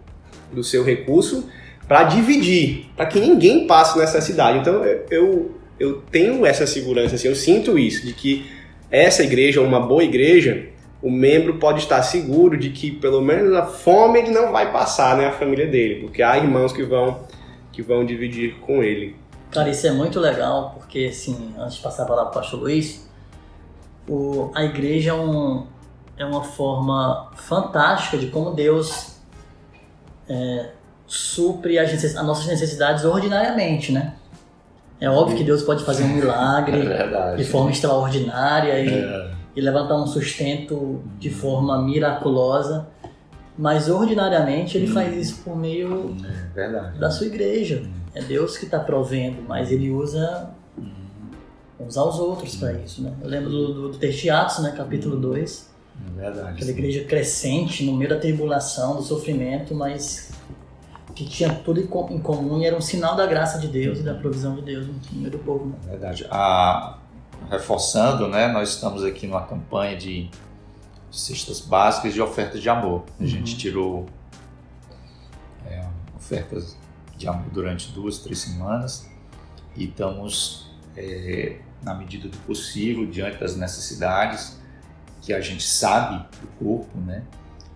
do 0.52 0.64
seu 0.64 0.82
recurso 0.82 1.48
para 1.90 2.04
dividir, 2.04 2.88
para 2.96 3.06
que 3.06 3.18
ninguém 3.18 3.66
passe 3.66 3.98
necessidade. 3.98 4.58
Então 4.58 4.84
eu, 5.10 5.56
eu 5.76 6.00
tenho 6.02 6.46
essa 6.46 6.64
segurança, 6.64 7.16
assim, 7.16 7.26
eu 7.26 7.34
sinto 7.34 7.76
isso, 7.76 8.06
de 8.06 8.12
que 8.12 8.48
essa 8.88 9.24
igreja, 9.24 9.60
uma 9.60 9.80
boa 9.80 10.04
igreja, 10.04 10.68
o 11.02 11.10
membro 11.10 11.58
pode 11.58 11.80
estar 11.80 12.00
seguro 12.02 12.56
de 12.56 12.70
que 12.70 12.92
pelo 12.92 13.20
menos 13.20 13.52
a 13.56 13.66
fome 13.66 14.20
ele 14.20 14.30
não 14.30 14.52
vai 14.52 14.70
passar, 14.70 15.16
né, 15.16 15.26
a 15.26 15.32
família 15.32 15.66
dele, 15.66 16.02
porque 16.02 16.22
há 16.22 16.38
irmãos 16.38 16.72
que 16.72 16.84
vão 16.84 17.24
que 17.72 17.82
vão 17.82 18.06
dividir 18.06 18.60
com 18.60 18.84
ele. 18.84 19.16
Cara, 19.50 19.68
isso 19.68 19.84
é 19.84 19.90
muito 19.90 20.20
legal, 20.20 20.76
porque 20.78 21.08
assim, 21.10 21.52
antes 21.58 21.74
de 21.74 21.82
passar 21.82 22.04
a 22.04 22.06
palavra 22.06 22.30
para 22.30 22.38
o 22.38 22.42
pastor 22.42 22.60
Luiz, 22.60 23.10
o, 24.08 24.52
a 24.54 24.62
igreja 24.62 25.10
é, 25.10 25.14
um, 25.14 25.66
é 26.16 26.24
uma 26.24 26.44
forma 26.44 27.32
fantástica 27.34 28.16
de 28.16 28.28
como 28.28 28.52
Deus 28.52 29.16
é, 30.28 30.70
supre 31.12 31.76
as, 31.78 31.92
as 32.04 32.14
nossas 32.24 32.46
necessidades 32.46 33.04
ordinariamente, 33.04 33.90
né? 33.90 34.14
É 35.00 35.10
óbvio 35.10 35.36
que 35.36 35.42
Deus 35.44 35.62
pode 35.62 35.82
fazer 35.84 36.04
um 36.04 36.08
milagre 36.08 36.86
É 36.86 37.34
de 37.36 37.44
forma 37.44 37.70
extraordinária 37.70 38.78
e, 38.78 39.30
e 39.56 39.60
levantar 39.60 39.96
um 39.96 40.06
sustento 40.06 41.02
de 41.18 41.30
forma 41.30 41.82
miraculosa, 41.82 42.86
mas 43.58 43.88
ordinariamente 43.88 44.78
ele 44.78 44.86
faz 44.86 45.16
isso 45.16 45.42
por 45.42 45.56
meio 45.56 46.14
É 46.24 46.54
verdade. 46.54 46.98
da 46.98 47.10
sua 47.10 47.26
igreja. 47.26 47.82
É 48.14 48.22
Deus 48.22 48.56
que 48.56 48.66
está 48.66 48.78
provendo, 48.78 49.42
mas 49.48 49.72
ele 49.72 49.90
usa 49.90 50.50
uns 51.78 51.96
aos 51.96 52.18
outros 52.20 52.54
para 52.56 52.72
isso, 52.74 53.02
né? 53.02 53.12
Eu 53.22 53.28
lembro 53.28 53.50
do, 53.50 53.74
do, 53.74 53.88
do 53.92 53.98
texto 53.98 54.20
de 54.22 54.30
Atos, 54.30 54.58
né, 54.58 54.74
capítulo 54.76 55.16
2, 55.16 55.70
É 56.18 56.20
verdade. 56.20 56.48
aquela 56.50 56.70
igreja 56.70 57.04
crescente 57.04 57.84
no 57.84 57.96
meio 57.96 58.10
da 58.10 58.16
tribulação, 58.18 58.96
do 58.96 59.02
sofrimento, 59.02 59.74
mas 59.74 60.29
que 61.24 61.30
tinha 61.30 61.54
tudo 61.54 61.80
em 61.80 61.86
co- 61.86 62.08
em 62.10 62.18
comum 62.18 62.60
e 62.60 62.66
era 62.66 62.76
um 62.76 62.80
sinal 62.80 63.14
da 63.16 63.26
graça 63.26 63.58
de 63.58 63.68
Deus 63.68 63.98
e 63.98 64.02
da 64.02 64.14
provisão 64.14 64.54
de 64.56 64.62
Deus 64.62 64.86
no 64.86 64.94
meio 65.12 65.30
do 65.30 65.38
povo. 65.38 65.66
né? 65.66 65.74
Verdade. 65.88 66.26
A, 66.30 66.98
reforçando, 67.50 68.28
né, 68.28 68.48
nós 68.48 68.70
estamos 68.70 69.04
aqui 69.04 69.26
numa 69.26 69.42
campanha 69.46 69.96
de 69.96 70.30
cestas 71.10 71.60
básicas 71.60 72.14
de 72.14 72.20
ofertas 72.22 72.60
de 72.62 72.68
amor. 72.70 73.04
A 73.20 73.24
gente 73.26 73.56
tirou 73.56 74.06
é, 75.66 75.84
ofertas 76.16 76.76
de 77.16 77.28
amor 77.28 77.50
durante 77.52 77.90
duas, 77.92 78.18
três 78.18 78.38
semanas 78.38 79.06
e 79.76 79.84
estamos, 79.84 80.70
é, 80.96 81.58
na 81.82 81.94
medida 81.94 82.28
do 82.28 82.36
possível, 82.38 83.06
diante 83.06 83.38
das 83.38 83.56
necessidades 83.56 84.58
que 85.22 85.32
a 85.32 85.40
gente 85.40 85.62
sabe 85.62 86.24
do 86.40 86.46
corpo, 86.64 86.98
né, 86.98 87.22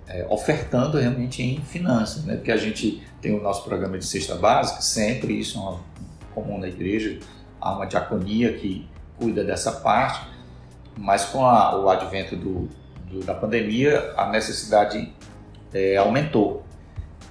é, 0.08 0.26
ofertando 0.28 0.98
realmente 0.98 1.42
em 1.42 1.60
finanças, 1.62 2.24
né, 2.24 2.36
porque 2.36 2.52
a 2.52 2.56
gente 2.56 3.02
tem 3.20 3.34
o 3.34 3.42
nosso 3.42 3.64
programa 3.64 3.98
de 3.98 4.04
cesta 4.04 4.34
básica, 4.34 4.80
sempre 4.82 5.38
isso 5.38 5.58
é 5.58 5.60
uma, 5.62 5.80
comum 6.34 6.58
na 6.58 6.68
igreja, 6.68 7.18
há 7.60 7.72
uma 7.74 7.86
diaconia 7.86 8.52
que 8.54 8.86
cuida 9.18 9.42
dessa 9.44 9.72
parte, 9.72 10.20
mas 10.96 11.24
com 11.24 11.44
a- 11.46 11.78
o 11.80 11.88
advento 11.88 12.36
do, 12.36 12.68
do- 13.08 13.20
da 13.24 13.34
pandemia, 13.34 14.12
a 14.16 14.28
necessidade 14.30 15.12
é, 15.72 15.96
aumentou. 15.96 16.64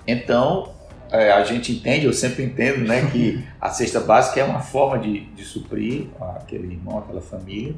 Então, 0.07 0.73
é, 1.11 1.31
a 1.31 1.43
gente 1.43 1.71
entende, 1.71 2.05
eu 2.05 2.13
sempre 2.13 2.43
entendo, 2.43 2.85
né, 2.87 3.09
que 3.11 3.45
a 3.61 3.69
cesta 3.69 3.99
básica 3.99 4.39
é 4.39 4.43
uma 4.43 4.59
forma 4.61 4.97
de, 4.99 5.25
de 5.27 5.43
suprir 5.45 6.07
aquele 6.37 6.73
irmão, 6.73 6.97
aquela 6.99 7.21
família, 7.21 7.75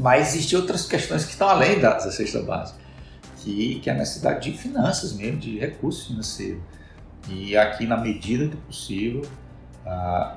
mas 0.00 0.28
existem 0.34 0.58
outras 0.58 0.86
questões 0.86 1.24
que 1.24 1.32
estão 1.32 1.48
além 1.48 1.78
da, 1.80 1.94
da 1.94 2.10
cesta 2.10 2.40
básica, 2.42 2.78
que, 3.46 3.78
que 3.78 3.88
é 3.88 3.94
necessidade 3.94 4.50
de 4.50 4.58
finanças 4.58 5.12
mesmo, 5.12 5.38
de 5.38 5.56
recursos 5.56 6.08
financeiros. 6.08 6.60
E 7.28 7.56
aqui, 7.56 7.86
na 7.86 7.96
medida 7.96 8.48
do 8.48 8.56
possível, 8.56 9.22
há, 9.84 10.36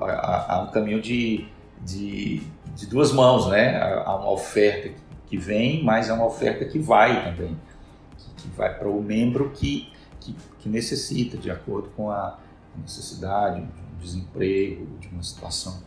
há- 0.00 0.62
um 0.68 0.70
caminho 0.70 1.00
de, 1.00 1.46
de, 1.82 2.42
de 2.76 2.86
duas 2.86 3.12
mãos, 3.12 3.48
né? 3.48 3.80
Há 3.82 4.14
uma 4.16 4.30
oferta 4.30 4.90
que 5.26 5.38
vem, 5.38 5.82
mas 5.82 6.10
há 6.10 6.14
uma 6.14 6.26
oferta 6.26 6.66
que 6.66 6.78
vai 6.78 7.24
também, 7.24 7.56
que, 8.36 8.48
vai 8.48 8.76
para 8.78 8.88
o 8.88 9.02
membro 9.02 9.50
que, 9.50 9.90
que, 10.20 10.36
que 10.58 10.68
necessita, 10.68 11.38
de 11.38 11.50
acordo 11.50 11.88
com 11.96 12.10
a 12.10 12.38
necessidade, 12.76 13.60
de 13.60 13.62
um 13.62 13.98
desemprego, 13.98 14.86
de 14.98 15.08
uma 15.08 15.22
situação 15.22 15.82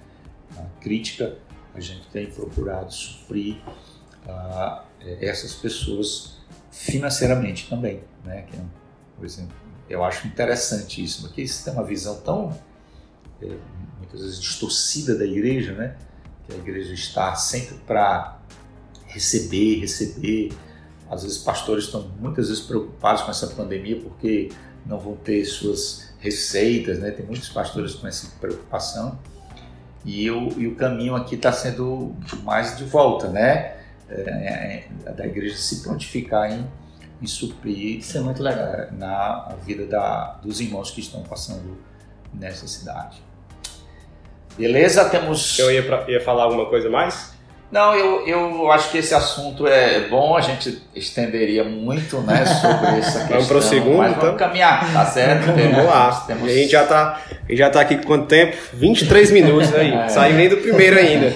ah, 0.58 0.66
crítica, 0.82 1.38
a 1.76 1.80
gente 1.80 2.08
tem 2.08 2.28
procurado 2.32 2.92
suprir 2.92 3.58
ah, 4.28 4.84
essas 5.22 5.54
pessoas 5.54 6.38
financeiramente 6.74 7.70
também, 7.70 8.04
né? 8.26 8.42
Que 8.42 8.58
é, 8.58 9.26
exemplo, 9.26 9.56
eu 9.88 10.04
acho 10.04 10.28
interessante 10.28 11.04
isso, 11.04 11.22
porque 11.22 11.44
isso 11.44 11.64
tem 11.64 11.72
uma 11.72 11.84
visão 11.84 12.20
tão 12.22 12.60
é, 13.42 13.56
muitas 14.00 14.22
vezes 14.22 14.42
distorcida 14.42 15.16
da 15.16 15.24
igreja, 15.24 15.74
né? 15.74 15.96
Que 16.48 16.54
a 16.56 16.58
igreja 16.58 16.94
está 16.94 17.36
sempre 17.36 17.76
para 17.86 18.40
receber, 19.06 19.80
receber. 19.80 20.52
Às 21.10 21.22
vezes 21.22 21.38
pastores 21.38 21.86
estão 21.86 22.10
muitas 22.20 22.50
vezes 22.50 22.64
preocupados 22.64 23.22
com 23.22 23.30
essa 23.30 23.48
pandemia 23.48 24.00
porque 24.02 24.52
não 24.84 25.00
vão 25.00 25.16
ter 25.16 25.46
suas 25.46 26.12
receitas, 26.20 26.98
né? 26.98 27.12
Tem 27.12 27.26
muitos 27.26 27.50
pastores 27.50 27.94
com 27.94 28.08
essa 28.08 28.28
preocupação. 28.42 29.20
E 30.04 30.30
o, 30.32 30.60
e 30.60 30.68
o 30.68 30.76
caminho 30.76 31.16
aqui 31.16 31.36
está 31.36 31.52
sendo 31.54 32.16
mais 32.44 32.76
de 32.76 32.84
volta, 32.84 33.30
né? 33.30 33.83
É, 34.10 34.84
é, 35.08 35.12
da 35.12 35.26
igreja 35.26 35.56
se 35.56 35.82
prontificar 35.82 36.52
em, 36.52 36.68
em 37.22 37.26
suprir 37.28 38.00
Isso 38.00 38.18
é 38.18 38.22
muito 38.22 38.44
legal. 38.44 38.66
eh, 38.68 38.90
na 38.92 39.56
vida 39.66 39.86
da, 39.86 40.38
dos 40.44 40.60
irmãos 40.60 40.92
que 40.92 41.00
estão 41.02 41.24
passando 41.24 41.78
necessidade. 42.34 43.22
Beleza? 44.58 45.06
Temos. 45.10 45.58
Eu 45.58 45.72
ia, 45.72 45.84
pra- 45.84 46.06
ia 46.08 46.22
falar 46.22 46.44
alguma 46.44 46.66
coisa 46.68 46.90
mais? 46.90 47.34
Não, 47.72 47.96
eu, 47.96 48.28
eu 48.28 48.72
acho 48.72 48.92
que 48.92 49.00
esse 49.00 49.16
assunto 49.16 49.66
é 49.66 50.08
bom, 50.08 50.38
a 50.38 50.42
gente 50.42 50.80
estenderia 50.94 51.64
muito 51.64 52.20
né, 52.22 52.46
sobre 52.46 52.88
essa 53.00 53.12
questão. 53.22 53.28
Vamos 53.30 53.48
pro 53.48 53.62
segundo, 53.64 53.98
mas 53.98 54.12
então? 54.12 54.26
vamos 54.26 54.38
caminhar, 54.40 54.94
tá 54.94 55.06
certo? 55.08 55.48
Vamos 55.58 55.86
lá. 55.86 56.12
Temos- 56.28 56.48
a 56.50 56.54
gente 56.54 56.70
já 56.72 56.86
tá, 56.86 57.20
gente 57.50 57.58
já 57.58 57.70
tá 57.72 57.82
aqui 57.82 57.98
com 57.98 58.04
quanto 58.04 58.28
tempo? 58.28 58.56
23 58.74 59.32
minutos 59.32 59.74
aí. 59.74 59.92
É. 59.92 60.08
Saí 60.08 60.34
nem 60.34 60.50
do 60.50 60.58
primeiro 60.58 61.00
ainda. 61.00 61.34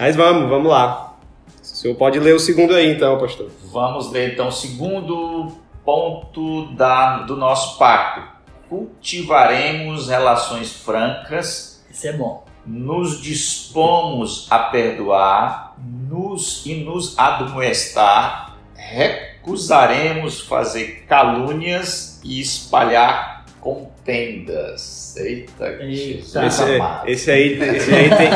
Mas 0.00 0.16
vamos, 0.16 0.48
vamos 0.48 0.70
lá. 0.70 1.14
O 1.62 1.66
senhor 1.66 1.94
pode 1.94 2.18
ler 2.18 2.34
o 2.34 2.40
segundo 2.40 2.74
aí 2.74 2.90
então, 2.90 3.18
pastor. 3.18 3.50
Vamos 3.70 4.10
ler 4.10 4.32
então 4.32 4.48
o 4.48 4.52
segundo 4.52 5.52
ponto 5.84 6.74
da, 6.74 7.18
do 7.18 7.36
nosso 7.36 7.76
pacto. 7.76 8.22
Cultivaremos 8.70 10.08
relações 10.08 10.72
francas 10.72 11.84
Isso 11.90 12.08
é 12.08 12.14
bom. 12.14 12.46
nos 12.64 13.20
dispomos 13.20 14.46
a 14.50 14.58
perdoar 14.58 15.74
nos, 16.08 16.64
e 16.64 16.76
nos 16.76 17.18
admoestar, 17.18 18.56
recusaremos 18.74 20.40
fazer 20.40 21.04
calúnias 21.06 22.20
e 22.24 22.40
espalhar 22.40 23.39
contendas. 23.60 25.14
Eita, 25.16 25.68
Eita. 25.80 26.46
Esse, 26.46 26.62
amado. 26.62 27.08
esse 27.08 27.30
aí, 27.30 27.60
esse 27.76 27.94
aí 27.94 28.08
tem, 28.08 28.30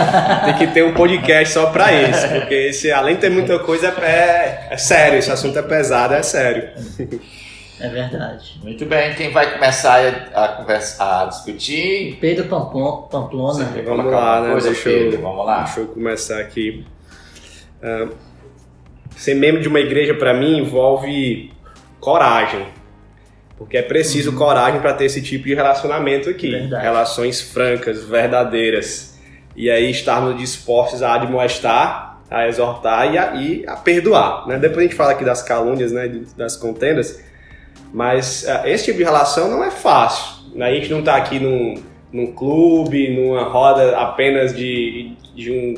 tem 0.44 0.54
que 0.58 0.74
ter 0.74 0.84
um 0.84 0.94
podcast 0.94 1.54
só 1.54 1.66
pra 1.70 1.92
esse, 1.92 2.28
porque 2.28 2.54
esse, 2.54 2.92
além 2.92 3.14
de 3.16 3.22
ter 3.22 3.30
muita 3.30 3.58
coisa, 3.58 3.88
é, 3.88 4.68
é 4.70 4.76
sério, 4.76 5.18
esse 5.18 5.30
assunto 5.30 5.58
é 5.58 5.62
pesado, 5.62 6.14
é 6.14 6.22
sério. 6.22 6.68
É 7.80 7.88
verdade. 7.88 8.60
Muito 8.62 8.86
bem, 8.86 9.14
quem 9.14 9.30
vai 9.32 9.52
começar 9.52 10.00
a, 10.34 10.44
a 10.44 10.48
conversar, 10.48 11.22
a 11.22 11.26
discutir? 11.26 12.18
Pedro 12.20 12.44
Pamplona. 12.44 13.64
Vamos 13.84 14.12
lá, 14.12 14.40
né? 14.42 14.52
Coisa, 14.52 14.70
Deixa 14.70 14.88
eu- 14.90 14.98
Pedro? 15.10 15.22
Vamos 15.22 15.44
lá. 15.46 15.62
Deixa 15.64 15.80
eu 15.80 15.86
começar 15.88 16.38
aqui. 16.40 16.86
Ah, 17.82 18.08
ser 19.16 19.34
membro 19.34 19.60
de 19.60 19.68
uma 19.68 19.80
igreja, 19.80 20.14
para 20.14 20.32
mim, 20.34 20.58
envolve 20.58 21.52
coragem. 22.00 22.64
Porque 23.56 23.76
é 23.76 23.82
preciso 23.82 24.32
coragem 24.32 24.80
para 24.80 24.92
ter 24.94 25.04
esse 25.04 25.22
tipo 25.22 25.44
de 25.46 25.54
relacionamento 25.54 26.28
aqui. 26.28 26.50
Verdade. 26.50 26.82
Relações 26.82 27.40
francas, 27.40 28.02
verdadeiras. 28.04 29.18
E 29.56 29.70
aí 29.70 29.90
estarmos 29.90 30.36
dispostos 30.36 31.02
a 31.02 31.14
admoestar, 31.14 32.18
a 32.30 32.48
exortar 32.48 33.12
e 33.14 33.18
a, 33.18 33.34
e 33.36 33.64
a 33.66 33.76
perdoar. 33.76 34.46
Né? 34.48 34.58
Depois 34.58 34.78
a 34.78 34.82
gente 34.82 34.96
fala 34.96 35.12
aqui 35.12 35.24
das 35.24 35.42
calúnias, 35.42 35.92
né, 35.92 36.08
das 36.36 36.56
contendas. 36.56 37.22
Mas 37.92 38.44
ah, 38.48 38.68
esse 38.68 38.86
tipo 38.86 38.98
de 38.98 39.04
relação 39.04 39.48
não 39.48 39.62
é 39.62 39.70
fácil. 39.70 40.46
né? 40.54 40.66
A 40.68 40.74
gente 40.74 40.90
não 40.90 40.98
está 40.98 41.16
aqui 41.16 41.38
num, 41.38 41.80
num 42.12 42.32
clube, 42.32 43.14
numa 43.14 43.44
roda 43.44 43.96
apenas 43.98 44.54
de, 44.56 45.12
de 45.34 45.52
um. 45.52 45.74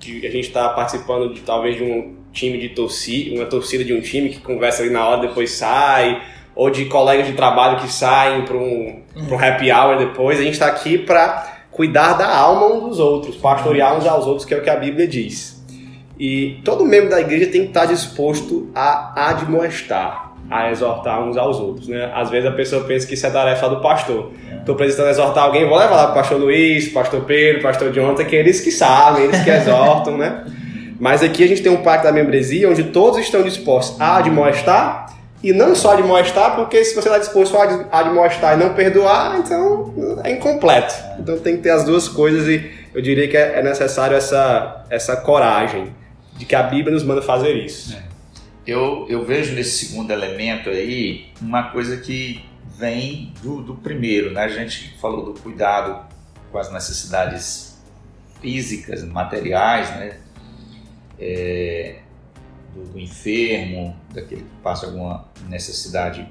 de- 0.00 0.26
a 0.26 0.30
gente 0.30 0.48
está 0.48 0.68
participando 0.70 1.32
de 1.32 1.42
talvez 1.42 1.76
de 1.76 1.84
um 1.84 2.16
time 2.32 2.58
de 2.58 2.70
torcida, 2.70 3.36
uma 3.36 3.46
torcida 3.46 3.84
de 3.84 3.94
um 3.94 4.00
time 4.00 4.30
que 4.30 4.40
conversa 4.40 4.82
ali 4.82 4.90
na 4.90 5.06
hora 5.06 5.20
depois 5.28 5.52
sai, 5.52 6.20
ou 6.54 6.70
de 6.70 6.84
colegas 6.86 7.26
de 7.26 7.32
trabalho 7.32 7.78
que 7.78 7.92
saem 7.92 8.42
para 8.42 8.56
um, 8.56 9.02
pra 9.26 9.36
um 9.36 9.38
happy 9.38 9.72
hour 9.72 9.98
depois. 9.98 10.38
A 10.38 10.42
gente 10.42 10.54
está 10.54 10.66
aqui 10.66 10.98
para 10.98 11.46
cuidar 11.70 12.12
da 12.14 12.28
alma 12.28 12.66
uns 12.66 12.88
dos 12.88 13.00
outros, 13.00 13.36
pastorear 13.36 13.96
uns 13.96 14.06
aos 14.06 14.26
outros, 14.26 14.44
que 14.44 14.54
é 14.54 14.58
o 14.58 14.62
que 14.62 14.70
a 14.70 14.76
Bíblia 14.76 15.08
diz. 15.08 15.54
E 16.18 16.60
todo 16.64 16.84
membro 16.84 17.10
da 17.10 17.20
igreja 17.20 17.46
tem 17.46 17.62
que 17.62 17.68
estar 17.68 17.86
disposto 17.86 18.70
a 18.74 19.30
admoestar. 19.30 20.32
a 20.50 20.70
exortar 20.70 21.26
uns 21.26 21.36
aos 21.38 21.58
outros, 21.58 21.88
né? 21.88 22.12
Às 22.14 22.28
vezes 22.28 22.48
a 22.48 22.52
pessoa 22.52 22.84
pensa 22.84 23.06
que 23.06 23.14
isso 23.14 23.26
é 23.26 23.30
tarefa 23.30 23.68
do 23.68 23.80
pastor. 23.80 24.30
Estou 24.58 24.74
precisando 24.76 25.08
exortar 25.08 25.44
alguém, 25.44 25.66
vou 25.66 25.78
levar 25.78 25.96
lá 25.96 26.02
para 26.04 26.12
o 26.12 26.14
pastor 26.14 26.38
Luiz, 26.38 26.88
pastor 26.90 27.22
Pedro, 27.22 27.62
pastor 27.62 27.90
Jonathan, 27.90 28.24
que 28.24 28.36
eles 28.36 28.60
que 28.60 28.70
sabem, 28.70 29.24
eles 29.24 29.42
que 29.42 29.50
exortam, 29.50 30.18
né? 30.18 30.44
Mas 31.00 31.22
aqui 31.22 31.42
a 31.42 31.48
gente 31.48 31.62
tem 31.62 31.72
um 31.72 31.82
pacto 31.82 32.06
da 32.06 32.12
membresia 32.12 32.68
onde 32.68 32.84
todos 32.84 33.18
estão 33.18 33.42
dispostos 33.42 34.00
a 34.00 34.18
admoestar 34.18 35.03
e 35.44 35.52
não 35.52 35.74
só 35.74 35.92
admoestar, 35.92 36.56
porque 36.56 36.82
se 36.82 36.94
você 36.94 37.06
está 37.06 37.18
disposto 37.18 37.54
a 37.54 38.00
admoestar 38.00 38.54
e 38.54 38.64
não 38.64 38.72
perdoar, 38.72 39.38
então 39.38 39.92
é 40.24 40.32
incompleto. 40.32 40.94
Então 41.18 41.38
tem 41.38 41.58
que 41.58 41.62
ter 41.62 41.68
as 41.68 41.84
duas 41.84 42.08
coisas 42.08 42.48
e 42.48 42.72
eu 42.94 43.02
diria 43.02 43.28
que 43.28 43.36
é 43.36 43.62
necessário 43.62 44.16
essa, 44.16 44.86
essa 44.88 45.14
coragem 45.18 45.94
de 46.38 46.46
que 46.46 46.54
a 46.54 46.62
Bíblia 46.62 46.94
nos 46.94 47.04
manda 47.04 47.20
fazer 47.20 47.52
isso. 47.56 47.94
É. 47.94 48.02
Eu, 48.66 49.06
eu 49.10 49.22
vejo 49.22 49.54
nesse 49.54 49.84
segundo 49.84 50.10
elemento 50.10 50.70
aí 50.70 51.26
uma 51.42 51.64
coisa 51.64 51.98
que 51.98 52.42
vem 52.78 53.34
do, 53.42 53.60
do 53.60 53.74
primeiro, 53.74 54.32
né? 54.32 54.44
A 54.44 54.48
gente 54.48 54.96
falou 54.98 55.26
do 55.26 55.38
cuidado 55.38 56.06
com 56.50 56.56
as 56.56 56.72
necessidades 56.72 57.78
físicas, 58.40 59.04
materiais, 59.04 59.90
né? 59.90 60.16
É, 61.20 61.96
do, 62.74 62.84
do, 62.84 62.98
enfermo, 62.98 63.96
daquele 64.12 64.42
que 64.42 64.56
passa 64.62 64.86
alguma 64.86 65.26
necessidade 65.48 66.28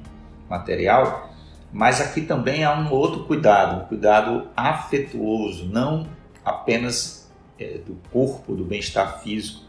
material, 0.49 1.29
mas 1.71 2.01
aqui 2.01 2.21
também 2.21 2.63
há 2.63 2.77
um 2.77 2.91
outro 2.91 3.23
cuidado, 3.23 3.84
um 3.84 3.88
cuidado 3.88 4.47
afetuoso, 4.56 5.65
não 5.65 6.08
apenas 6.43 7.32
é, 7.60 7.79
do 7.79 7.97
corpo, 8.12 8.56
do 8.56 8.63
bem-estar 8.63 9.21
físico, 9.21 9.63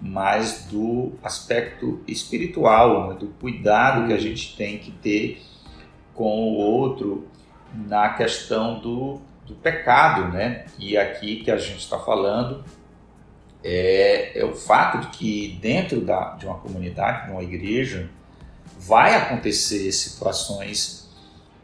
mas 0.00 0.66
do 0.70 1.12
aspecto 1.22 2.00
espiritual, 2.06 3.08
né? 3.08 3.16
do 3.18 3.28
cuidado 3.28 4.06
que 4.06 4.12
a 4.12 4.18
gente 4.18 4.56
tem 4.56 4.78
que 4.78 4.90
ter 4.90 5.42
com 6.12 6.52
o 6.52 6.54
outro 6.56 7.26
na 7.74 8.10
questão 8.10 8.78
do, 8.78 9.20
do 9.46 9.54
pecado, 9.54 10.32
né? 10.32 10.66
E 10.78 10.96
aqui 10.96 11.42
que 11.42 11.50
a 11.50 11.56
gente 11.56 11.78
está 11.78 11.98
falando 11.98 12.62
é, 13.64 14.38
é, 14.38 14.44
o 14.44 14.54
fato 14.54 14.98
de 14.98 15.16
que 15.16 15.58
dentro 15.60 16.02
da, 16.02 16.34
de 16.34 16.44
uma 16.44 16.58
comunidade, 16.58 17.26
de 17.26 17.32
uma 17.32 17.42
igreja, 17.42 18.10
vai 18.78 19.14
acontecer 19.14 19.90
situações 19.90 21.08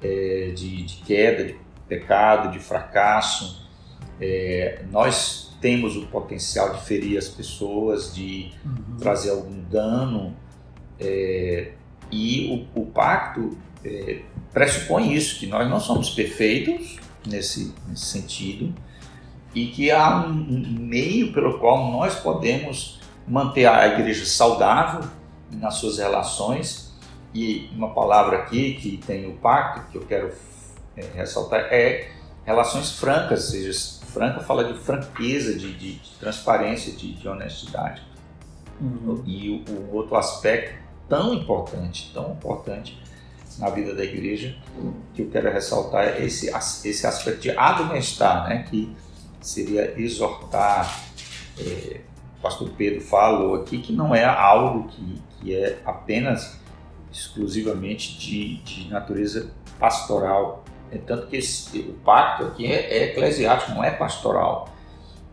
é, 0.03 0.53
de, 0.57 0.83
de, 0.83 0.97
queda, 1.03 1.45
de 1.45 1.57
pecado, 1.87 2.51
de 2.53 2.59
fracasso. 2.59 3.69
É, 4.19 4.83
nós 4.91 5.55
temos 5.61 5.95
o 5.95 6.07
potencial 6.07 6.73
de 6.73 6.87
ferir 6.87 7.19
as 7.19 7.29
pessoas, 7.29 8.15
de 8.15 8.51
uhum. 8.65 8.97
trazer 8.99 9.31
algum 9.31 9.61
dano. 9.61 10.35
É, 10.99 11.73
e 12.11 12.67
o, 12.75 12.81
o 12.81 12.87
pacto 12.87 13.59
é, 13.85 14.23
pressupõe 14.55 15.13
isso, 15.15 15.39
que 15.39 15.47
nós 15.47 15.69
não 15.69 15.79
somos 15.79 16.09
perfeitos 16.09 16.99
nesse, 17.27 17.75
nesse 17.87 18.07
sentido 18.07 18.75
e 19.55 19.67
que 19.67 19.91
há 19.91 20.25
um, 20.27 20.33
meio 20.33 21.33
pelo 21.33 21.59
qual 21.59 21.91
nós 21.91 22.17
podemos 22.17 23.01
manter 23.27 23.67
a 23.67 23.87
igreja 23.87 24.25
saudável 24.25 25.09
nas 25.51 25.75
suas 25.75 25.99
relações. 25.99 26.91
E 27.33 27.71
uma 27.73 27.95
palavra 27.95 28.39
aqui 28.39 28.75
que 28.75 28.97
tem 28.97 29.29
o 29.29 29.35
pacto, 29.35 29.91
que 29.91 29.99
eu 29.99 30.03
quero 30.03 30.33
é, 30.97 31.05
ressaltar, 31.15 31.61
é 31.71 32.11
relações 32.45 32.93
francas, 32.93 33.45
ou 33.45 33.51
seja, 33.51 34.01
franca 34.07 34.41
fala 34.41 34.65
de 34.65 34.79
franqueza, 34.79 35.57
de, 35.57 35.73
de, 35.73 35.95
de 35.95 36.11
transparência, 36.19 36.93
de, 36.93 37.15
de 37.15 37.29
honestidade. 37.29 38.03
Uhum. 38.81 39.23
E 39.27 39.51
o, 39.51 39.73
o, 39.73 39.95
outro 39.95 40.17
aspecto 40.17 40.75
tão 41.09 41.35
importante, 41.35 42.11
tão 42.13 42.33
importante 42.33 43.01
na 43.59 43.69
vida 43.71 43.95
da 43.95 44.03
igreja, 44.03 44.57
que 45.15 45.23
eu 45.23 45.31
quero 45.31 45.53
ressaltar 45.53 46.05
é 46.05 46.25
esse, 46.25 46.51
esse 46.85 47.07
aspecto 47.07 47.41
de 47.41 47.51
admoestar, 47.51 48.49
né? 48.49 48.65
que 48.69 48.95
seria 49.41 49.99
exortar. 50.01 51.05
É, 51.59 52.01
o 52.39 52.43
pastor 52.43 52.71
Pedro 52.71 53.01
falou 53.01 53.57
aqui 53.57 53.79
que 53.79 53.93
não 53.93 54.15
é 54.15 54.25
algo 54.25 54.89
que, 54.89 55.23
que 55.41 55.55
é 55.55 55.81
apenas 55.85 56.59
exclusivamente 57.13 58.19
de, 58.19 58.57
de 58.63 58.89
natureza 58.89 59.51
pastoral, 59.79 60.65
é 60.93 60.99
tanto 60.99 61.29
que 61.29 61.37
esse, 61.37 61.79
o 61.79 61.93
pacto 62.05 62.45
aqui 62.45 62.67
é, 62.67 62.99
é 62.99 63.05
eclesiástico, 63.11 63.73
não 63.73 63.85
é 63.85 63.91
pastoral. 63.91 64.69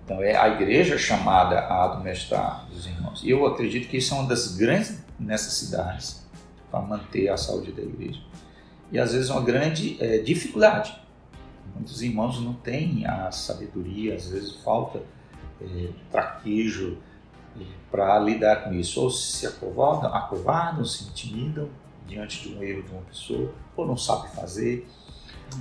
Então 0.06 0.22
é 0.22 0.36
a 0.36 0.48
igreja 0.48 0.98
chamada 0.98 1.60
a 1.60 1.86
admoestar 1.86 2.66
os 2.72 2.86
irmãos. 2.86 3.22
E 3.24 3.30
eu 3.30 3.46
acredito 3.46 3.90
que 3.90 3.98
isso 3.98 4.14
é 4.14 4.18
uma 4.18 4.28
das 4.28 4.56
grandes 4.56 5.04
necessidades 5.20 6.26
para 6.72 6.80
manter 6.82 7.30
a 7.30 7.38
saúde 7.38 7.72
da 7.72 7.82
igreja. 7.82 8.22
E 8.92 9.00
às 9.00 9.12
vezes 9.12 9.30
uma 9.30 9.42
grande 9.42 9.98
é, 10.00 10.20
dificuldade. 10.20 10.98
Muitos 11.76 12.02
irmãos 12.02 12.42
não 12.42 12.54
têm 12.54 13.06
a 13.06 13.32
sabedoria, 13.32 14.16
às 14.16 14.28
vezes 14.28 14.56
falta 14.64 15.02
é, 15.62 15.90
traquejo 16.12 16.98
é, 17.60 17.64
para 17.92 18.20
lidar 18.20 18.64
com 18.64 18.74
isso. 18.74 19.02
Ou 19.02 19.10
se 19.10 19.46
acovardam, 19.46 20.14
acovardam, 20.14 20.86
se 20.86 21.06
intimidam 21.06 21.70
diante 22.08 22.48
de 22.48 22.56
um 22.56 22.64
erro 22.64 22.84
de 22.84 22.92
uma 22.92 23.02
pessoa, 23.02 23.54
ou 23.76 23.86
não 23.86 23.98
sabe 23.98 24.30
fazer 24.30 24.88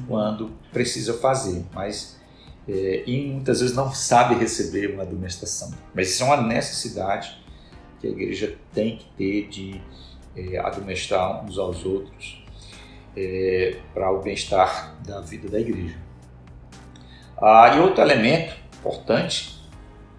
quando 0.07 0.51
precisa 0.73 1.15
fazer, 1.15 1.65
mas 1.73 2.19
é, 2.69 3.05
e 3.07 3.27
muitas 3.27 3.61
vezes 3.61 3.77
não 3.77 3.93
sabe 3.93 4.35
receber 4.35 4.93
uma 4.93 5.03
admoestação. 5.03 5.73
Mas 5.95 6.11
isso 6.11 6.23
é 6.25 6.27
uma 6.27 6.43
necessidade 6.43 7.39
que 8.01 8.07
a 8.07 8.11
igreja 8.11 8.57
tem 8.75 8.97
que 8.97 9.07
ter 9.17 9.49
de 9.49 9.81
é, 10.37 10.59
admoestar 10.59 11.45
uns 11.45 11.59
aos 11.59 11.85
outros 11.85 12.45
é, 13.17 13.79
para 13.95 14.11
o 14.11 14.21
bem-estar 14.23 14.97
da 15.05 15.21
vida 15.21 15.49
da 15.49 15.59
igreja. 15.59 15.97
Ah, 17.37 17.75
e 17.77 17.81
outro 17.81 18.03
elemento 18.03 18.55
importante 18.79 19.61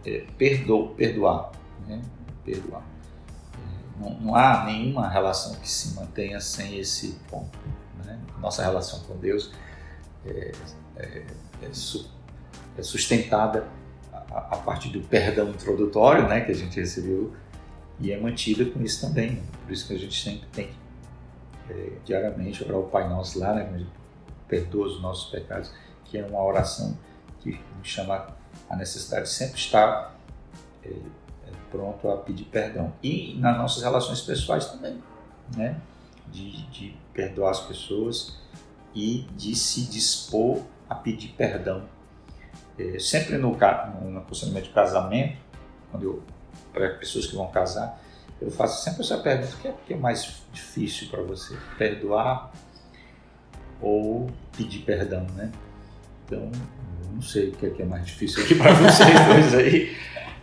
é 0.06 0.24
perdo, 0.38 0.90
perdoar. 0.98 1.52
Né? 1.88 2.02
perdoar. 2.44 2.82
É, 3.54 4.02
não, 4.02 4.20
não 4.20 4.36
há 4.36 4.66
nenhuma 4.66 5.08
relação 5.10 5.56
que 5.56 5.70
se 5.70 5.96
mantenha 5.96 6.40
sem 6.40 6.80
esse 6.80 7.20
ponto 7.30 7.58
né? 8.08 8.20
Nossa 8.40 8.64
relação 8.64 9.02
com 9.02 9.18
Deus 9.18 9.52
é, 10.26 10.52
é, 10.96 11.26
é, 11.62 11.70
é 12.78 12.84
sustentada 12.84 13.68
a, 14.12 14.38
a, 14.38 14.58
partir 14.58 14.90
do 14.90 15.02
perdão 15.02 15.50
introdutório 15.50 16.28
né, 16.28 16.42
que 16.42 16.52
a 16.52 16.56
gente 16.56 16.80
recebeu 16.80 17.36
e 18.00 18.12
é 18.12 18.20
mantida 18.20 18.66
com 18.66 18.82
isso 18.82 19.06
também. 19.06 19.42
Por 19.64 19.74
isso 19.74 19.88
que 19.88 19.94
a 19.94 20.00
gente 20.00 20.22
sempre 20.22 20.48
tem 20.54 20.68
que 20.68 20.87
é, 21.69 21.91
diariamente 22.03 22.63
orar 22.63 22.80
o 22.80 22.84
Pai 22.84 23.10
Nosso 23.10 23.39
lá, 23.39 23.53
né, 23.53 23.86
perdoa 24.47 24.88
os 24.88 25.01
nossos 25.01 25.30
pecados, 25.30 25.71
que 26.06 26.17
é 26.17 26.25
uma 26.25 26.43
oração 26.43 26.97
que 27.41 27.60
chama 27.84 28.27
a 28.69 28.75
necessidade 28.75 29.23
de 29.23 29.30
sempre 29.30 29.58
estar 29.58 30.15
é, 30.84 30.89
é, 30.89 31.51
pronto 31.69 32.10
a 32.10 32.17
pedir 32.17 32.45
perdão. 32.45 32.93
E 33.03 33.36
nas 33.39 33.58
nossas 33.58 33.84
relações 33.84 34.21
pessoais 34.21 34.65
também, 34.67 35.01
né? 35.56 35.80
de, 36.32 36.65
de 36.67 36.95
perdoar 37.13 37.51
as 37.51 37.62
pessoas 37.62 38.38
e 38.93 39.27
de 39.36 39.56
se 39.56 39.82
dispor 39.86 40.62
a 40.89 40.95
pedir 40.95 41.30
perdão. 41.30 41.84
É, 42.77 42.99
sempre 42.99 43.38
no, 43.38 43.51
no 43.51 44.21
procedimento 44.21 44.67
de 44.67 44.73
casamento, 44.73 45.38
quando 45.91 46.03
eu 46.03 46.23
para 46.73 46.89
pessoas 46.95 47.25
que 47.25 47.36
vão 47.36 47.47
casar, 47.47 47.99
eu 48.41 48.52
faço 48.52 48.84
sempre 48.84 49.02
essa 49.02 49.17
pergunta: 49.17 49.56
o 49.56 49.60
que 49.60 49.67
é, 49.67 49.73
que 49.88 49.93
é 49.93 49.97
mais 49.97 50.41
difícil 50.52 51.08
para 51.10 51.21
você? 51.21 51.56
Perdoar 51.78 52.52
ou 53.82 54.30
pedir 54.56 54.80
perdão, 54.80 55.26
né? 55.36 55.52
Então, 56.26 56.52
não 57.13 57.21
sei 57.21 57.50
o 57.50 57.52
que 57.54 57.65
é, 57.65 57.69
que 57.69 57.82
é 57.82 57.86
mais 57.86 58.06
difícil 58.06 58.43
aqui 58.43 58.56
para 58.56 58.73
vocês 58.73 59.26
dois 59.28 59.54
aí, 59.54 59.95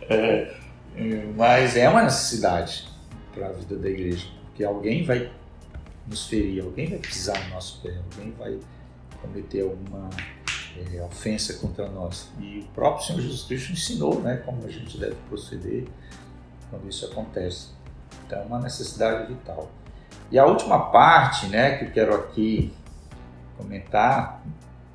é, 0.09 0.55
é, 0.95 1.25
mas 1.35 1.75
é 1.75 1.87
uma 1.87 2.03
necessidade 2.03 2.87
para 3.33 3.47
a 3.47 3.51
vida 3.51 3.77
da 3.77 3.89
igreja, 3.89 4.27
porque 4.45 4.63
alguém 4.63 5.03
vai 5.03 5.31
nos 6.07 6.27
ferir, 6.27 6.63
alguém 6.63 6.87
vai 6.87 6.99
pisar 6.99 7.41
no 7.45 7.55
nosso 7.55 7.81
pé, 7.81 7.97
alguém 8.11 8.31
vai 8.31 8.57
cometer 9.21 9.61
alguma 9.61 10.09
é, 10.77 11.01
ofensa 11.03 11.53
contra 11.55 11.89
nós. 11.89 12.29
E 12.39 12.59
o 12.59 12.73
próprio 12.73 13.05
Senhor 13.05 13.21
Jesus 13.21 13.43
Cristo 13.43 13.71
ensinou 13.71 14.21
né, 14.21 14.37
como 14.45 14.65
a 14.65 14.69
gente 14.69 14.97
deve 14.97 15.15
proceder 15.29 15.85
quando 16.69 16.87
isso 16.89 17.05
acontece. 17.05 17.74
Então 18.25 18.39
é 18.39 18.45
uma 18.45 18.59
necessidade 18.59 19.27
vital. 19.27 19.69
E 20.31 20.39
a 20.39 20.45
última 20.45 20.91
parte 20.91 21.47
né, 21.47 21.77
que 21.77 21.85
eu 21.85 21.91
quero 21.91 22.15
aqui 22.15 22.73
comentar, 23.57 24.41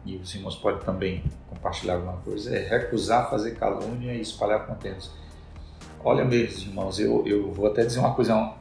e 0.04 0.16
os 0.16 0.34
irmãos 0.34 0.56
podem 0.56 0.80
também 0.80 1.22
compartilhar 1.48 1.94
alguma 1.94 2.16
coisa, 2.18 2.54
é 2.54 2.66
recusar 2.68 3.30
fazer 3.30 3.52
calúnia 3.52 4.12
e 4.12 4.20
espalhar 4.20 4.66
contendas. 4.66 5.10
Olha, 6.02 6.24
meus 6.24 6.58
irmãos, 6.62 6.98
eu, 6.98 7.22
eu 7.26 7.52
vou 7.52 7.66
até 7.66 7.84
dizer 7.84 8.00
uma 8.00 8.14
coisa 8.14 8.52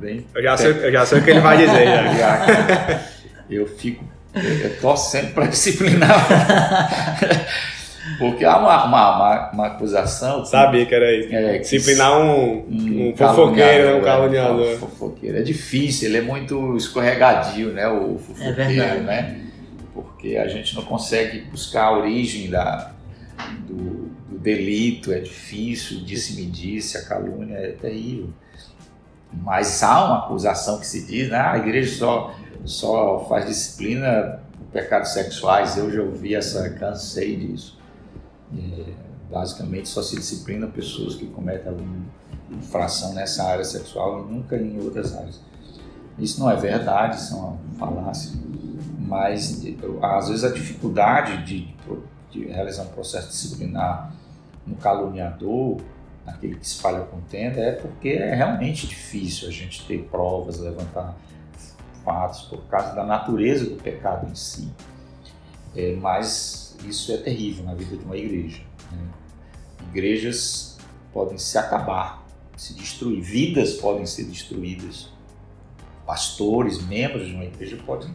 bem. 0.00 0.26
Eu 0.34 0.42
já, 0.42 0.56
sei, 0.56 0.70
eu 0.70 0.92
já 0.92 1.06
sei 1.06 1.18
o 1.18 1.24
que 1.24 1.30
ele 1.30 1.40
vai 1.40 1.56
dizer. 1.56 1.86
Já. 2.18 3.04
eu 3.48 3.66
fico. 3.66 4.04
Eu, 4.34 4.42
eu 4.42 4.80
torço 4.80 5.10
sempre 5.10 5.32
para 5.32 5.46
disciplinar. 5.46 6.26
Porque 8.18 8.44
há 8.44 8.56
uma, 8.58 8.84
uma, 8.84 9.16
uma, 9.16 9.50
uma 9.52 9.66
acusação. 9.66 10.42
que- 10.42 10.48
Sabia 10.48 10.86
que 10.86 10.94
era 10.94 11.12
isso. 11.14 11.34
é, 11.34 11.52
que 11.54 11.58
Disciplinar 11.60 12.18
um, 12.18 12.66
um 12.68 13.08
um 13.10 13.16
fofoqueiro, 13.16 13.84
né? 13.86 13.94
Um 13.94 13.98
é, 13.98 14.04
caluniador. 14.04 14.74
um 14.74 14.78
fofoqueiro. 14.78 15.38
É 15.38 15.42
difícil, 15.42 16.08
ele 16.08 16.18
é 16.18 16.22
muito 16.22 16.76
escorregadio, 16.76 17.72
né? 17.72 17.86
O 17.88 18.18
fofoqueiro, 18.18 18.54
verdade. 18.56 19.00
né? 19.02 19.40
Porque 19.92 20.36
a 20.36 20.46
gente 20.48 20.74
não 20.76 20.82
consegue 20.84 21.40
buscar 21.50 21.84
a 21.86 21.98
origem 21.98 22.48
da, 22.50 22.92
do, 23.66 24.08
do 24.30 24.38
delito, 24.38 25.12
é 25.12 25.18
difícil 25.18 26.00
de 26.04 26.16
se 26.16 26.34
medir 26.40 26.80
se 26.80 26.96
a 26.96 27.02
calúnia 27.04 27.56
é 27.56 27.68
terrível. 27.72 28.30
Mas 29.32 29.82
há 29.82 30.04
uma 30.04 30.18
acusação 30.24 30.78
que 30.78 30.86
se 30.86 31.06
diz, 31.06 31.28
né? 31.28 31.36
Ah, 31.36 31.52
a 31.52 31.58
igreja 31.58 31.96
só, 31.98 32.34
só 32.64 33.26
faz 33.28 33.46
disciplina 33.46 34.40
por 34.56 34.66
pecados 34.72 35.10
sexuais. 35.12 35.76
Eu 35.76 35.90
já 35.90 36.00
ouvi 36.02 36.34
essa, 36.34 36.70
cansei 36.70 37.36
disso. 37.36 37.77
É, 38.56 38.92
basicamente 39.30 39.88
só 39.88 40.02
se 40.02 40.16
disciplina 40.16 40.66
pessoas 40.66 41.14
que 41.14 41.26
cometem 41.26 41.68
alguma 41.68 41.98
infração 42.50 43.12
nessa 43.12 43.44
área 43.44 43.64
sexual 43.64 44.20
e 44.20 44.32
nunca 44.32 44.56
em 44.56 44.80
outras 44.82 45.14
áreas. 45.14 45.40
Isso 46.18 46.40
não 46.40 46.50
é 46.50 46.56
verdade, 46.56 47.16
isso 47.16 47.34
é 47.34 47.38
uma 47.38 47.58
falácia. 47.78 48.32
Mas 48.98 49.62
às 50.02 50.28
vezes 50.28 50.44
a 50.44 50.50
dificuldade 50.50 51.44
de, 51.44 51.74
de 52.30 52.46
realizar 52.46 52.82
um 52.82 52.88
processo 52.88 53.28
disciplinar 53.28 54.12
no 54.66 54.76
caluniador, 54.76 55.80
naquele 56.26 56.56
que 56.56 56.66
espalha 56.66 57.00
contenda, 57.00 57.60
é 57.60 57.72
porque 57.72 58.10
é 58.10 58.34
realmente 58.34 58.86
difícil 58.86 59.48
a 59.48 59.50
gente 59.50 59.86
ter 59.86 60.04
provas, 60.10 60.58
levantar 60.58 61.16
fatos 62.04 62.42
por 62.42 62.62
causa 62.64 62.94
da 62.94 63.04
natureza 63.04 63.66
do 63.66 63.76
pecado 63.76 64.30
em 64.30 64.34
si. 64.34 64.68
É, 65.76 65.94
mas 65.96 66.67
isso 66.86 67.12
é 67.12 67.16
terrível 67.16 67.64
na 67.64 67.74
vida 67.74 67.96
de 67.96 68.04
uma 68.04 68.16
igreja. 68.16 68.62
né? 68.92 69.08
Igrejas 69.90 70.78
podem 71.12 71.38
se 71.38 71.56
acabar, 71.58 72.26
se 72.56 72.74
destruir, 72.74 73.20
vidas 73.20 73.74
podem 73.74 74.06
ser 74.06 74.24
destruídas, 74.24 75.10
pastores, 76.06 76.82
membros 76.86 77.26
de 77.26 77.34
uma 77.34 77.44
igreja 77.44 77.76
podem 77.84 78.12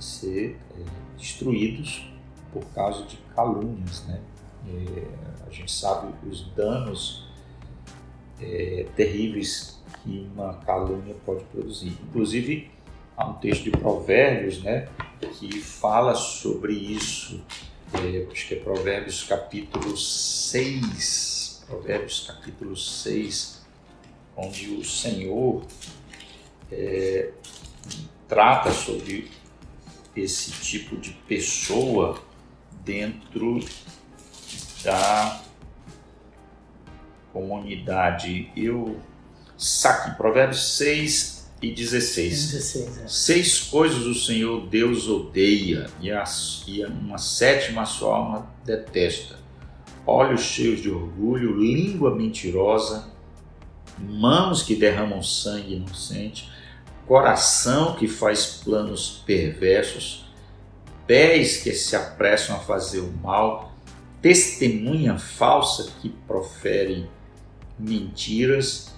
ser 0.00 0.58
é, 0.78 0.82
destruídos 1.18 2.06
por 2.52 2.64
causa 2.66 3.04
de 3.04 3.16
calúnias, 3.34 4.04
né? 4.06 4.20
É, 4.68 5.46
a 5.46 5.50
gente 5.50 5.70
sabe 5.70 6.12
os 6.28 6.44
danos 6.54 7.26
é, 8.40 8.86
terríveis 8.96 9.80
que 10.02 10.28
uma 10.34 10.54
calúnia 10.54 11.14
pode 11.24 11.44
produzir. 11.44 11.96
Inclusive, 12.08 12.70
há 13.16 13.26
um 13.28 13.34
texto 13.34 13.64
de 13.64 13.70
Provérbios, 13.70 14.62
né, 14.62 14.88
que 15.38 15.60
fala 15.60 16.14
sobre 16.14 16.74
isso. 16.74 17.42
Acho 17.92 18.48
que 18.48 18.54
é 18.54 18.58
Provérbios 18.58 19.22
capítulo 19.22 19.96
6. 19.96 21.64
Provérbios 21.68 22.26
capítulo 22.26 22.76
6, 22.76 23.62
onde 24.36 24.70
o 24.70 24.84
Senhor 24.84 25.64
é, 26.70 27.30
trata 28.28 28.72
sobre 28.72 29.30
esse 30.16 30.50
tipo 30.50 30.96
de 30.96 31.12
pessoa 31.12 32.20
dentro 32.84 33.60
da 34.82 35.42
comunidade. 37.32 38.50
Eu 38.56 39.00
saque 39.56 40.16
Provérbios 40.16 40.76
6 40.76 41.35
e 41.60 41.70
16. 41.70 42.52
16, 42.52 42.98
é. 42.98 43.08
Seis 43.08 43.60
coisas 43.60 44.04
o 44.04 44.14
Senhor 44.14 44.66
Deus 44.66 45.08
odeia 45.08 45.86
e, 46.00 46.10
a, 46.10 46.24
e 46.66 46.84
uma 46.84 47.18
sétima 47.18 47.82
a 47.82 47.86
sua 47.86 48.16
alma 48.16 48.50
detesta: 48.64 49.38
olhos 50.06 50.42
cheios 50.42 50.80
de 50.80 50.90
orgulho, 50.90 51.58
língua 51.58 52.14
mentirosa, 52.14 53.10
mãos 53.98 54.62
que 54.62 54.76
derramam 54.76 55.22
sangue 55.22 55.76
inocente, 55.76 56.50
coração 57.06 57.94
que 57.94 58.06
faz 58.06 58.60
planos 58.62 59.22
perversos, 59.24 60.26
pés 61.06 61.56
que 61.58 61.72
se 61.72 61.96
apressam 61.96 62.56
a 62.56 62.58
fazer 62.58 63.00
o 63.00 63.12
mal, 63.22 63.72
testemunha 64.20 65.18
falsa 65.18 65.90
que 66.02 66.10
profere 66.26 67.08
mentiras 67.78 68.95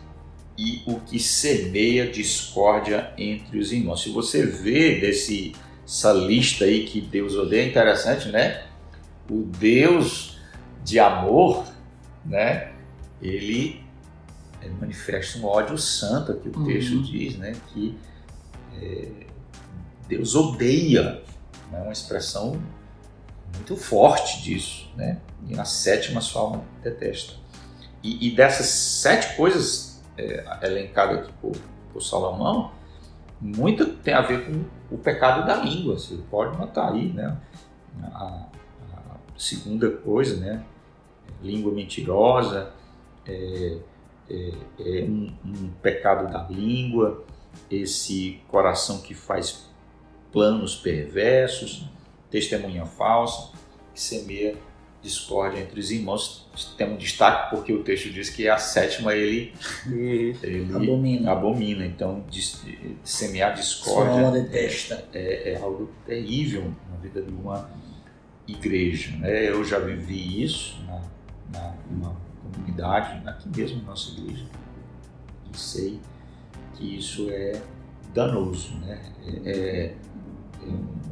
e 0.59 0.83
o 0.87 0.99
que 0.99 1.21
semeia 1.21 2.11
discórdia 2.11 3.13
entre 3.17 3.59
os 3.59 3.71
irmãos. 3.73 4.03
Se 4.03 4.11
você 4.11 4.45
vê 4.45 5.01
desse 5.01 5.55
essa 5.87 6.13
lista 6.13 6.65
aí 6.67 6.85
que 6.85 7.01
Deus 7.01 7.35
odeia, 7.35 7.63
é 7.63 7.69
interessante, 7.69 8.29
né? 8.29 8.67
O 9.31 9.45
Deus 9.45 10.39
de 10.85 10.99
amor, 10.99 11.65
né? 12.27 12.73
Ele 13.23 13.81
ele 14.61 14.75
manifesta 14.75 15.39
um 15.39 15.45
ódio 15.45 15.79
santo, 15.79 16.33
aqui 16.33 16.49
o 16.49 16.59
Uhum. 16.59 16.67
texto 16.67 17.01
diz, 17.05 17.37
né? 17.39 17.55
Que 17.73 17.97
é, 18.83 19.09
Deus 20.09 20.35
odeia, 20.35 21.23
é 21.73 21.77
uma 21.77 21.93
expressão 21.93 22.61
muito 23.55 23.77
forte 23.77 24.43
disso, 24.43 24.91
né? 24.97 25.21
E 25.49 25.55
na 25.55 25.65
sétima 25.65 26.21
sua 26.21 26.43
alma 26.43 26.65
detesta. 26.83 27.35
E, 28.03 28.27
e 28.29 28.31
dessas 28.35 28.67
sete 28.67 29.37
coisas 29.37 29.88
é, 30.19 30.67
elencadas 30.67 31.21
aqui 31.21 31.33
por, 31.41 31.53
por 31.93 32.03
Salomão, 32.03 32.73
muito 33.41 33.87
tem 33.87 34.15
a 34.15 34.21
ver 34.21 34.47
com 34.47 34.65
o 34.95 34.99
pecado 34.99 35.47
da 35.47 35.57
língua. 35.57 35.97
Você 35.97 36.19
pode 36.31 36.59
notar 36.59 36.93
aí, 36.93 37.13
né? 37.13 37.37
A, 38.03 38.47
a 38.85 39.17
segunda 39.37 39.91
coisa, 39.91 40.37
né? 40.39 40.65
Língua 41.41 41.73
mentirosa, 41.73 42.73
é, 43.25 43.79
é, 44.29 44.53
é 44.81 45.05
um, 45.05 45.33
um 45.45 45.71
pecado 45.81 46.31
da 46.33 46.47
língua, 46.49 47.25
esse 47.71 48.41
coração 48.49 49.01
que 49.01 49.15
faz 49.15 49.69
planos 50.33 50.75
perversos, 50.75 51.89
testemunha 52.31 52.85
falsa, 52.85 53.53
que 53.95 54.01
semeia 54.01 54.57
discórdia 55.03 55.61
entre 55.61 55.79
os 55.79 55.91
irmãos. 55.91 56.47
Tem 56.77 56.89
um 56.93 56.97
destaque 56.97 57.51
porque 57.55 57.73
o 57.73 57.83
texto 57.85 58.11
diz 58.11 58.31
que 58.31 58.49
a 58.49 58.59
sétima 58.59 59.15
ele, 59.15 59.53
Uhum. 59.87 60.35
ele 60.43 60.75
Abomina. 60.75 61.31
abomina. 61.33 61.87
Então, 61.87 62.25
dis- 62.29 62.63
semear 63.05 63.55
discórdia 63.55 64.13
alma 64.27 64.33
detesta. 64.33 65.05
é, 65.13 65.53
é 65.53 65.57
algo 65.61 65.89
terrível 66.05 66.73
na 66.91 66.97
vida 66.97 67.23
de 67.23 67.33
uma 67.33 67.71
igreja. 68.47 69.17
Né? 69.19 69.49
Eu 69.51 69.65
já 69.65 69.79
vivi 69.79 70.43
isso 70.43 70.77
na, 70.87 71.01
na 71.53 71.75
numa 71.91 72.17
comunidade, 72.43 73.27
aqui 73.29 73.49
mesmo 73.57 73.79
na 73.83 73.91
nossa 73.91 74.11
igreja, 74.19 74.47
e 75.53 75.57
sei 75.57 76.01
que 76.75 76.97
isso 76.99 77.29
é 77.31 77.61
danoso. 78.15 78.75
Né? 78.79 79.01
É, 79.25 79.51
é- 79.51 79.53
é- 79.53 79.95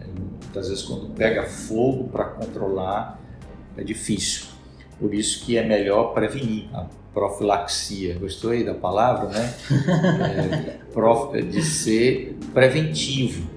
é- 0.01 0.07
muitas 0.41 0.69
vezes, 0.69 0.83
quando 0.85 1.15
pega 1.15 1.45
fogo 1.45 2.09
para 2.09 2.25
controlar, 2.25 3.21
é 3.77 3.83
difícil. 3.85 4.47
Por 4.99 5.13
isso 5.15 5.45
que 5.45 5.57
é 5.59 5.65
melhor 5.67 6.15
prevenir 6.15 6.65
a 6.75 6.87
profilaxia. 7.13 8.19
Gostou 8.19 8.51
aí 8.51 8.65
da 8.65 8.75
palavra, 8.75 9.29
né? 9.29 9.55
É, 10.77 10.77
prof- 10.93 11.41
de 11.43 11.63
ser 11.63 12.39
preventivo 12.55 13.57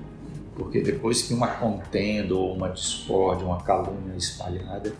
porque 0.56 0.82
depois 0.82 1.22
que 1.22 1.34
uma 1.34 1.48
contenda 1.48 2.36
ou 2.36 2.54
uma 2.54 2.68
discórdia, 2.70 3.46
uma 3.46 3.62
calúnia 3.62 4.14
é 4.14 4.18
espalhada, 4.18 4.92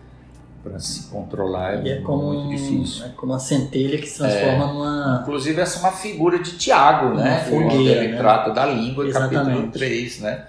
para 0.64 0.80
se 0.80 1.08
controlar 1.10 1.86
é, 1.86 1.90
é 1.98 2.02
como, 2.02 2.32
muito 2.34 2.50
difícil. 2.56 3.06
é 3.06 3.10
como 3.10 3.34
uma 3.34 3.40
centelha 3.40 3.98
que 3.98 4.08
se 4.08 4.20
transforma 4.20 4.68
numa. 4.68 5.20
Inclusive, 5.22 5.60
essa 5.60 5.78
é 5.78 5.82
uma 5.82 5.92
figura 5.92 6.40
de 6.40 6.58
Tiago, 6.58 7.14
né? 7.14 7.40
fogueira, 7.44 7.70
Quando 7.72 7.90
ele 7.90 8.08
né? 8.10 8.18
trata 8.18 8.52
da 8.52 8.66
língua, 8.66 9.10
capítulo 9.12 9.42
Exatamente. 9.42 9.72
3, 9.74 10.20
né? 10.22 10.46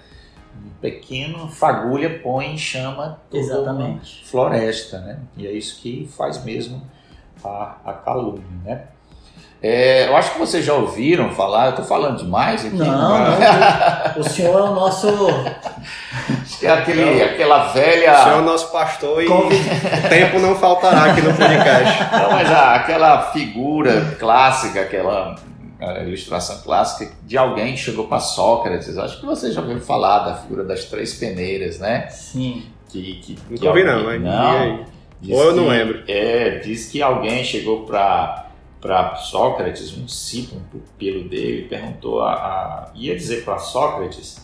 Um 0.65 0.69
pequeno 0.81 1.47
fagulha 1.49 2.19
põe 2.23 2.53
em 2.53 2.57
chama 2.57 3.19
toda 3.29 3.43
uma 3.43 3.53
Exatamente. 3.53 4.25
floresta, 4.25 4.99
né? 4.99 5.19
E 5.37 5.45
é 5.47 5.51
isso 5.51 5.81
que 5.81 6.09
faz 6.15 6.43
mesmo 6.43 6.81
a, 7.43 7.75
a 7.85 7.93
calúnia, 7.93 8.43
né? 8.63 8.81
É, 9.63 10.07
eu 10.07 10.17
acho 10.17 10.33
que 10.33 10.39
vocês 10.39 10.65
já 10.65 10.73
ouviram 10.73 11.29
falar, 11.35 11.65
eu 11.65 11.69
estou 11.71 11.85
falando 11.85 12.17
demais 12.17 12.65
aqui. 12.65 12.75
Não, 12.75 12.87
não. 12.87 14.19
O 14.19 14.23
senhor 14.23 14.57
é 14.59 14.63
o 14.63 14.73
nosso. 14.73 15.07
É 16.63 16.69
aquele, 16.69 17.23
aquela 17.23 17.69
O 17.69 17.73
senhor 17.73 17.85
é 17.87 17.89
o 17.95 18.01
velha. 18.01 18.41
nosso 18.41 18.71
pastor 18.71 19.23
e 19.23 19.27
o 19.27 19.49
tempo 20.09 20.37
não 20.39 20.55
faltará 20.55 21.05
aqui 21.05 21.21
no 21.21 21.33
podcast. 21.33 22.03
Não, 22.11 22.31
mas 22.31 22.51
a- 22.51 22.75
aquela 22.75 23.31
figura 23.31 24.15
clássica, 24.19 24.81
aquela 24.81 25.35
a 25.81 26.03
ilustração 26.03 26.61
clássica 26.61 27.13
de 27.23 27.37
alguém 27.37 27.75
chegou 27.75 28.07
para 28.07 28.19
Sócrates. 28.19 28.97
Acho 28.97 29.19
que 29.19 29.25
vocês 29.25 29.53
já 29.53 29.61
ouviram 29.61 29.81
falar 29.81 30.19
da 30.19 30.35
figura 30.35 30.63
das 30.63 30.85
três 30.85 31.13
peneiras, 31.15 31.79
né? 31.79 32.07
Sim. 32.09 32.65
Que, 32.89 33.15
que, 33.15 33.35
que 33.35 33.53
Nunca 33.53 33.67
ouvi 33.67 33.83
não, 33.83 34.03
mas 34.03 34.21
não, 34.21 34.85
Ou 35.29 35.43
eu 35.43 35.55
não 35.55 35.67
lembro. 35.67 36.03
É, 36.07 36.59
diz 36.59 36.89
que 36.89 37.01
alguém 37.01 37.43
chegou 37.43 37.85
para 37.85 38.47
para 38.79 39.15
Sócrates, 39.15 39.95
um 39.95 40.05
discípulo, 40.05 40.59
um 40.59 40.63
pupilo 40.63 41.29
dele, 41.29 41.67
perguntou 41.67 42.23
a, 42.23 42.33
a 42.33 42.91
ia 42.95 43.15
dizer 43.15 43.45
para 43.45 43.59
Sócrates 43.59 44.41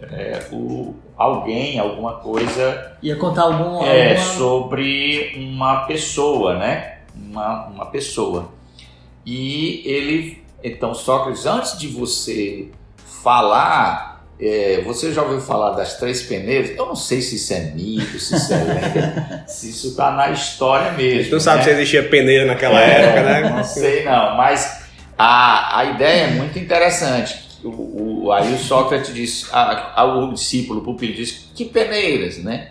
é, 0.00 0.48
o, 0.52 0.94
alguém, 1.16 1.78
alguma 1.78 2.14
coisa. 2.14 2.96
Ia 3.02 3.16
contar 3.16 3.42
algum. 3.42 3.84
É, 3.84 4.16
alguma... 4.16 4.34
sobre 4.34 5.32
uma 5.36 5.86
pessoa, 5.86 6.56
né? 6.56 6.98
Uma, 7.14 7.66
uma 7.66 7.86
pessoa. 7.86 8.50
E 9.26 9.82
ele. 9.84 10.47
Então, 10.62 10.94
Sócrates, 10.94 11.46
antes 11.46 11.78
de 11.78 11.88
você 11.88 12.68
falar, 13.22 14.26
é, 14.40 14.82
você 14.84 15.12
já 15.12 15.22
ouviu 15.22 15.40
falar 15.40 15.70
das 15.70 15.96
três 15.98 16.22
peneiras? 16.22 16.76
Eu 16.76 16.86
não 16.86 16.96
sei 16.96 17.20
se 17.20 17.36
isso 17.36 17.52
é 17.52 17.60
mito, 17.72 18.18
se 18.18 18.36
isso 18.36 18.52
é 18.54 19.44
se 19.48 19.70
isso 19.70 19.88
está 19.88 20.12
na 20.12 20.30
história 20.30 20.92
mesmo. 20.92 21.32
Não 21.32 21.40
sabe 21.40 21.58
né? 21.58 21.64
se 21.64 21.70
existia 21.70 22.08
peneira 22.08 22.46
naquela 22.46 22.80
época, 22.80 23.22
né? 23.22 23.50
Não 23.50 23.64
sei 23.64 24.04
não, 24.04 24.36
mas 24.36 24.84
a, 25.16 25.80
a 25.80 25.84
ideia 25.84 26.24
é 26.24 26.30
muito 26.30 26.58
interessante. 26.58 27.48
O, 27.64 28.26
o, 28.26 28.32
aí 28.32 28.54
o 28.54 28.58
Sócrates 28.58 29.48
a, 29.52 30.04
o 30.04 30.32
discípulo, 30.32 30.80
o 30.80 30.84
pupilo, 30.84 31.14
disse, 31.14 31.50
que 31.54 31.64
peneiras, 31.64 32.38
né? 32.38 32.70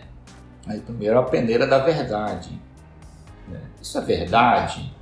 Aí 0.66 0.80
primeiro 0.80 1.20
a 1.20 1.24
peneira 1.24 1.68
da 1.68 1.80
verdade. 1.80 2.50
né? 3.50 3.60
Isso 3.82 3.98
é 3.98 4.02
verdade? 4.02 4.94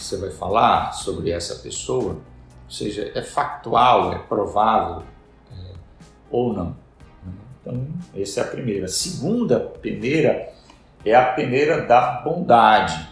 Que 0.00 0.06
você 0.06 0.16
vai 0.16 0.30
falar 0.30 0.92
sobre 0.92 1.30
essa 1.30 1.56
pessoa? 1.56 2.14
Ou 2.14 2.70
seja, 2.70 3.12
é 3.14 3.20
factual, 3.20 4.14
é 4.14 4.18
provável 4.18 5.04
é, 5.52 5.74
ou 6.30 6.54
não? 6.54 6.74
Então, 7.60 7.86
essa 8.16 8.40
é 8.40 8.44
a 8.44 8.46
primeira. 8.46 8.86
A 8.86 8.88
segunda 8.88 9.60
peneira 9.60 10.54
é 11.04 11.14
a 11.14 11.34
peneira 11.34 11.86
da 11.86 12.22
bondade. 12.22 13.10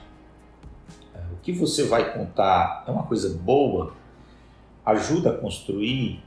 O 1.31 1.37
que 1.43 1.53
você 1.53 1.85
vai 1.85 2.11
contar 2.11 2.85
é 2.87 2.91
uma 2.91 3.03
coisa 3.03 3.37
boa, 3.37 3.93
ajuda 4.83 5.29
a 5.29 5.37
construir, 5.37 6.25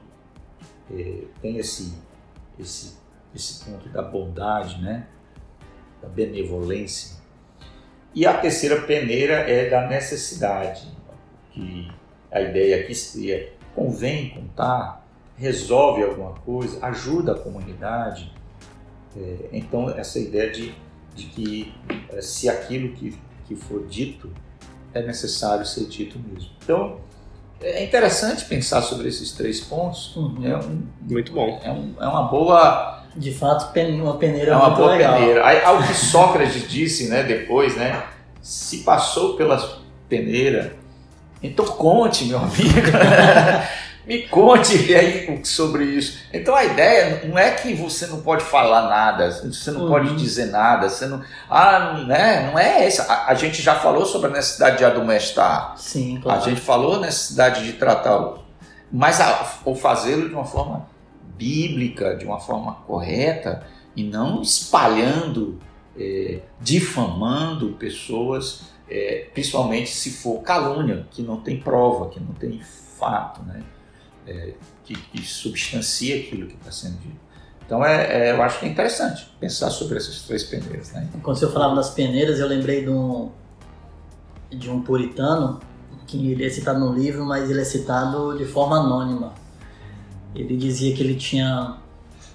é, 0.92 1.24
tem 1.42 1.58
esse, 1.58 1.98
esse, 2.60 3.00
esse 3.34 3.66
ponto 3.66 3.90
da 3.90 4.04
bondade, 4.04 4.80
né? 4.80 5.08
da 6.00 6.08
benevolência. 6.08 7.21
E 8.14 8.26
a 8.26 8.34
terceira 8.38 8.82
peneira 8.82 9.36
é 9.50 9.70
da 9.70 9.88
necessidade, 9.88 10.88
que 11.52 11.90
a 12.32 12.42
ideia 12.42 12.84
aqui 12.84 12.94
seria 12.94 13.54
convém 13.74 14.30
contar, 14.30 15.06
resolve 15.38 16.04
alguma 16.04 16.34
coisa, 16.34 16.86
ajuda 16.86 17.34
a 17.34 17.40
comunidade. 17.40 18.32
É, 19.16 19.50
então, 19.54 19.90
essa 19.90 20.20
ideia 20.20 20.52
de, 20.52 20.74
de 21.16 21.26
que 21.26 21.74
é, 22.10 22.22
se 22.22 22.50
aquilo 22.50 22.94
que, 22.94 23.18
que 23.48 23.56
for 23.56 23.86
dito 23.88 24.32
é 24.94 25.02
necessário 25.02 25.66
ser 25.66 25.86
dito 25.86 26.20
mesmo. 26.20 26.52
Então, 26.64 27.00
é 27.62 27.84
interessante 27.84 28.46
pensar 28.46 28.82
sobre 28.82 29.08
esses 29.08 29.32
três 29.32 29.62
pontos. 29.62 30.16
Uhum. 30.16 30.46
É, 30.46 30.58
um, 30.58 30.84
Muito 31.02 31.32
bom. 31.32 31.60
é, 31.64 31.72
um, 31.72 31.94
é 32.00 32.08
uma 32.08 32.24
boa 32.24 33.01
De 33.16 33.34
fato, 33.34 33.78
uma 34.02 34.18
peneira 34.18 34.52
é 34.52 34.56
uma 34.56 34.68
muito 34.68 34.78
boa 34.78 34.92
legal. 34.92 35.16
peneira. 35.16 35.46
Aí, 35.46 35.64
ao 35.64 35.84
que 35.84 35.94
Sócrates 35.94 36.70
disse, 36.70 37.10
né, 37.10 37.24
depois, 37.24 37.76
né, 37.76 38.04
se 38.42 38.80
passou 38.80 39.36
pela 39.36 39.80
peneira, 40.08 40.74
então 41.44 41.66
conte, 41.66 42.26
meu 42.26 42.38
amigo, 42.40 42.88
me 44.08 44.24
conte 44.28 44.94
aí 44.96 45.42
sobre 45.44 45.84
isso. 45.86 46.20
Então 46.34 46.56
a 46.56 46.64
ideia 46.64 47.22
não 47.26 47.38
é 47.38 47.52
que 47.52 47.74
você 47.74 48.08
não 48.08 48.22
pode 48.22 48.44
falar 48.44 48.84
nada, 48.90 49.30
você 49.32 49.72
não 49.72 49.82
Uhum. 49.82 49.90
pode 49.90 50.16
dizer 50.16 50.46
nada, 50.48 50.90
você 50.90 51.06
não, 51.06 51.22
ah, 51.50 52.02
não 52.08 52.16
é, 52.16 52.48
não 52.52 52.58
é 52.60 52.86
essa. 52.86 53.12
A, 53.12 53.32
a 53.32 53.34
gente 53.36 53.62
já 53.62 53.76
falou 53.76 54.06
sobre 54.06 54.30
a 54.30 54.34
necessidade 54.34 54.78
de 54.78 54.86
admoestar. 54.86 55.74
Sim, 55.78 56.18
A 56.18 56.22
claro. 56.22 56.42
gente 56.44 56.62
falou 56.62 56.96
a 56.96 57.00
necessidade 57.02 57.64
de 57.66 57.74
tratar 57.74 58.18
o, 58.20 58.40
mas 58.92 59.20
a, 59.22 59.46
ou 59.66 59.76
fazê-lo 59.76 60.28
de 60.30 60.34
uma 60.36 60.46
forma 60.46 60.90
bíblica, 61.38 62.16
de 62.16 62.26
uma 62.26 62.40
forma 62.40 62.74
correta 62.88 63.66
e 63.96 64.04
não 64.04 64.42
espalhando, 64.42 65.60
é, 65.98 66.42
difamando 66.60 67.74
pessoas, 67.74 68.64
é, 68.90 69.30
principalmente 69.34 69.90
se 69.90 70.12
for 70.12 70.42
calúnia, 70.42 71.08
que 71.12 71.22
não 71.22 71.38
tem 71.42 71.60
prova, 71.60 72.10
que 72.10 72.20
não 72.20 72.34
tem 72.34 72.62
fato, 72.98 73.42
né? 73.44 73.64
É, 74.28 74.54
que, 74.84 74.96
que 74.96 75.26
substancia 75.26 76.18
aquilo 76.18 76.48
que 76.48 76.56
está 76.56 76.72
sendo 76.72 76.98
dito. 77.00 77.20
Então 77.66 77.86
é, 77.86 78.28
é, 78.28 78.32
eu 78.32 78.42
acho 78.44 78.60
que 78.60 78.66
é 78.66 78.70
interessante 78.70 79.32
pensar 79.40 79.70
sobre 79.70 79.98
essas 79.98 80.24
três 80.24 80.44
peneiras. 80.44 80.92
Né? 80.92 81.08
Quando 81.24 81.38
você 81.38 81.48
falava 81.50 81.74
das 81.74 81.92
peneiras, 81.92 82.40
eu 82.40 82.48
lembrei 82.48 82.84
de 82.84 82.90
um, 82.90 83.32
de 84.50 84.70
um 84.70 84.82
puritano, 84.82 85.60
que 86.06 86.32
ele 86.32 86.46
é 86.46 86.50
citado 86.50 86.80
no 86.80 86.94
livro, 86.94 87.26
mas 87.26 87.50
ele 87.50 87.62
é 87.62 87.64
citado 87.64 88.38
de 88.38 88.44
forma 88.44 88.78
anônima. 88.78 89.34
Ele 90.36 90.56
dizia 90.56 90.96
que 90.96 91.02
ele 91.02 91.16
tinha, 91.16 91.78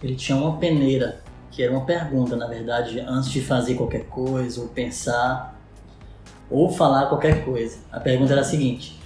ele 0.02 0.14
tinha 0.14 0.36
uma 0.36 0.58
peneira, 0.58 1.22
que 1.50 1.62
era 1.62 1.72
uma 1.72 1.84
pergunta, 1.84 2.36
na 2.36 2.46
verdade, 2.46 3.00
antes 3.00 3.30
de 3.30 3.40
fazer 3.40 3.74
qualquer 3.74 4.06
coisa, 4.06 4.60
ou 4.60 4.68
pensar, 4.68 5.58
ou 6.50 6.70
falar 6.70 7.06
qualquer 7.06 7.44
coisa. 7.44 7.78
A 7.90 7.98
pergunta 7.98 8.32
era 8.32 8.42
a 8.42 8.44
seguinte: 8.44 8.98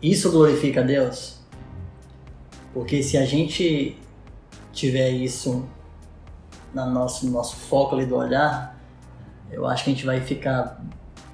Isso 0.00 0.30
glorifica 0.30 0.80
a 0.80 0.84
Deus? 0.84 1.40
Porque 2.72 3.02
se 3.02 3.18
a 3.18 3.24
gente 3.26 3.98
tiver 4.72 5.10
isso 5.10 5.66
no 6.72 6.86
nosso, 6.86 7.26
no 7.26 7.32
nosso 7.32 7.56
foco 7.56 7.94
ali 7.94 8.06
do 8.06 8.16
olhar, 8.16 8.78
eu 9.50 9.66
acho 9.66 9.84
que 9.84 9.90
a 9.90 9.92
gente 9.92 10.06
vai 10.06 10.20
ficar 10.20 10.82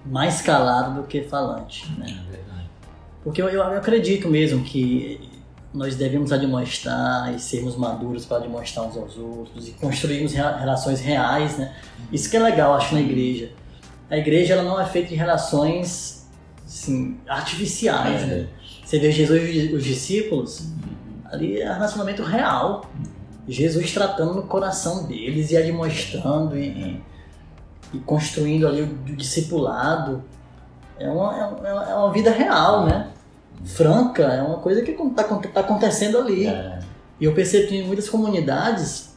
mais 0.04 0.42
calado 0.42 1.00
do 1.00 1.06
que 1.06 1.22
falante, 1.22 1.90
né? 1.98 2.06
É 2.08 2.30
verdade. 2.30 2.70
Porque 3.22 3.40
eu, 3.40 3.48
eu, 3.48 3.60
eu 3.60 3.78
acredito 3.78 4.28
mesmo 4.28 4.64
que 4.64 5.37
nós 5.72 5.96
devemos 5.96 6.32
admoestar 6.32 7.34
e 7.34 7.38
sermos 7.38 7.76
maduros 7.76 8.24
para 8.24 8.38
admoestar 8.38 8.84
uns 8.86 8.96
aos 8.96 9.16
outros 9.18 9.68
e 9.68 9.72
construirmos 9.72 10.32
relações 10.32 11.00
reais, 11.00 11.58
né? 11.58 11.74
Isso 12.10 12.30
que 12.30 12.36
é 12.36 12.40
legal, 12.40 12.74
acho, 12.74 12.94
na 12.94 13.00
igreja. 13.00 13.50
A 14.10 14.16
igreja 14.16 14.54
ela 14.54 14.62
não 14.62 14.80
é 14.80 14.86
feita 14.86 15.08
de 15.10 15.14
relações 15.14 16.26
assim, 16.66 17.18
artificiais, 17.28 18.26
né? 18.26 18.48
Você 18.84 18.98
vê 18.98 19.12
Jesus 19.12 19.42
e 19.54 19.74
os 19.74 19.84
discípulos, 19.84 20.68
ali 21.26 21.60
é 21.60 21.70
relacionamento 21.70 22.22
real. 22.22 22.86
Jesus 23.46 23.92
tratando 23.92 24.34
no 24.34 24.42
coração 24.44 25.06
deles 25.06 25.50
e 25.50 25.56
admoestando 25.58 26.58
e, 26.58 26.68
e, 26.68 27.02
e 27.94 27.98
construindo 28.00 28.66
ali 28.66 28.82
o, 28.82 28.86
o 29.12 29.16
discipulado. 29.16 30.24
É 30.98 31.08
uma, 31.10 31.36
é 31.38 31.72
uma- 31.72 31.90
é 31.90 31.94
uma 31.94 32.12
vida 32.12 32.30
real, 32.30 32.86
né? 32.86 33.08
Franca, 33.64 34.22
é 34.22 34.42
uma 34.42 34.58
coisa 34.58 34.82
que 34.82 34.90
está 34.90 35.24
tá 35.24 35.60
acontecendo 35.60 36.18
ali. 36.18 36.46
É. 36.46 36.78
E 37.20 37.24
eu 37.24 37.34
percebo 37.34 37.68
que 37.68 37.76
em 37.76 37.86
muitas 37.86 38.08
comunidades 38.08 39.16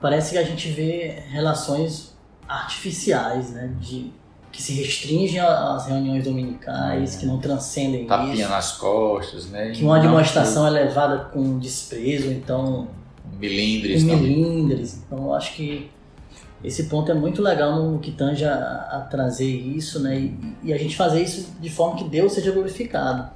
parece 0.00 0.32
que 0.32 0.38
a 0.38 0.44
gente 0.44 0.68
vê 0.70 1.22
relações 1.28 2.16
artificiais, 2.48 3.50
né? 3.50 3.72
De, 3.80 4.12
que 4.50 4.62
se 4.62 4.72
restringem 4.72 5.40
às 5.40 5.86
reuniões 5.86 6.24
dominicais, 6.24 7.16
que 7.16 7.26
não 7.26 7.38
transcendem 7.38 8.06
Tapinha 8.06 8.34
isso. 8.34 8.48
nas 8.48 8.72
costas, 8.72 9.50
né? 9.50 9.70
Que 9.72 9.84
uma 9.84 9.98
Não, 9.98 10.02
admoestação 10.02 10.66
é 10.66 10.70
levada 10.70 11.26
com 11.26 11.58
desprezo, 11.58 12.30
então 12.30 12.88
Milindres 13.38 14.02
com 14.02 14.16
milindres. 14.16 15.02
Então 15.06 15.26
eu 15.26 15.34
acho 15.34 15.54
que 15.54 15.90
esse 16.62 16.84
ponto 16.84 17.10
é 17.10 17.14
muito 17.14 17.40
legal 17.42 17.82
no 17.82 17.98
que 17.98 18.12
tange 18.12 18.44
a, 18.44 18.54
a 18.90 19.00
trazer 19.10 19.48
isso, 19.48 20.00
né? 20.00 20.18
E, 20.18 20.56
e 20.64 20.72
a 20.72 20.78
gente 20.78 20.96
fazer 20.96 21.22
isso 21.22 21.56
de 21.60 21.70
forma 21.70 21.96
que 21.96 22.04
Deus 22.04 22.32
seja 22.32 22.50
glorificado. 22.50 23.30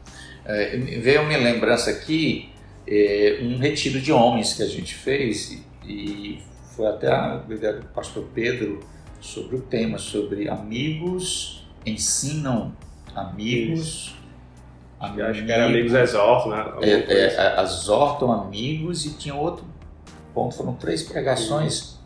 É, 0.44 0.76
veio 0.76 1.22
uma 1.22 1.36
lembrança 1.36 1.90
aqui, 1.90 2.50
é, 2.86 3.38
um 3.42 3.58
retiro 3.58 4.00
de 4.00 4.12
homens 4.12 4.54
que 4.54 4.62
a 4.62 4.68
gente 4.68 4.94
fez 4.94 5.52
e, 5.52 5.62
e 5.86 6.42
foi 6.74 6.86
até 6.86 7.08
a 7.08 7.42
ideia 7.48 7.74
do 7.74 7.86
pastor 7.86 8.24
Pedro 8.34 8.80
sobre 9.20 9.56
o 9.56 9.60
tema, 9.60 9.98
sobre 9.98 10.48
amigos 10.48 11.62
ensinam 11.86 12.72
amigos. 13.14 14.14
Eu 15.16 15.26
acho 15.26 15.44
que 15.44 15.50
era 15.50 15.66
Amigos 15.66 15.92
Exorto, 15.92 16.48
né? 16.48 16.64
É, 16.80 16.90
é, 16.90 17.58
é, 17.58 17.62
exortam 17.62 18.30
amigos 18.30 19.04
e 19.04 19.14
tinha 19.14 19.34
outro 19.34 19.64
ponto, 20.32 20.54
foram 20.54 20.74
três 20.74 21.02
pregações. 21.02 21.98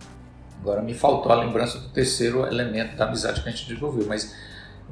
Agora 0.60 0.82
me 0.82 0.94
faltou 0.94 1.30
a 1.30 1.36
lembrança 1.36 1.78
do 1.78 1.88
terceiro 1.90 2.46
elemento 2.46 2.96
da 2.96 3.06
amizade 3.06 3.42
que 3.42 3.48
a 3.48 3.52
gente 3.52 3.66
desenvolveu, 3.66 4.06
mas 4.06 4.34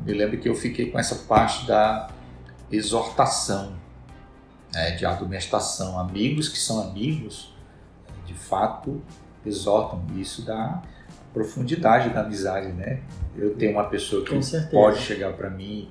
me 0.05 0.13
lembro 0.13 0.39
que 0.39 0.49
eu 0.49 0.55
fiquei 0.55 0.91
com 0.91 0.99
essa 0.99 1.15
parte 1.27 1.67
da 1.67 2.09
exortação, 2.71 3.73
né, 4.73 4.93
de 4.93 5.07
admoestação. 5.07 5.99
Amigos 5.99 6.49
que 6.49 6.59
são 6.59 6.81
amigos, 6.81 7.55
de 8.27 8.35
fato, 8.35 9.03
exortam. 9.45 10.05
Isso 10.17 10.43
dá 10.43 10.83
profundidade 11.33 12.11
da 12.11 12.21
amizade, 12.21 12.69
né? 12.69 13.01
Eu 13.37 13.55
tenho 13.57 13.73
uma 13.73 13.85
pessoa 13.85 14.25
que 14.25 14.31
pode 14.71 14.99
chegar 15.01 15.33
para 15.33 15.51
mim 15.51 15.91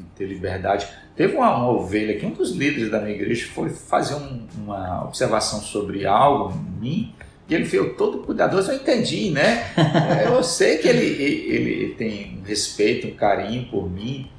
e 0.00 0.02
ter 0.16 0.26
liberdade. 0.26 0.88
Teve 1.14 1.36
uma, 1.36 1.56
uma 1.56 1.68
ovelha 1.70 2.18
que 2.18 2.26
um 2.26 2.32
dos 2.32 2.50
líderes 2.50 2.90
da 2.90 3.00
minha 3.00 3.14
igreja 3.14 3.46
foi 3.52 3.70
fazer 3.70 4.14
um- 4.16 4.46
uma 4.56 5.04
observação 5.04 5.60
sobre 5.60 6.04
algo 6.04 6.52
em 6.52 6.80
mim 6.80 7.14
e 7.48 7.54
ele 7.54 7.64
veio 7.64 7.94
todo 7.94 8.18
cuidadoso. 8.18 8.70
Eu 8.70 8.76
entendi, 8.76 9.30
né? 9.30 9.66
Eu 10.24 10.42
sei 10.42 10.78
que 10.78 10.88
ele, 10.88 11.04
ele, 11.04 11.70
ele 11.72 11.94
tem 11.94 12.38
um 12.40 12.46
respeito, 12.46 13.06
um 13.06 13.14
carinho 13.14 13.68
por 13.70 13.90
mim 13.90 14.30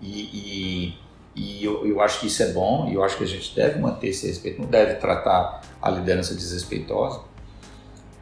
e, 0.00 0.20
e, 0.32 0.94
e 1.34 1.64
eu, 1.64 1.86
eu 1.86 2.00
acho 2.00 2.20
que 2.20 2.26
isso 2.26 2.42
é 2.42 2.52
bom, 2.52 2.88
e 2.88 2.94
eu 2.94 3.02
acho 3.02 3.16
que 3.16 3.24
a 3.24 3.26
gente 3.26 3.54
deve 3.54 3.78
manter 3.78 4.08
esse 4.08 4.26
respeito, 4.26 4.60
não 4.60 4.68
deve 4.68 4.94
tratar 4.94 5.62
a 5.80 5.90
liderança 5.90 6.34
desrespeitosa. 6.34 7.20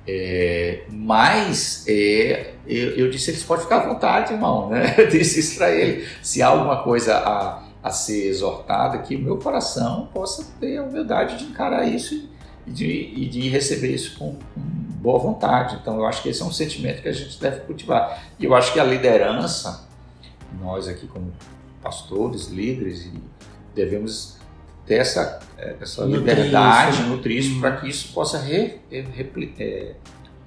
É, 0.08 0.84
mas 0.88 1.84
é, 1.88 2.52
eu, 2.66 2.90
eu, 2.90 3.10
disse 3.10 3.30
eles 3.30 3.42
podem 3.42 3.64
ficar 3.64 3.78
à 3.78 3.88
vontade, 3.88 4.32
irmão. 4.32 4.68
Né? 4.68 4.94
Eu 4.98 5.08
disse 5.08 5.40
isso 5.40 5.58
para 5.58 5.72
ele. 5.72 6.06
Se 6.22 6.40
há 6.40 6.46
alguma 6.46 6.84
coisa 6.84 7.16
a, 7.16 7.64
a 7.82 7.90
ser 7.90 8.28
exortada, 8.28 8.98
que 8.98 9.16
o 9.16 9.18
meu 9.18 9.36
coração 9.38 10.08
possa 10.14 10.46
ter 10.60 10.76
a 10.76 10.84
humildade 10.84 11.38
de 11.38 11.46
encarar 11.46 11.88
isso 11.88 12.14
e 12.14 12.28
de, 12.66 12.86
e 12.86 13.28
de 13.28 13.48
receber 13.48 13.94
isso 13.94 14.18
com, 14.18 14.34
com, 14.54 14.60
boa 15.00 15.18
vontade. 15.18 15.78
Então, 15.80 15.96
eu 15.96 16.06
acho 16.06 16.22
que 16.22 16.28
esse 16.28 16.42
é 16.42 16.44
um 16.44 16.52
sentimento 16.52 17.02
que 17.02 17.08
a 17.08 17.12
gente 17.12 17.40
deve 17.40 17.60
cultivar. 17.60 18.24
E 18.38 18.44
eu 18.44 18.54
acho 18.54 18.72
que 18.72 18.80
a 18.80 18.84
liderança, 18.84 19.86
nós 20.60 20.88
aqui 20.88 21.06
como 21.06 21.32
pastores, 21.80 22.48
líderes, 22.48 23.08
devemos 23.74 24.36
ter 24.84 24.96
essa, 24.96 25.38
essa 25.58 26.04
liberdade, 26.04 27.02
nutrir 27.02 27.38
isso, 27.38 27.60
para 27.60 27.76
que 27.76 27.88
isso 27.88 28.12
possa 28.12 28.38
re, 28.38 28.80
re, 28.90 29.54
é, 29.58 29.94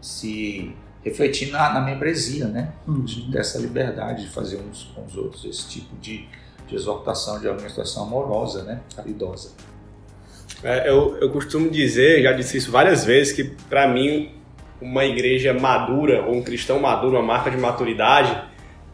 se 0.01 0.75
refletir 1.03 1.51
na, 1.51 1.73
na 1.73 1.81
membresia, 1.81 2.47
né? 2.47 2.73
Uhum. 2.85 3.05
Dessa 3.31 3.57
liberdade 3.59 4.25
de 4.25 4.29
fazer 4.29 4.57
uns 4.57 4.91
com 4.95 5.05
os 5.05 5.15
outros 5.15 5.45
esse 5.45 5.69
tipo 5.69 5.95
de 5.97 6.27
de 6.69 6.75
exortação, 6.75 7.39
de 7.39 7.49
administração 7.49 8.03
amorosa, 8.03 8.63
né? 8.63 8.81
caridosa. 8.95 9.51
É, 10.63 10.89
eu, 10.89 11.17
eu 11.21 11.29
costumo 11.29 11.69
dizer, 11.69 12.21
já 12.21 12.31
disse 12.33 12.57
isso 12.57 12.71
várias 12.71 13.05
vezes, 13.05 13.33
que 13.33 13.43
para 13.43 13.87
mim 13.87 14.29
uma 14.81 15.05
igreja 15.05 15.53
madura 15.53 16.23
ou 16.23 16.35
um 16.35 16.41
cristão 16.41 16.79
maduro, 16.79 17.17
uma 17.17 17.23
marca 17.23 17.49
de 17.49 17.57
maturidade, 17.57 18.35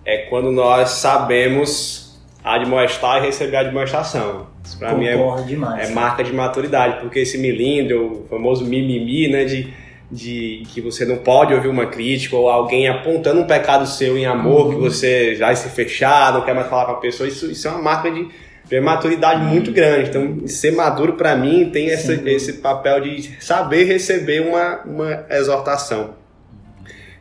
é 0.03 0.18
quando 0.30 0.51
nós 0.51 0.89
sabemos 0.89 2.20
admoestar 2.43 3.24
e 3.24 3.26
receber 3.26 3.57
a 3.57 3.59
admoestação. 3.61 4.47
Isso 4.63 4.78
para 4.78 4.93
mim 4.93 5.05
é, 5.05 5.18
demais, 5.45 5.89
é 5.89 5.93
marca 5.93 6.24
de 6.24 6.34
maturidade, 6.34 7.01
porque 7.01 7.20
esse 7.20 7.38
milindro, 7.38 8.24
o 8.24 8.28
famoso 8.28 8.66
mimimi, 8.66 9.28
né, 9.28 9.45
de 9.45 9.74
de 10.11 10.63
que 10.74 10.82
você 10.82 11.03
não 11.05 11.18
pode 11.18 11.53
ouvir 11.53 11.68
uma 11.68 11.88
crítica 11.88 12.36
ou 12.36 12.49
alguém 12.49 12.88
apontando 12.88 13.41
um 13.41 13.47
pecado 13.47 13.88
seu 13.88 14.18
em 14.18 14.26
amor, 14.26 14.68
uhum. 14.68 14.74
que 14.74 14.80
você 14.80 15.36
vai 15.36 15.55
se 15.55 15.70
fechar, 15.70 16.34
não 16.34 16.41
quer 16.41 16.53
mais 16.53 16.68
falar 16.68 16.86
com 16.86 16.91
a 16.91 16.97
pessoa, 16.97 17.28
isso, 17.28 17.49
isso 17.49 17.68
é 17.68 17.72
uma 17.72 17.82
marca 17.82 18.11
de, 18.11 18.28
de 18.68 18.80
maturidade 18.80 19.43
muito 19.43 19.72
grande. 19.72 20.09
Então, 20.09 20.47
ser 20.47 20.72
maduro 20.72 21.13
para 21.13 21.36
mim 21.36 21.70
tem 21.70 21.89
essa, 21.89 22.13
esse 22.13 22.53
papel 22.53 23.01
de 23.01 23.43
saber 23.43 23.86
receber 23.86 24.41
uma, 24.41 24.82
uma 24.84 25.26
exortação. 25.30 26.16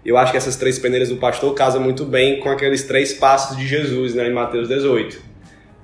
Eu 0.04 0.18
acho 0.18 0.32
que 0.32 0.36
essas 0.36 0.56
três 0.56 0.78
peneiras 0.78 1.08
do 1.08 1.16
pastor 1.16 1.54
casam 1.54 1.80
muito 1.80 2.04
bem 2.04 2.40
com 2.40 2.50
aqueles 2.50 2.82
três 2.82 3.12
passos 3.14 3.56
de 3.56 3.66
Jesus 3.66 4.14
né, 4.14 4.28
em 4.28 4.32
Mateus 4.32 4.68
18. 4.68 5.14
Uh, 5.14 5.20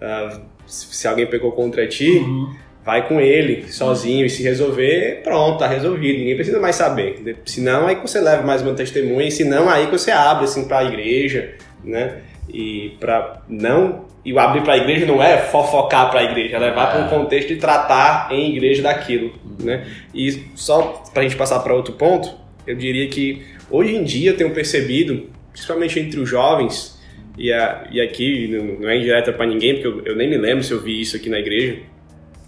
ah, 0.03 0.41
se 0.67 1.09
alguém 1.09 1.27
pecou 1.27 1.53
contra 1.53 1.87
ti, 1.87 2.19
uhum 2.19 2.55
vai 2.85 3.07
com 3.07 3.21
ele 3.21 3.71
sozinho 3.71 4.25
e 4.25 4.31
se 4.31 4.43
resolver, 4.43 5.21
pronto, 5.23 5.59
tá 5.59 5.67
resolvido. 5.67 6.19
Ninguém 6.19 6.35
precisa 6.35 6.59
mais 6.59 6.77
saber. 6.77 7.39
Se 7.45 7.61
não, 7.61 7.87
aí 7.87 7.97
que 7.97 8.03
você 8.03 8.21
leva 8.21 8.43
mais 8.43 8.63
uma 8.63 8.75
testemunha, 8.75 9.29
e 9.29 9.31
se 9.31 9.45
não, 9.45 9.69
aí 9.69 9.87
que 9.87 9.93
você 9.93 10.11
abre 10.11 10.45
assim 10.45 10.67
para 10.67 10.79
a 10.79 10.85
igreja, 10.85 11.55
né? 11.85 12.19
E 12.53 12.97
para 13.01 13.43
não 13.49 14.07
e 14.25 14.33
o 14.33 14.39
abrir 14.39 14.63
para 14.63 14.75
a 14.75 14.77
igreja 14.77 15.07
não 15.07 15.23
é 15.23 15.39
fofocar 15.39 16.11
para 16.11 16.21
a 16.21 16.25
igreja, 16.25 16.57
é 16.57 16.59
levar 16.59 16.89
é. 16.89 16.91
para 16.93 17.07
um 17.07 17.09
contexto 17.09 17.49
de 17.49 17.57
tratar 17.57 18.29
em 18.31 18.55
igreja 18.55 18.83
daquilo, 18.83 19.33
né? 19.59 19.87
E 20.15 20.47
só 20.55 21.03
para 21.13 21.23
a 21.23 21.23
gente 21.23 21.37
passar 21.37 21.61
para 21.61 21.75
outro 21.75 21.95
ponto, 21.95 22.31
eu 22.67 22.77
diria 22.77 23.09
que 23.09 23.43
hoje 23.71 23.95
em 23.95 24.05
dia 24.05 24.31
eu 24.31 24.37
tenho 24.37 24.51
percebido, 24.51 25.31
principalmente 25.53 25.99
entre 25.99 26.21
os 26.21 26.29
jovens, 26.29 27.01
e, 27.39 27.51
a, 27.51 27.89
e 27.91 28.01
aqui 28.01 28.49
não 28.81 28.89
é 28.89 28.99
indireta 28.99 29.33
para 29.33 29.47
ninguém, 29.47 29.75
porque 29.75 29.87
eu, 29.87 30.05
eu 30.05 30.17
nem 30.17 30.29
me 30.29 30.37
lembro 30.37 30.63
se 30.63 30.73
eu 30.73 30.81
vi 30.81 31.01
isso 31.01 31.17
aqui 31.17 31.31
na 31.31 31.39
igreja, 31.39 31.79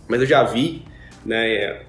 mas 0.06 0.20
eu 0.20 0.26
já 0.26 0.42
vi 0.42 0.82
né, 1.24 1.80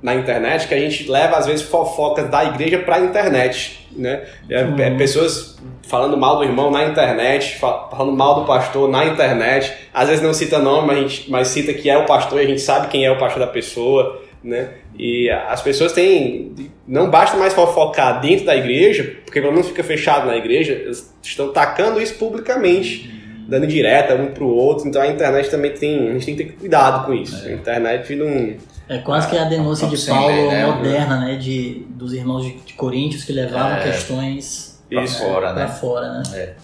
na 0.00 0.14
internet 0.14 0.68
que 0.68 0.74
a 0.74 0.78
gente 0.78 1.10
leva 1.10 1.36
às 1.36 1.46
vezes 1.46 1.62
fofocas 1.62 2.28
da 2.30 2.44
igreja 2.44 2.78
para 2.78 2.96
a 2.96 3.00
internet, 3.00 3.86
né? 3.96 4.22
É, 4.48 4.64
uhum. 4.64 4.78
É, 4.78 4.90
pessoas 4.90 5.58
falando 5.88 6.16
mal 6.16 6.36
do 6.38 6.44
irmão 6.44 6.70
na 6.70 6.84
internet, 6.84 7.58
falando 7.58 8.12
mal 8.12 8.40
do 8.40 8.46
pastor 8.46 8.88
na 8.88 9.06
internet. 9.06 9.72
Às 9.92 10.08
vezes 10.08 10.22
não 10.22 10.32
cita 10.32 10.58
nome, 10.58 10.86
mas, 10.86 10.98
gente, 10.98 11.30
mas 11.30 11.48
cita 11.48 11.74
que 11.74 11.90
é 11.90 11.98
o 11.98 12.06
pastor 12.06 12.40
e 12.40 12.44
a 12.44 12.48
gente 12.48 12.60
sabe 12.60 12.88
quem 12.88 13.04
é 13.04 13.10
o 13.10 13.18
pastor 13.18 13.40
da 13.40 13.46
pessoa, 13.46 14.22
né? 14.42 14.70
E 14.96 15.28
as 15.30 15.60
pessoas 15.62 15.92
têm. 15.92 16.54
Não 16.86 17.10
basta 17.10 17.36
mais 17.36 17.52
fofocar 17.52 18.20
dentro 18.20 18.46
da 18.46 18.56
igreja, 18.56 19.16
porque 19.24 19.40
pelo 19.40 19.52
menos 19.52 19.68
fica 19.68 19.82
fechado 19.82 20.26
na 20.26 20.36
igreja, 20.36 20.90
estão 21.22 21.52
tacando 21.52 22.00
isso 22.00 22.14
publicamente 22.14 23.18
dando 23.48 23.66
direta 23.66 24.14
um 24.14 24.26
pro 24.26 24.46
outro, 24.46 24.86
então 24.86 25.00
a 25.00 25.08
internet 25.08 25.50
também 25.50 25.72
tem. 25.72 26.10
A 26.10 26.12
gente 26.12 26.26
tem 26.26 26.36
que 26.36 26.44
ter 26.44 26.52
cuidado 26.52 27.06
com 27.06 27.14
isso. 27.14 27.48
É. 27.48 27.52
A 27.52 27.54
internet 27.54 28.14
não. 28.14 28.54
É 28.88 28.98
quase 28.98 29.28
que 29.28 29.36
a 29.36 29.44
denúncia 29.44 29.86
de 29.86 29.98
Paulo 30.06 30.50
né? 30.50 30.66
moderna, 30.66 31.20
né? 31.20 31.36
De, 31.36 31.86
dos 31.90 32.12
irmãos 32.12 32.44
de, 32.44 32.54
de 32.60 32.72
Coríntios 32.74 33.24
que 33.24 33.32
levavam 33.32 33.76
é. 33.76 33.82
questões 33.82 34.82
para 34.88 35.06
fora, 35.06 35.52
né? 35.52 35.68
fora, 35.68 36.12
né? 36.12 36.22
É. 36.32 36.54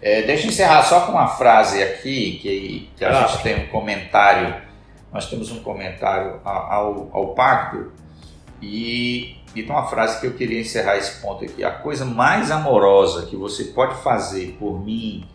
É, 0.00 0.22
deixa 0.22 0.44
eu 0.44 0.50
encerrar 0.50 0.82
só 0.82 1.00
com 1.00 1.12
uma 1.12 1.26
frase 1.26 1.82
aqui, 1.82 2.38
que, 2.40 2.90
que 2.96 3.04
a 3.04 3.26
gente 3.26 3.42
tem 3.42 3.64
um 3.64 3.66
comentário, 3.66 4.54
nós 5.12 5.28
temos 5.28 5.50
um 5.50 5.60
comentário 5.60 6.40
ao, 6.44 7.10
ao 7.12 7.34
pacto, 7.34 7.92
e, 8.62 9.36
e 9.56 9.62
tem 9.62 9.70
uma 9.70 9.86
frase 9.86 10.20
que 10.20 10.26
eu 10.26 10.34
queria 10.34 10.60
encerrar 10.60 10.96
esse 10.96 11.20
ponto 11.20 11.44
aqui. 11.44 11.64
A 11.64 11.70
coisa 11.70 12.04
mais 12.04 12.50
amorosa 12.50 13.26
que 13.26 13.36
você 13.36 13.64
pode 13.64 14.00
fazer 14.02 14.56
por 14.58 14.84
mim 14.84 15.26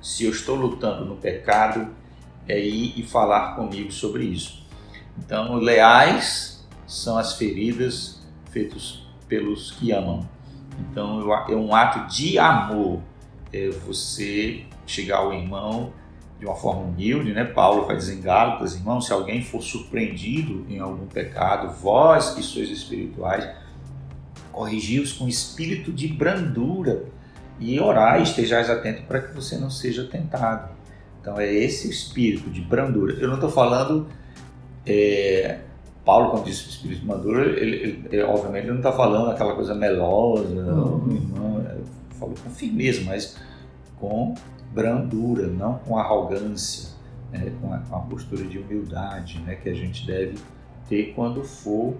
se 0.00 0.24
eu 0.24 0.30
estou 0.30 0.56
lutando 0.56 1.04
no 1.04 1.16
pecado, 1.16 1.88
é 2.48 2.58
ir 2.58 2.98
e 2.98 3.02
falar 3.04 3.54
comigo 3.54 3.92
sobre 3.92 4.24
isso. 4.24 4.61
Então, 5.18 5.56
leais 5.56 6.66
são 6.86 7.18
as 7.18 7.34
feridas 7.34 8.20
feitas 8.50 9.02
pelos 9.28 9.70
que 9.72 9.92
amam. 9.92 10.28
Então, 10.80 11.20
é 11.48 11.54
um 11.54 11.74
ato 11.74 12.12
de 12.14 12.38
amor 12.38 13.00
é 13.52 13.68
você 13.68 14.64
chegar 14.86 15.18
ao 15.18 15.32
irmão 15.32 15.92
de 16.40 16.46
uma 16.46 16.56
forma 16.56 16.82
humilde, 16.82 17.32
né? 17.32 17.44
Paulo 17.44 17.86
vai 17.86 17.96
dizer 17.96 18.14
em 18.14 18.20
Gálatas, 18.20 18.74
irmão, 18.74 19.00
se 19.00 19.12
alguém 19.12 19.42
for 19.42 19.62
surpreendido 19.62 20.66
em 20.68 20.80
algum 20.80 21.06
pecado, 21.06 21.72
vós 21.80 22.30
que 22.30 22.42
sois 22.42 22.68
espirituais, 22.68 23.48
corrigi-os 24.50 25.12
com 25.12 25.28
espírito 25.28 25.92
de 25.92 26.08
brandura 26.08 27.04
e 27.60 27.78
orar 27.78 28.18
e 28.18 28.22
estejais 28.24 28.68
atento 28.68 29.02
para 29.02 29.20
que 29.20 29.34
você 29.34 29.56
não 29.56 29.70
seja 29.70 30.04
tentado. 30.04 30.72
Então 31.20 31.38
é 31.38 31.52
esse 31.52 31.88
espírito 31.88 32.50
de 32.50 32.60
brandura. 32.60 33.14
Eu 33.14 33.28
não 33.28 33.36
estou 33.36 33.50
falando. 33.50 34.08
É, 34.86 35.60
Paulo, 36.04 36.30
quando 36.30 36.44
diz 36.44 36.66
espírito 36.66 37.06
brandura, 37.06 37.44
ele, 37.44 37.76
ele, 37.76 38.08
ele, 38.10 38.22
obviamente 38.22 38.64
ele 38.64 38.72
não 38.72 38.78
está 38.78 38.92
falando 38.92 39.30
aquela 39.30 39.54
coisa 39.54 39.74
melosa, 39.74 40.48
uhum. 40.48 41.14
irmão, 41.14 41.60
é, 41.60 41.76
falou 42.18 42.34
com 42.42 42.50
firmeza, 42.50 43.02
mas 43.04 43.36
com 43.98 44.34
brandura, 44.72 45.46
não 45.46 45.78
com 45.78 45.96
arrogância, 45.96 46.90
né, 47.30 47.52
com, 47.60 47.72
a, 47.72 47.78
com, 47.78 47.96
a, 47.96 48.00
postura 48.00 48.44
de 48.44 48.58
humildade 48.58 49.40
né, 49.40 49.54
que 49.54 49.68
a 49.68 49.74
gente 49.74 50.04
deve 50.06 50.38
ter 50.88 51.12
quando 51.14 51.44
for 51.44 51.94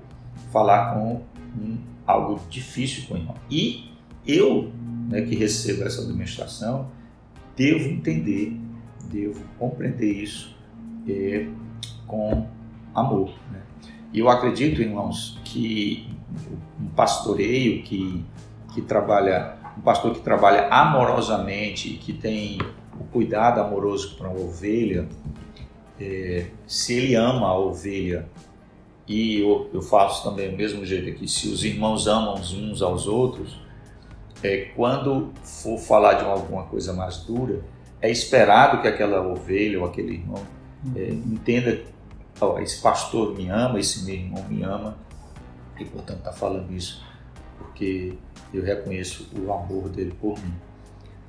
falar 0.51 0.95
com 0.95 1.23
um, 1.57 1.79
algo 2.07 2.41
difícil 2.51 3.07
com 3.07 3.15
o 3.15 3.17
irmão. 3.19 3.35
E 3.49 3.93
eu 4.27 4.73
né, 5.09 5.23
que 5.23 5.37
recebo 5.37 5.85
essa 5.85 6.03
administração, 6.03 6.89
devo 7.57 7.89
entender, 7.89 8.59
devo 9.11 9.41
compreender 9.59 10.11
isso 10.11 10.57
é, 11.09 11.47
com 12.07 12.47
amor. 12.95 13.31
Né? 13.51 13.61
E 14.13 14.19
eu 14.19 14.29
acredito, 14.29 14.81
irmãos, 14.81 15.39
que 15.45 16.09
um 16.81 16.87
pastoreio 16.89 17.83
que, 17.83 18.25
que 18.75 18.83
trabalha, 18.83 19.57
um 19.77 19.81
pastor 19.81 20.13
que 20.15 20.21
trabalha 20.21 20.69
amorosamente, 20.69 21.91
que 21.91 22.13
tem 22.13 22.59
o 22.99 23.05
cuidado 23.05 23.61
amoroso 23.61 24.17
para 24.17 24.29
a 24.29 24.33
ovelha, 24.33 25.09
é, 26.01 26.47
se 26.67 26.95
ele 26.95 27.15
ama 27.15 27.47
a 27.47 27.59
ovelha, 27.59 28.29
e 29.07 29.41
eu, 29.41 29.69
eu 29.73 29.83
faço 29.83 30.23
também 30.23 30.51
do 30.51 30.57
mesmo 30.57 30.85
jeito 30.85 31.09
aqui, 31.11 31.29
se 31.29 31.49
os 31.49 31.65
irmãos 31.65 32.07
amam 32.07 32.35
uns 32.35 32.83
aos 32.83 33.07
outros, 33.07 33.61
é, 34.43 34.71
quando 34.75 35.33
for 35.43 35.79
falar 35.79 36.15
de 36.15 36.25
alguma 36.25 36.65
coisa 36.65 36.93
mais 36.93 37.19
dura, 37.19 37.63
é 38.01 38.11
esperado 38.11 38.83
que 38.83 38.89
aquela 38.89 39.21
ovelha 39.27 39.79
ou 39.79 39.87
aquele 39.87 40.15
irmão 40.15 40.43
é, 40.97 41.09
entenda: 41.11 41.81
oh, 42.41 42.59
esse 42.59 42.81
pastor 42.81 43.35
me 43.35 43.49
ama, 43.49 43.79
esse 43.79 44.05
meu 44.05 44.15
irmão 44.15 44.45
me 44.49 44.63
ama, 44.63 44.97
e 45.79 45.85
portanto 45.85 46.19
está 46.19 46.33
falando 46.33 46.73
isso 46.73 47.03
porque 47.59 48.17
eu 48.53 48.63
reconheço 48.63 49.29
o 49.37 49.53
amor 49.53 49.89
dele 49.89 50.15
por 50.21 50.39
mim. 50.39 50.55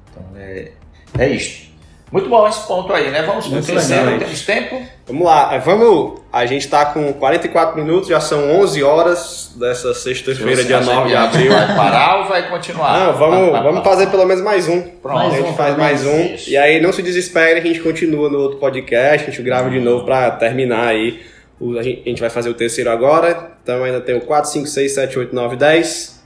Então 0.09 0.23
é, 0.35 0.73
é 1.17 1.29
isto. 1.29 1.72
Muito 2.13 2.29
bom 2.29 2.47
esse 2.47 2.67
ponto 2.67 2.93
aí, 2.93 3.09
né? 3.09 3.23
Vamos 3.23 3.45
pro 3.45 3.55
Muito 3.55 3.65
terceiro, 3.65 4.19
temos 4.19 4.41
tempo? 4.45 4.81
Vamos 5.07 5.25
lá, 5.25 5.55
é, 5.55 5.57
vamos. 5.59 6.21
A 6.31 6.45
gente 6.45 6.67
tá 6.67 6.85
com 6.85 7.11
44 7.11 7.75
minutos, 7.81 8.07
já 8.07 8.19
são 8.21 8.51
11 8.61 8.83
horas 8.83 9.51
dessa 9.55 9.95
sexta-feira, 9.95 10.63
dia 10.63 10.77
acha 10.77 10.93
9 10.93 11.09
de 11.09 11.15
a 11.15 11.23
abril. 11.23 11.51
Vai 11.51 11.75
parar 11.75 12.19
ou 12.19 12.25
vai 12.25 12.47
continuar? 12.49 12.99
Não, 12.99 13.13
vamos, 13.13 13.51
vamos 13.63 13.83
fazer 13.83 14.07
pelo 14.11 14.25
menos 14.25 14.43
mais 14.43 14.67
um. 14.69 14.79
Pronto. 14.81 15.17
a 15.17 15.23
Mais 15.23 15.33
gente 15.33 15.49
um, 15.49 15.53
faz 15.55 15.75
mais 15.75 16.05
um. 16.05 16.21
Isso. 16.35 16.51
E 16.51 16.55
aí 16.55 16.79
não 16.79 16.93
se 16.93 17.01
desespere, 17.01 17.59
a 17.59 17.63
gente 17.63 17.79
continua 17.79 18.29
no 18.29 18.37
outro 18.37 18.59
podcast, 18.59 19.27
a 19.27 19.31
gente 19.31 19.41
grava 19.41 19.71
de 19.71 19.79
novo 19.79 20.05
pra 20.05 20.29
terminar 20.29 20.89
aí. 20.89 21.19
O- 21.59 21.79
a, 21.79 21.81
gente, 21.81 22.03
a 22.05 22.09
gente 22.09 22.21
vai 22.21 22.29
fazer 22.29 22.49
o 22.49 22.53
terceiro 22.53 22.91
agora. 22.91 23.53
Então 23.63 23.83
ainda 23.83 23.99
tem 23.99 24.15
o 24.15 24.21
4, 24.21 24.51
5, 24.51 24.67
6, 24.67 24.91
7, 24.93 25.17
8, 25.17 25.33
9, 25.35 25.55
10. 25.55 26.21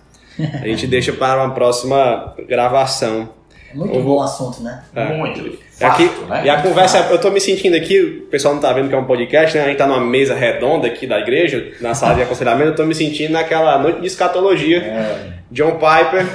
A 0.61 0.67
gente 0.67 0.85
deixa 0.85 1.13
para 1.13 1.41
uma 1.43 1.53
próxima 1.53 2.35
gravação. 2.47 3.36
É 3.77 3.79
muito 3.79 3.95
Eu 3.95 4.01
bom 4.01 4.09
vou- 4.15 4.21
assunto, 4.23 4.61
né? 4.63 4.81
Muito. 5.17 5.39
E 5.79 5.83
aqui, 5.83 6.07
Fato, 6.07 6.25
né? 6.27 6.41
e 6.45 6.49
a 6.49 6.61
conversa, 6.61 6.97
eu 7.11 7.19
tô 7.21 7.29
me 7.29 7.39
sentindo 7.39 7.75
aqui, 7.75 8.23
o 8.25 8.29
pessoal 8.31 8.55
não 8.55 8.61
tá 8.61 8.73
vendo 8.73 8.89
que 8.89 8.95
é 8.95 8.97
um 8.97 9.05
podcast, 9.05 9.55
né? 9.55 9.63
A 9.65 9.67
gente 9.67 9.77
tá 9.77 9.85
numa 9.85 9.99
mesa 10.01 10.33
redonda 10.33 10.87
aqui 10.87 11.05
da 11.05 11.19
igreja, 11.19 11.71
na 11.79 11.93
sala 11.93 12.15
de 12.15 12.23
aconselhamento, 12.23 12.69
eu 12.71 12.75
tô 12.75 12.83
me 12.85 12.95
sentindo 12.95 13.33
naquela 13.33 13.77
noite 13.77 14.01
de 14.01 14.07
escatologia. 14.07 14.79
É. 14.79 15.37
John 15.51 15.73
Piper, 15.73 16.25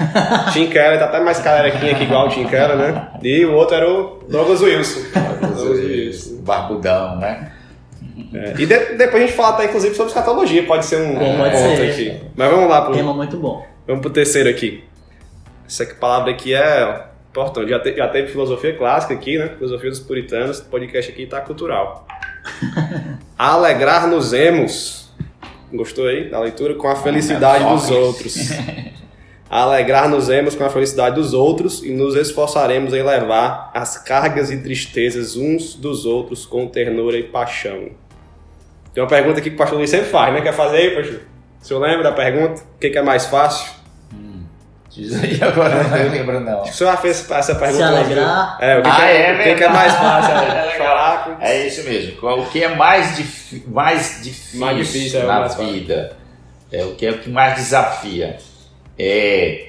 Tim 0.53 0.69
Keller, 0.69 0.99
tá 0.99 1.05
até 1.07 1.21
mais 1.21 1.39
carequinha 1.41 1.93
aqui 1.93 2.05
igual 2.05 2.27
o 2.27 2.31
Tim 2.31 2.47
Keller, 2.47 2.77
né? 2.77 3.09
E 3.23 3.45
o 3.45 3.53
outro 3.55 3.75
era 3.77 3.91
o 3.91 4.21
Douglas 4.29 4.63
Wilson. 4.63 5.01
Douglas 5.41 5.79
Wilson. 5.85 6.43
Barbudão, 6.43 7.17
né? 7.19 7.53
É, 8.35 8.53
E 8.59 8.65
de- 8.67 8.97
depois 8.97 9.23
a 9.23 9.27
gente 9.27 9.33
fala 9.33 9.51
até, 9.55 9.65
inclusive, 9.67 9.95
sobre 9.95 10.09
escatologia, 10.13 10.63
pode 10.65 10.87
ser 10.87 10.97
um, 10.97 11.13
um 11.17 11.37
Pode 11.37 11.57
ponto 11.57 11.77
ser. 11.77 11.91
aqui. 11.91 12.21
Mas 12.37 12.51
vamos 12.51 12.71
lá, 12.71 12.83
pro, 12.83 12.95
Tema 12.95 13.13
muito 13.13 13.37
bom. 13.37 13.67
vamos 13.87 14.01
pro 14.03 14.11
terceiro 14.11 14.49
aqui. 14.49 14.83
Essa 15.67 15.83
aqui- 15.83 15.95
palavra 15.95 16.31
aqui 16.31 16.55
é 16.55 17.03
importante. 17.33 17.71
Já, 17.71 17.81
te- 17.81 17.97
já 17.97 18.09
teve 18.09 18.29
filosofia 18.29 18.77
clássica 18.77 19.15
aqui, 19.15 19.39
né? 19.39 19.49
Filosofia 19.59 19.91
dos 19.91 19.99
puritanos. 20.01 20.61
O 20.61 20.67
podcast 20.67 21.11
aqui 21.11 21.27
tá 21.27 21.41
cultural. 21.41 22.07
Alegrar-nos-emos. 23.39 25.11
Gostou 25.73 26.07
aí 26.07 26.29
da 26.31 26.39
leitura? 26.39 26.75
Com 26.75 26.87
a 26.89 26.95
felicidade 26.97 27.65
dos 27.65 27.91
outros. 27.91 28.37
Alegrar-nos-emos 29.51 30.55
com 30.55 30.65
a 30.65 30.71
felicidade 30.71 31.15
dos 31.17 31.35
outros 31.35 31.83
e 31.83 31.91
nos 31.91 32.15
esforçaremos 32.15 32.95
em 32.95 33.03
levar 33.03 33.71
as 33.75 33.99
cargas 33.99 34.51
e 34.51 34.63
tristezas 34.63 35.37
uns 35.37 35.75
dos 35.75 36.07
outros 36.07 36.47
com 36.47 36.67
ternura 36.67 37.19
e 37.19 37.23
paixão. 37.23 37.91
Tem 38.95 39.03
uma 39.03 39.09
pergunta 39.09 39.41
aqui 39.41 39.49
que 39.51 39.55
o 39.57 39.59
pastor 39.59 39.79
Luiz 39.79 39.91
sempre 39.91 40.07
faz, 40.09 40.33
né? 40.35 40.41
Quer 40.43 40.53
fazer 40.55 40.77
aí, 40.77 40.91
pastor? 40.95 41.21
O 41.61 41.65
senhor 41.67 41.81
lembra 41.81 42.03
da 42.03 42.13
pergunta? 42.13 42.63
O 42.63 42.79
que 42.79 42.87
é 42.97 43.03
mais 43.03 43.27
fácil? 43.27 43.73
Diz 44.95 45.23
aí 45.25 45.43
agora, 45.43 45.83
não 45.85 46.11
lembro 46.11 46.41
não. 46.41 46.61
Acho 46.61 46.65
que 46.65 46.71
o 46.71 46.75
senhor 46.75 46.91
já 46.91 46.97
fez 46.99 47.31
essa 47.31 47.55
pergunta. 47.55 47.77
Se 47.79 47.83
alegrar. 47.83 48.59
É, 48.61 48.79
o 48.79 48.83
que, 48.83 48.89
Ah, 48.91 48.97
que 48.97 49.03
é, 49.03 49.51
é 49.51 49.55
o 49.55 49.57
que, 49.57 49.65
é 49.65 49.69
mais 49.69 49.93
fácil? 49.95 50.35
É 50.73 50.77
É 50.77 51.19
com... 51.37 51.43
É 51.43 51.67
isso 51.67 51.85
mesmo. 51.85 52.29
O 52.29 52.47
que 52.51 52.63
é 52.65 52.75
mais, 52.75 53.17
dif- 53.17 53.65
mais 53.69 54.21
difícil, 54.23 54.61
Mais 54.61 54.77
difícil, 54.77 55.21
é 55.21 55.25
na 55.27 55.47
vida, 55.49 56.17
é 56.71 56.85
o 56.85 56.95
que 56.95 57.07
é 57.07 57.11
o 57.11 57.19
que 57.21 57.31
mais 57.31 57.55
desafia, 57.55 58.39
é, 58.99 59.69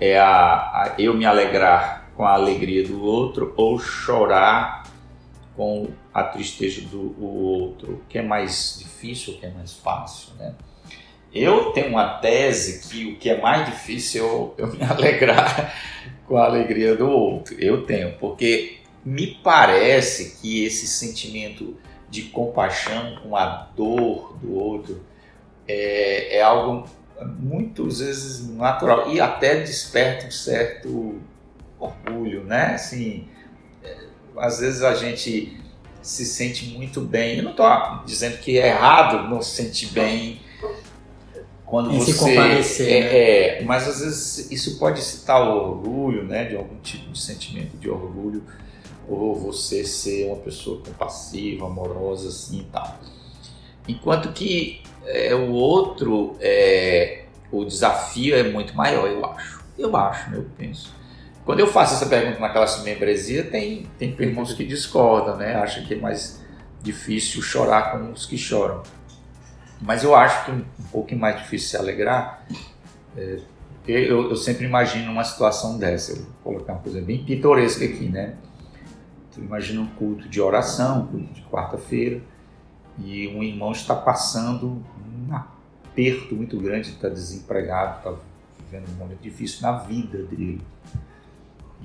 é 0.00 0.18
a, 0.18 0.26
a- 0.26 0.92
eu 0.98 1.14
me 1.14 1.24
alegrar 1.26 2.08
com 2.16 2.24
a 2.24 2.32
alegria 2.32 2.84
do 2.86 3.02
outro 3.04 3.52
ou 3.56 3.78
chorar 3.78 4.84
com 5.56 5.88
a 6.12 6.22
tristeza 6.24 6.80
do 6.82 7.14
o 7.18 7.60
outro. 7.60 7.92
O 7.94 8.02
que 8.08 8.18
é 8.18 8.22
mais 8.22 8.76
difícil, 8.78 9.34
o 9.34 9.38
que 9.38 9.46
é 9.46 9.50
mais 9.50 9.72
fácil, 9.74 10.30
né? 10.38 10.52
Eu 11.34 11.72
tenho 11.72 11.88
uma 11.88 12.18
tese 12.18 12.88
que 12.88 13.06
o 13.06 13.16
que 13.16 13.28
é 13.28 13.40
mais 13.40 13.66
difícil 13.66 14.24
é 14.24 14.26
eu, 14.26 14.54
eu 14.58 14.72
me 14.72 14.82
alegrar 14.84 15.74
com 16.26 16.36
a 16.36 16.44
alegria 16.44 16.94
do 16.96 17.08
outro. 17.08 17.54
Eu 17.58 17.82
tenho, 17.84 18.12
porque 18.18 18.78
me 19.04 19.38
parece 19.42 20.40
que 20.40 20.64
esse 20.64 20.86
sentimento 20.86 21.76
de 22.08 22.22
compaixão 22.22 23.16
com 23.22 23.36
a 23.36 23.68
dor 23.76 24.36
do 24.40 24.54
outro 24.54 25.04
é, 25.68 26.38
é 26.38 26.42
algo 26.42 26.88
muitas 27.38 28.00
vezes 28.00 28.48
natural 28.48 29.10
e 29.12 29.20
até 29.20 29.60
desperta 29.60 30.26
um 30.26 30.30
certo 30.30 31.20
orgulho, 31.78 32.44
né? 32.44 32.74
Assim, 32.74 33.28
é, 33.82 33.96
às 34.36 34.60
vezes 34.60 34.82
a 34.82 34.94
gente 34.94 35.58
se 36.02 36.24
sente 36.24 36.66
muito 36.66 37.00
bem. 37.00 37.38
Eu 37.38 37.44
não 37.44 37.50
estou 37.52 37.68
dizendo 38.04 38.38
que 38.38 38.58
é 38.58 38.68
errado 38.68 39.28
não 39.28 39.42
se 39.42 39.56
sentir 39.56 39.86
bem 39.86 40.40
quando 41.66 41.92
Em 41.92 42.00
se 42.00 42.12
você 42.12 42.18
compadecer, 42.18 42.88
é, 42.88 43.00
né? 43.00 43.18
é, 43.58 43.64
mas 43.64 43.88
às 43.88 44.00
vezes 44.00 44.50
isso 44.52 44.78
pode 44.78 45.02
citar 45.02 45.42
o 45.42 45.72
orgulho, 45.72 46.22
né? 46.22 46.44
De 46.44 46.56
algum 46.56 46.76
tipo 46.76 47.10
de 47.10 47.20
sentimento 47.20 47.76
de 47.76 47.90
orgulho 47.90 48.44
ou 49.08 49.34
você 49.34 49.84
ser 49.84 50.26
uma 50.26 50.36
pessoa 50.36 50.80
compassiva, 50.80 51.66
amorosa, 51.66 52.28
assim 52.28 52.60
e 52.60 52.64
tal. 52.64 52.98
Enquanto 53.88 54.32
que 54.32 54.80
é, 55.04 55.34
o 55.34 55.52
outro, 55.52 56.36
é, 56.40 57.24
o 57.50 57.64
desafio 57.64 58.36
é 58.36 58.44
muito 58.44 58.74
maior, 58.76 59.08
eu 59.08 59.24
acho. 59.26 59.64
Eu 59.76 59.94
acho, 59.96 60.30
né? 60.30 60.38
eu 60.38 60.46
penso. 60.56 60.94
Quando 61.44 61.60
eu 61.60 61.66
faço 61.66 61.94
essa 61.94 62.06
pergunta 62.06 62.40
na 62.40 62.48
classe 62.48 62.78
de 62.78 62.84
membresia, 62.84 63.44
tem, 63.44 63.86
tem 63.98 64.14
irmãos 64.18 64.52
que 64.52 64.64
discordam, 64.64 65.36
né? 65.36 65.54
Acham 65.54 65.84
que 65.84 65.94
é 65.94 65.96
mais 65.96 66.42
difícil 66.82 67.42
chorar 67.42 67.92
com 67.92 68.12
os 68.12 68.26
que 68.26 68.38
choram. 68.38 68.82
Mas 69.80 70.02
eu 70.02 70.14
acho 70.14 70.46
que 70.46 70.50
um 70.52 70.64
pouquinho 70.90 71.20
mais 71.20 71.40
difícil 71.42 71.70
se 71.70 71.76
alegrar. 71.76 72.46
É, 73.16 73.40
eu, 73.86 74.30
eu 74.30 74.36
sempre 74.36 74.64
imagino 74.64 75.10
uma 75.12 75.24
situação 75.24 75.78
dessa. 75.78 76.12
Eu 76.12 76.16
vou 76.16 76.26
colocar 76.42 76.72
uma 76.74 76.82
coisa 76.82 77.00
bem 77.00 77.24
pitoresca 77.24 77.84
aqui, 77.84 78.08
né? 78.08 78.36
Tu 79.32 79.40
imagina 79.40 79.80
um 79.80 79.86
culto 79.86 80.28
de 80.28 80.40
oração, 80.40 81.02
um 81.02 81.06
culto 81.06 81.34
de 81.34 81.42
quarta-feira, 81.42 82.20
e 82.98 83.28
um 83.28 83.42
irmão 83.42 83.72
está 83.72 83.94
passando 83.94 84.82
um 85.28 85.34
aperto 85.34 86.34
muito 86.34 86.58
grande, 86.58 86.88
está 86.90 87.08
desempregado, 87.08 87.98
está 87.98 88.14
vivendo 88.58 88.88
um 88.88 88.94
momento 88.94 89.20
difícil 89.20 89.62
na 89.62 89.72
vida 89.78 90.22
dele. 90.22 90.60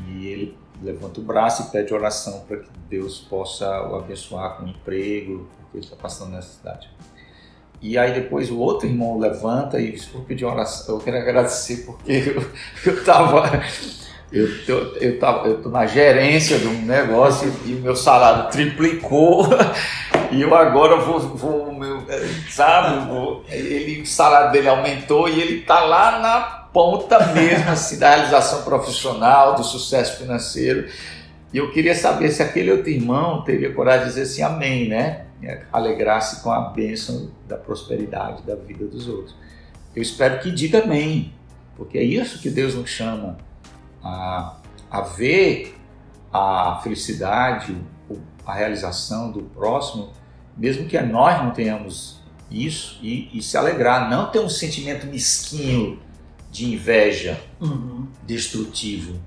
E 0.07 0.27
ele 0.27 0.57
levanta 0.81 1.19
o 1.19 1.23
braço 1.23 1.63
e 1.63 1.65
pede 1.65 1.93
oração 1.93 2.45
para 2.47 2.57
que 2.57 2.69
Deus 2.89 3.19
possa 3.19 3.67
o 3.89 3.95
abençoar 3.95 4.57
com 4.57 4.67
emprego, 4.67 5.47
porque 5.59 5.77
ele 5.77 5.85
está 5.85 5.95
passando 5.95 6.31
necessidade. 6.31 6.89
E 7.81 7.97
aí 7.97 8.13
depois 8.13 8.51
o 8.51 8.59
outro 8.59 8.87
irmão 8.87 9.17
levanta 9.17 9.79
e 9.79 9.91
diz, 9.91 10.05
vou 10.05 10.21
pedir 10.21 10.45
oração, 10.45 10.95
eu 10.95 11.01
quero 11.01 11.17
agradecer 11.17 11.77
porque 11.85 12.11
eu, 12.35 12.45
eu 12.85 13.03
tava... 13.03 13.61
Eu 14.33 14.47
tô, 14.65 14.73
eu, 14.95 15.19
tava, 15.19 15.47
eu 15.49 15.61
tô 15.61 15.67
na 15.67 15.85
gerência 15.85 16.57
de 16.57 16.65
um 16.65 16.83
negócio 16.83 17.53
e 17.65 17.73
o 17.73 17.79
meu 17.79 17.97
salário 17.97 18.49
triplicou 18.49 19.45
e 20.31 20.41
eu 20.41 20.55
agora 20.55 20.95
vou, 21.01 21.19
vou 21.19 21.73
meu, 21.73 22.01
sabe, 22.49 23.09
vou, 23.09 23.43
ele, 23.49 24.01
o 24.01 24.05
salário 24.05 24.53
dele 24.53 24.69
aumentou 24.69 25.27
e 25.27 25.41
ele 25.41 25.61
tá 25.63 25.81
lá 25.81 26.19
na 26.19 26.39
ponta 26.71 27.27
mesmo 27.33 27.69
assim, 27.71 27.99
da 27.99 28.15
realização 28.15 28.61
profissional, 28.63 29.55
do 29.55 29.65
sucesso 29.65 30.17
financeiro. 30.17 30.87
E 31.53 31.57
eu 31.57 31.69
queria 31.71 31.93
saber 31.93 32.31
se 32.31 32.41
aquele 32.41 32.71
outro 32.71 32.89
irmão 32.89 33.41
teria 33.41 33.73
coragem 33.73 34.07
de 34.07 34.13
dizer 34.13 34.21
assim, 34.21 34.41
amém, 34.41 34.87
né? 34.87 35.25
Alegrar-se 35.71 36.41
com 36.43 36.51
a 36.51 36.69
bênção 36.69 37.31
da 37.47 37.57
prosperidade 37.57 38.43
da 38.43 38.55
vida 38.55 38.85
dos 38.85 39.07
outros. 39.07 39.35
Eu 39.95 40.01
espero 40.01 40.39
que 40.39 40.51
diga 40.51 40.83
amém, 40.83 41.33
porque 41.75 41.97
é 41.97 42.03
isso 42.03 42.39
que 42.39 42.49
Deus 42.49 42.75
nos 42.75 42.89
chama 42.89 43.37
a, 44.03 44.57
a 44.89 45.01
ver 45.01 45.75
a 46.31 46.79
felicidade, 46.83 47.75
a 48.45 48.53
realização 48.53 49.31
do 49.31 49.41
próximo, 49.43 50.09
mesmo 50.55 50.85
que 50.87 50.99
nós 51.01 51.41
não 51.43 51.51
tenhamos 51.51 52.19
isso, 52.49 52.99
e, 53.01 53.29
e 53.37 53.41
se 53.41 53.57
alegrar, 53.57 54.09
não 54.09 54.29
ter 54.29 54.39
um 54.39 54.49
sentimento 54.49 55.05
mesquinho 55.07 55.99
de 56.51 56.65
inveja, 56.73 57.39
Uhum. 57.61 58.07
destrutivo, 58.25 59.19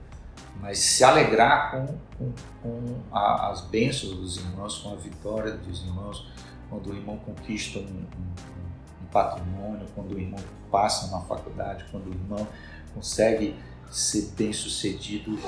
mas 0.65 0.79
se 0.79 1.05
alegrar 1.05 1.73
com, 1.73 1.87
com, 2.17 2.33
com 2.62 2.95
a, 3.12 3.51
as 3.51 3.61
bênçãos 3.61 4.15
dos 4.17 4.39
irmãos, 4.39 4.79
com 4.79 4.93
a 4.93 4.97
vitória 4.97 5.53
dos 5.53 5.85
irmãos, 5.85 6.27
quando 6.71 6.87
o 6.91 6.97
irmão 6.97 7.19
conquista 7.19 7.81
um, 7.81 7.83
um, 7.83 9.03
um 9.03 9.07
patrimônio, 9.12 9.87
quando 9.95 10.15
o 10.15 10.19
irmão 10.19 10.41
passa 10.71 11.15
na 11.15 11.21
faculdade, 11.21 11.85
quando 11.91 12.07
o 12.07 12.15
irmão 12.15 12.49
consegue 12.95 13.55
ser 13.91 14.33
bem 14.39 14.55
sucedido 14.55 15.39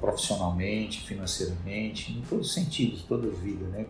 profissionalmente, 0.00 1.06
financeiramente, 1.06 2.10
em 2.10 2.20
todos 2.22 2.48
os 2.48 2.52
sentidos, 2.52 3.02
toda 3.02 3.28
a 3.28 3.30
vida, 3.30 3.64
né? 3.66 3.86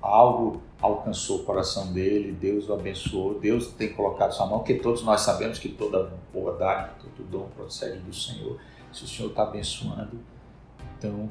Algo 0.00 0.62
alcançou 0.80 1.40
o 1.40 1.44
coração 1.44 1.92
dele, 1.92 2.30
Deus 2.30 2.68
o 2.68 2.74
abençoou, 2.74 3.40
Deus 3.40 3.72
tem 3.72 3.92
colocado 3.92 4.32
sua 4.32 4.46
mão, 4.46 4.58
porque 4.58 4.74
todos 4.74 5.02
nós 5.02 5.22
sabemos 5.22 5.58
que 5.58 5.68
toda 5.68 6.12
boa 6.32 6.56
dádiva, 6.56 6.94
todo 7.00 7.28
dom 7.28 7.48
procede 7.56 7.98
do 7.98 8.14
Senhor. 8.14 8.56
Se 8.96 9.04
o 9.04 9.08
Senhor 9.08 9.28
está 9.28 9.42
abençoando, 9.42 10.18
então 10.98 11.28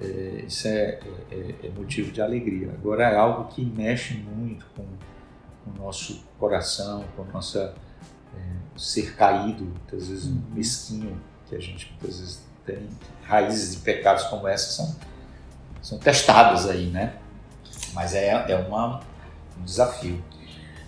é, 0.00 0.44
isso 0.46 0.68
é, 0.68 1.00
é, 1.30 1.54
é, 1.64 1.70
motivo 1.76 2.12
de 2.12 2.22
alegria. 2.22 2.70
Agora 2.72 3.04
é 3.04 3.16
algo 3.16 3.48
que 3.52 3.64
mexe 3.64 4.14
muito 4.14 4.64
com, 4.76 4.86
com 5.64 5.70
o 5.70 5.84
nosso 5.84 6.24
coração, 6.38 7.04
com 7.16 7.22
o 7.22 7.32
nosso 7.32 7.58
é, 7.58 7.72
ser 8.76 9.16
caído, 9.16 9.64
muitas 9.64 10.08
vezes 10.08 10.32
mesquinho, 10.54 11.20
que 11.48 11.56
a 11.56 11.60
gente 11.60 11.90
muitas 11.90 12.20
vezes 12.20 12.42
tem 12.64 12.88
raízes 13.24 13.76
de 13.76 13.82
pecados 13.82 14.24
como 14.24 14.46
essas 14.46 14.74
são 14.74 14.96
são 15.82 15.98
testadas 15.98 16.68
aí, 16.68 16.86
né? 16.86 17.16
Mas 17.94 18.14
é, 18.14 18.28
é 18.28 18.56
uma, 18.56 19.00
um 19.58 19.64
desafio 19.64 20.22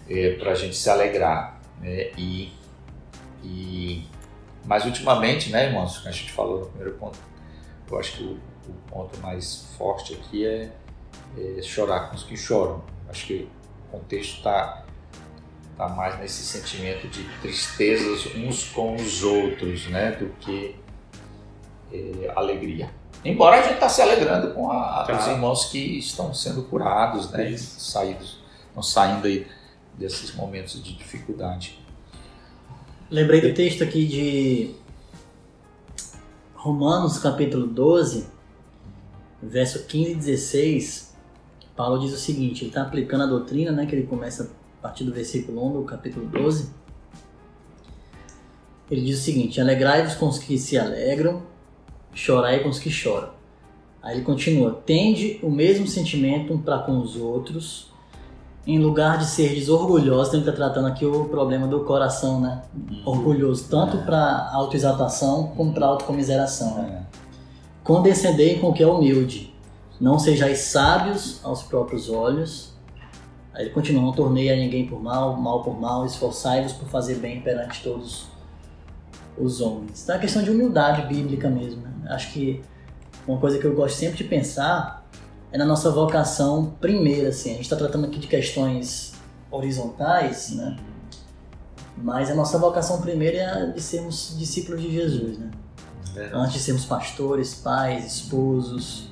é, 0.09 0.37
para 0.37 0.53
a 0.53 0.55
gente 0.55 0.76
se 0.76 0.91
alegrar. 0.91 1.59
Né? 1.81 2.11
E, 2.18 2.53
e, 3.43 4.07
mas 4.64 4.84
ultimamente, 4.84 5.50
né, 5.50 5.66
irmãos, 5.66 6.06
a 6.06 6.11
gente 6.11 6.32
falou 6.32 6.61
no 6.61 6.66
primeiro 6.66 6.94
ponto, 6.98 7.18
eu 7.90 7.98
acho 7.98 8.16
que 8.16 8.22
o, 8.22 8.38
o 8.68 8.74
ponto 8.88 9.18
mais 9.20 9.66
forte 9.76 10.14
aqui 10.14 10.46
é, 10.46 10.70
é, 11.36 11.62
chorar 11.62 12.08
com 12.08 12.16
os 12.16 12.22
que 12.22 12.36
choram. 12.36 12.82
Acho 13.08 13.26
que 13.26 13.48
o 13.88 13.98
contexto 13.98 14.38
está 14.38 14.84
tá 15.76 15.88
mais 15.88 16.18
nesse 16.18 16.42
sentimento 16.42 17.08
de 17.08 17.24
tristezas 17.40 18.34
uns 18.36 18.64
com 18.64 18.94
os 18.94 19.22
outros, 19.22 19.86
né, 19.88 20.12
do 20.12 20.28
que 20.40 20.76
é, 21.92 22.32
alegria. 22.36 22.90
Embora 23.24 23.58
a 23.58 23.62
gente 23.62 23.74
está 23.74 23.88
se 23.88 24.00
alegrando 24.00 24.54
com 24.54 24.70
a, 24.70 25.06
os 25.11 25.26
irmãos 25.26 25.66
que 25.66 25.98
estão 25.98 26.32
sendo 26.32 26.62
curados, 26.64 27.30
né, 27.30 27.56
saídos, 27.56 28.42
estão 28.68 28.82
saindo 28.82 29.26
aí 29.26 29.46
desses 29.94 30.34
momentos 30.34 30.82
de 30.82 30.94
dificuldade. 30.94 31.80
Lembrei 33.11 33.40
do 33.40 33.52
texto 33.52 33.82
aqui 33.82 34.06
de 34.06 34.70
Romanos 36.54 37.18
capítulo 37.18 37.66
12, 37.66 38.28
verso 39.42 39.84
15 39.84 40.12
e 40.12 40.14
16. 40.14 41.16
Paulo 41.74 41.98
diz 41.98 42.12
o 42.12 42.16
seguinte, 42.16 42.62
ele 42.62 42.70
está 42.70 42.82
aplicando 42.82 43.24
a 43.24 43.26
doutrina, 43.26 43.72
né, 43.72 43.84
que 43.84 43.96
ele 43.96 44.06
começa 44.06 44.44
a 44.78 44.82
partir 44.82 45.02
do 45.02 45.12
versículo 45.12 45.61
1 45.70 45.80
do 45.80 45.84
capítulo 45.84 46.24
12. 46.26 46.70
Ele 48.88 49.00
diz 49.00 49.18
o 49.18 49.22
seguinte: 49.22 49.61
Alegrai-vos 49.61 50.14
com 50.14 50.28
os 50.28 50.38
que 50.38 50.56
se 50.56 50.78
alegram, 50.78 51.42
chorai 52.14 52.62
com 52.62 52.68
os 52.68 52.78
que 52.78 52.90
choram. 52.90 53.30
Aí 54.00 54.18
ele 54.18 54.24
continua: 54.24 54.80
Tende 54.86 55.40
o 55.42 55.50
mesmo 55.50 55.84
sentimento 55.88 56.56
para 56.58 56.78
com 56.78 57.00
os 57.00 57.16
outros, 57.16 57.89
em 58.66 58.78
lugar 58.78 59.18
de 59.18 59.26
ser 59.26 59.54
desorgulhoso, 59.54 60.32
ele 60.32 60.40
está 60.40 60.52
tratando 60.52 60.86
aqui 60.86 61.04
o 61.04 61.24
problema 61.24 61.66
do 61.66 61.80
coração, 61.80 62.40
né? 62.40 62.62
Uhum. 62.74 63.02
Orgulhoso, 63.06 63.66
tanto 63.70 63.96
é. 63.96 64.00
para 64.02 64.50
autoexaltação 64.52 65.48
como 65.56 65.72
para 65.72 65.86
autocomiseração. 65.86 66.82
Né? 66.82 67.02
É. 67.02 67.16
Condescendei 67.82 68.58
com 68.58 68.68
o 68.68 68.72
que 68.72 68.82
é 68.82 68.86
humilde, 68.86 69.54
não 70.00 70.18
sejais 70.18 70.58
sábios 70.61 71.40
aos 71.42 71.62
próprios 71.62 72.11
olhos. 72.11 72.74
Aí 73.54 73.64
ele 73.64 73.70
continua: 73.70 74.02
Não 74.02 74.12
tornei 74.12 74.52
a 74.52 74.56
ninguém 74.56 74.86
por 74.86 75.02
mal, 75.02 75.36
mal 75.36 75.62
por 75.62 75.80
mal, 75.80 76.04
esforçai-vos 76.04 76.72
por 76.72 76.88
fazer 76.88 77.16
bem 77.16 77.40
perante 77.40 77.82
todos 77.82 78.28
os 79.38 79.61
homens. 79.61 80.02
Então 80.02 80.16
é 80.16 80.18
questão 80.18 80.42
de 80.42 80.50
humildade 80.50 81.06
bíblica 81.12 81.48
mesmo. 81.48 81.80
Né? 81.80 81.90
Acho 82.11 82.32
que 82.32 82.62
uma 83.26 83.38
coisa 83.38 83.58
que 83.58 83.64
eu 83.64 83.74
gosto 83.74 83.96
sempre 83.96 84.18
de 84.18 84.24
pensar 84.24 84.99
é 85.53 85.59
na 85.59 85.64
nossa 85.64 85.90
vocação 85.90 86.74
primeira, 86.80 87.30
assim. 87.30 87.51
A 87.51 87.53
gente 87.55 87.62
está 87.62 87.76
tratando 87.76 88.07
aqui 88.07 88.18
de 88.18 88.26
questões 88.26 89.14
horizontais, 89.51 90.51
né? 90.53 90.76
Mas 91.96 92.30
a 92.30 92.34
nossa 92.34 92.59
vocação 92.59 93.01
primeira 93.01 93.36
é 93.36 93.44
a 93.44 93.66
de 93.66 93.80
sermos 93.80 94.36
discípulos 94.38 94.80
de 94.80 94.92
Jesus, 94.92 95.38
né? 95.38 95.51
É. 96.16 96.30
Antes 96.32 96.55
de 96.55 96.59
sermos 96.61 96.84
pastores, 96.84 97.55
pais, 97.55 98.07
esposos, 98.07 99.11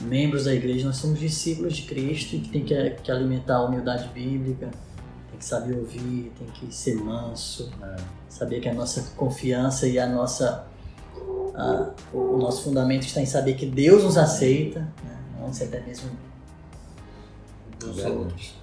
membros 0.00 0.44
da 0.44 0.54
igreja, 0.54 0.86
nós 0.86 0.96
somos 0.96 1.18
discípulos 1.18 1.76
de 1.76 1.82
Cristo 1.82 2.36
e 2.36 2.40
que 2.40 2.48
tem 2.48 2.64
que, 2.64 2.90
que 3.02 3.10
alimentar 3.10 3.56
a 3.56 3.64
humildade 3.64 4.08
bíblica, 4.08 4.70
tem 5.30 5.38
que 5.38 5.44
saber 5.44 5.76
ouvir, 5.76 6.32
tem 6.38 6.46
que 6.48 6.74
ser 6.74 6.96
manso, 6.96 7.70
é. 7.82 7.96
saber 8.28 8.60
que 8.60 8.68
a 8.68 8.74
nossa 8.74 9.02
confiança 9.16 9.86
e 9.86 9.98
a 9.98 10.06
nossa 10.06 10.66
a, 11.54 11.90
o 12.12 12.36
nosso 12.38 12.64
fundamento 12.64 13.06
está 13.06 13.20
em 13.20 13.26
saber 13.26 13.54
que 13.54 13.66
Deus 13.66 14.04
nos 14.04 14.16
aceita, 14.16 14.80
né? 15.04 15.19
Antes 15.44 15.62
até 15.62 15.80
mesmo 15.80 16.10
dos 17.78 17.98
é 17.98 18.08
outros. 18.08 18.54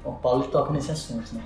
Então, 0.00 0.14
Paulo 0.16 0.48
toca 0.48 0.72
nesse 0.72 0.90
assunto, 0.90 1.34
né? 1.34 1.42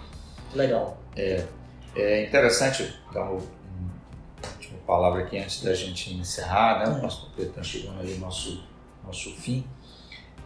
Legal. 0.54 1.00
É, 1.16 1.46
é 1.94 2.26
interessante 2.26 2.94
dar 3.12 3.24
uma, 3.24 3.32
última 3.32 4.78
palavra 4.86 5.22
aqui 5.22 5.38
antes 5.38 5.62
da 5.62 5.74
gente 5.74 6.14
encerrar, 6.14 6.78
né? 6.80 6.94
É. 6.94 6.98
O 6.98 7.02
nosso 7.02 7.30
está 7.38 7.62
chegando 7.62 8.00
ali 8.00 8.16
nosso 8.16 8.62
nosso 9.04 9.30
fim. 9.32 9.64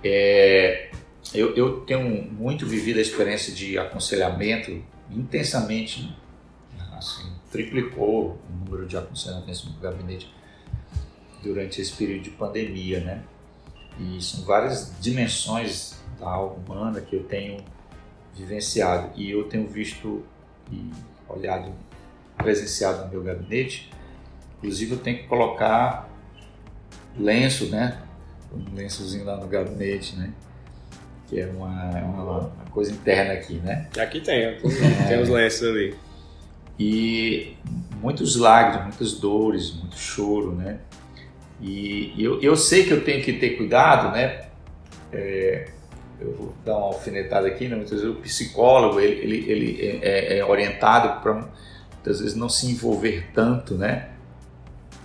É, 0.03 0.91
eu, 1.33 1.55
eu 1.57 1.81
tenho 1.81 2.31
muito 2.33 2.67
vivido 2.67 2.99
a 2.99 3.03
experiência 3.03 3.53
de 3.53 3.79
aconselhamento 3.79 4.83
intensamente, 5.11 6.17
assim, 6.93 7.33
triplicou 7.51 8.39
o 8.49 8.65
número 8.65 8.87
de 8.87 8.97
aconselhamentos 8.97 9.65
no 9.65 9.73
gabinete 9.81 10.33
durante 11.43 11.81
esse 11.81 11.93
período 11.93 12.23
de 12.23 12.31
pandemia, 12.31 13.01
né? 13.01 13.25
E 13.99 14.23
são 14.23 14.45
várias 14.45 14.93
dimensões 15.01 15.95
da 16.19 16.29
alma 16.29 16.57
humana 16.57 17.01
que 17.01 17.17
eu 17.17 17.25
tenho 17.25 17.59
vivenciado 18.35 19.11
e 19.15 19.31
eu 19.31 19.45
tenho 19.45 19.67
visto 19.69 20.25
e 20.73 20.91
olhado, 21.29 21.73
presenciado 22.37 23.05
no 23.05 23.11
meu 23.11 23.23
gabinete. 23.23 23.91
Inclusive 24.59 24.93
eu 24.93 24.99
tenho 24.99 25.19
que 25.19 25.25
colocar 25.25 26.09
lenço, 27.17 27.67
né? 27.67 28.01
Um 28.53 28.75
lençozinho 28.75 29.25
lá 29.25 29.37
no 29.37 29.47
gabinete, 29.47 30.17
né? 30.17 30.33
Que 31.29 31.41
é 31.41 31.47
uma, 31.47 31.91
uma, 32.01 32.23
uma 32.23 32.65
coisa 32.71 32.93
interna 32.93 33.35
aqui, 33.35 33.55
né? 33.55 33.89
Aqui 33.99 34.21
tem, 34.21 34.59
tem 35.09 35.23
os 35.23 35.29
lenços 35.29 35.69
ali. 35.69 35.97
E 36.79 37.57
muitos 38.01 38.37
lágrimas, 38.37 38.89
muitas 38.89 39.13
dores, 39.15 39.75
muito 39.75 39.97
choro, 39.97 40.53
né? 40.53 40.81
E 41.67 42.13
eu, 42.23 42.43
eu 42.43 42.57
sei 42.57 42.85
que 42.85 42.93
eu 42.93 43.03
tenho 43.03 43.25
que 43.25 43.33
ter 43.33 43.57
cuidado, 43.57 44.13
né? 44.13 44.49
É, 45.11 45.71
eu 46.21 46.35
vou 46.35 46.55
dar 46.63 46.77
uma 46.77 46.89
alfinetada 46.89 47.49
aqui, 47.49 47.67
né? 47.67 47.75
muitas 47.75 48.03
vezes 48.03 48.15
o 48.15 48.21
psicólogo 48.21 49.01
ele, 49.01 49.15
ele, 49.15 49.51
ele 49.51 50.01
é, 50.03 50.39
é 50.39 50.45
orientado 50.45 51.23
para 51.23 51.33
muitas 51.33 52.21
vezes 52.21 52.37
não 52.37 52.51
se 52.51 52.71
envolver 52.71 53.31
tanto, 53.33 53.77
né? 53.77 54.11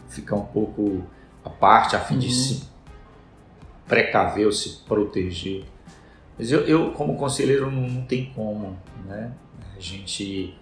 Ficar 0.09 0.35
um 0.35 0.45
pouco 0.47 1.07
à 1.45 1.49
parte 1.49 1.95
a 1.95 2.01
fim 2.01 2.15
uhum. 2.15 2.19
de 2.19 2.33
se 2.33 2.69
precaver 3.87 4.45
ou 4.45 4.51
se 4.51 4.79
proteger. 4.85 5.63
Mas 6.37 6.51
eu, 6.51 6.67
eu 6.67 6.91
como 6.91 7.15
conselheiro, 7.15 7.71
não, 7.71 7.83
não 7.83 8.01
tem 8.01 8.33
como, 8.35 8.77
né? 9.05 9.31
A 9.77 9.79
gente 9.79 10.57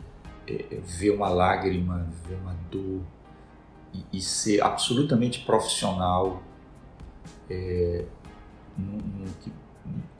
é, 0.47 0.77
ver 0.85 1.09
uma 1.09 1.29
lágrima, 1.29 2.07
ver 2.27 2.35
uma 2.35 2.55
dor, 2.69 3.01
e, 3.97 4.17
e 4.17 4.21
ser 4.21 4.61
absolutamente 4.61 5.39
profissional, 5.41 6.43
é, 7.49 8.05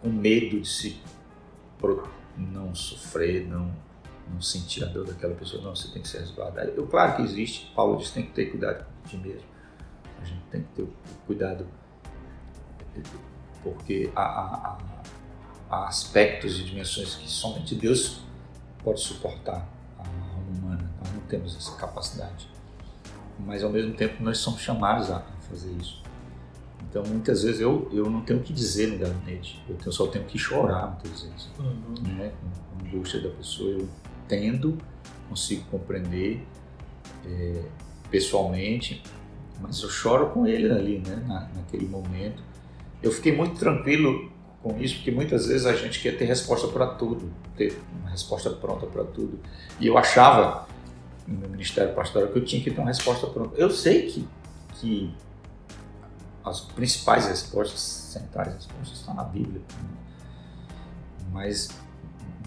com 0.02 0.10
medo 0.10 0.60
de 0.62 0.68
se 0.68 1.02
não 2.38 2.74
sofrer, 2.74 3.48
não, 3.48 3.72
não 4.32 4.42
sentir 4.42 4.84
a 4.84 4.88
dor 4.88 5.06
daquela 5.06 5.36
pessoa, 5.36 5.62
não, 5.62 5.76
você 5.76 5.90
tem 5.90 6.02
que 6.02 6.08
ser 6.08 6.20
resguardado. 6.20 6.72
Eu, 6.72 6.88
claro 6.88 7.16
que 7.16 7.22
existe, 7.24 7.72
Paulo 7.76 7.98
diz 7.98 8.10
que 8.10 8.14
tem 8.16 8.26
que 8.26 8.34
ter 8.34 8.46
cuidado 8.46 8.86
com 8.86 9.10
ti 9.10 9.18
mesmo, 9.18 9.48
a 10.22 10.26
gente 10.26 10.42
tem 10.52 10.64
que 10.64 10.70
ter 10.70 10.88
cuidado, 11.26 11.68
porque 13.64 14.12
há, 14.16 14.22
há, 14.22 14.78
há 15.70 15.88
aspectos 15.88 16.60
e 16.60 16.64
dimensões 16.64 17.16
que 17.16 17.30
somente 17.30 17.76
Deus 17.76 18.22
pode 18.84 19.00
suportar 19.02 19.68
a 20.00 20.02
alma 20.02 20.52
humana, 20.58 20.92
nós 21.00 21.14
não 21.14 21.22
temos 21.22 21.56
essa 21.56 21.76
capacidade 21.76 22.57
mas 23.40 23.64
ao 23.64 23.70
mesmo 23.70 23.94
tempo 23.94 24.24
nós 24.24 24.38
somos 24.38 24.62
chamados 24.62 25.10
a 25.10 25.20
fazer 25.50 25.72
isso. 25.80 26.02
Então 26.90 27.04
muitas 27.06 27.44
vezes 27.44 27.62
eu, 27.62 27.90
eu 27.92 28.10
não 28.10 28.22
tenho 28.22 28.40
o 28.40 28.44
que 28.44 28.54
dizer 28.54 28.88
no 28.88 28.98
gabinete, 28.98 29.62
eu 29.68 29.76
tenho, 29.76 29.92
só 29.92 30.08
tenho 30.08 30.26
que 30.26 30.38
chorar 30.38 30.88
muitas 30.92 31.24
vezes. 31.24 31.50
Uhum. 31.60 32.16
Né? 32.16 32.32
Com 32.42 32.86
a 32.86 32.88
angústia 32.88 33.20
da 33.22 33.30
pessoa, 33.30 33.70
eu 33.72 33.88
tendo, 34.28 34.78
consigo 35.30 35.64
compreender 35.70 36.46
é, 37.26 37.64
pessoalmente, 38.10 39.04
mas 39.60 39.82
eu 39.82 39.90
choro 39.90 40.30
com 40.30 40.46
ele 40.46 40.72
ali, 40.72 41.00
né? 41.00 41.24
Na, 41.28 41.50
naquele 41.56 41.88
momento. 41.88 42.42
Eu 43.02 43.12
fiquei 43.12 43.36
muito 43.36 43.58
tranquilo 43.58 44.32
com 44.62 44.78
isso, 44.80 44.96
porque 44.96 45.12
muitas 45.12 45.48
vezes 45.48 45.66
a 45.66 45.74
gente 45.74 46.02
quer 46.02 46.18
ter 46.18 46.26
resposta 46.26 46.68
para 46.68 46.88
tudo, 46.88 47.32
ter 47.56 47.80
uma 48.00 48.10
resposta 48.10 48.50
pronta 48.50 48.86
para 48.86 49.04
tudo. 49.04 49.40
E 49.80 49.88
eu 49.88 49.98
achava 49.98 50.68
no 51.28 51.38
meu 51.40 51.50
ministério 51.50 51.94
pastoral 51.94 52.30
que 52.30 52.40
eu 52.40 52.46
tinha 52.46 52.64
que 52.64 52.72
ter 52.72 52.80
uma 52.80 52.88
resposta 52.88 53.28
pronta. 53.28 53.56
Eu 53.58 53.70
sei 53.70 54.10
que, 54.10 54.28
que 54.76 55.14
as 56.44 56.62
principais 56.62 57.28
respostas, 57.28 57.80
centrais 57.80 58.54
respostas, 58.54 59.00
estão 59.00 59.14
na 59.14 59.24
Bíblia. 59.24 59.62
Mas 61.32 61.70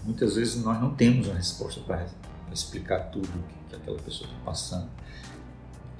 muitas 0.03 0.35
vezes 0.35 0.63
nós 0.63 0.81
não 0.81 0.95
temos 0.95 1.27
uma 1.27 1.35
resposta 1.35 1.79
para 1.81 2.07
explicar 2.51 3.11
tudo 3.11 3.27
que, 3.27 3.69
que 3.69 3.75
aquela 3.75 3.99
pessoa 3.99 4.29
está 4.29 4.43
passando. 4.43 4.89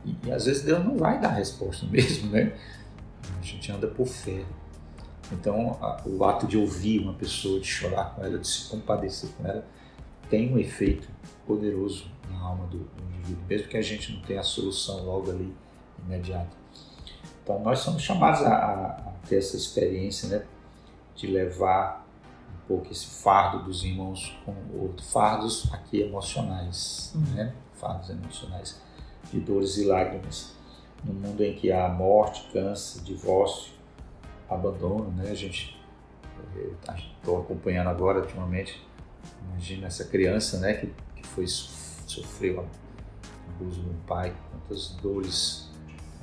E, 0.04 0.16
e, 0.24 0.32
às 0.32 0.46
vezes 0.46 0.64
Deus 0.64 0.84
não 0.84 0.98
vai 0.98 1.20
dar 1.22 1.30
a 1.30 1.34
resposta 1.34 1.86
mesmo, 1.88 2.32
né? 2.32 2.58
A 3.40 3.44
gente 3.44 3.72
anda 3.72 3.88
por 3.88 4.08
fé. 4.08 4.44
Então, 5.32 5.78
a, 5.80 6.02
o 6.06 6.26
ato 6.26 6.48
de 6.48 6.58
ouvir 6.58 7.00
uma 7.00 7.14
pessoa, 7.14 7.60
de 7.60 7.68
chorar 7.68 8.16
com 8.16 8.24
ela, 8.24 8.40
de 8.40 8.48
se 8.48 8.68
compadecer 8.68 9.30
com 9.38 9.48
ela, 9.48 9.66
tem 10.30 10.52
um 10.52 10.58
efeito 10.58 11.08
poderoso 11.46 12.10
na 12.32 12.40
alma 12.42 12.66
do, 12.68 12.80
do 12.80 13.04
indivíduo, 13.16 13.44
mesmo 13.48 13.68
que 13.68 13.78
a 13.78 13.82
gente 13.82 14.14
não 14.14 14.22
tenha 14.22 14.40
a 14.40 14.44
solução 14.44 15.04
logo 15.04 15.30
ali 15.32 15.56
imediata. 16.06 16.50
Então 17.44 17.60
nós 17.62 17.80
somos 17.80 18.02
chamados 18.02 18.42
a, 18.42 18.54
a 18.56 19.12
ter 19.28 19.38
essa 19.38 19.56
experiência, 19.58 20.30
né? 20.30 20.46
De 21.16 21.28
levar 21.28 22.08
um 22.64 22.68
pouco 22.68 22.92
esse 22.92 23.06
fardo 23.06 23.64
dos 23.64 23.84
irmãos 23.84 24.36
com 24.46 24.56
outros 24.80 25.12
fardos 25.12 25.72
aqui 25.74 26.02
emocionais, 26.02 27.12
Uhum. 27.16 27.22
né? 27.36 27.54
Fardos 27.76 28.10
emocionais 28.10 28.82
de 29.32 29.40
dores 29.40 29.78
e 29.78 29.86
lágrimas. 29.86 30.54
No 31.04 31.14
mundo 31.14 31.44
em 31.44 31.56
que 31.56 31.72
há 31.72 31.90
morte, 31.90 32.48
câncer, 32.54 33.02
divórcio, 33.02 33.74
abandono, 34.50 35.12
né? 35.12 35.32
A 35.32 35.36
gente 35.36 35.80
estou 37.18 37.40
acompanhando 37.42 37.90
agora 37.90 38.20
ultimamente. 38.20 38.86
Imagina 39.50 39.88
essa 39.88 40.06
criança, 40.06 40.60
né? 40.60 40.74
Que, 40.76 40.94
que 41.16 41.28
foi 41.28 41.46
sofreu 42.12 42.66
abuso 43.48 43.82
do 43.82 43.94
pai, 44.06 44.34
quantas 44.52 44.90
dores 45.02 45.70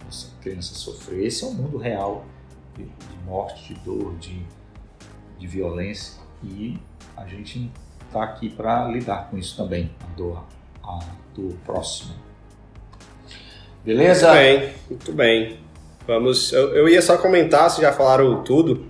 essa 0.09 0.29
criança 0.41 0.75
sofreu. 0.75 1.25
Esse 1.25 1.45
é 1.45 1.47
o 1.47 1.53
mundo 1.53 1.79
real 1.79 2.25
de, 2.77 2.85
de 2.85 3.25
morte, 3.25 3.75
de 3.75 3.81
dor, 3.81 4.17
de, 4.17 4.43
de 5.39 5.47
violência 5.47 6.21
e 6.43 6.79
a 7.17 7.27
gente 7.27 7.71
está 8.07 8.23
aqui 8.23 8.49
para 8.49 8.89
lidar 8.89 9.31
com 9.31 9.39
isso 9.39 9.57
também, 9.57 9.91
a 10.01 10.17
dor, 10.17 10.45
a 10.83 10.99
dor 11.35 11.55
próxima. 11.65 12.15
Beleza? 13.85 14.29
Muito 14.29 14.39
bem, 14.39 14.75
muito 14.89 15.13
bem. 15.13 15.61
Vamos. 16.07 16.53
Eu, 16.53 16.75
eu 16.75 16.89
ia 16.89 17.03
só 17.03 17.19
comentar, 17.19 17.71
se 17.71 17.83
já 17.83 17.93
falaram 17.93 18.43
tudo, 18.43 18.87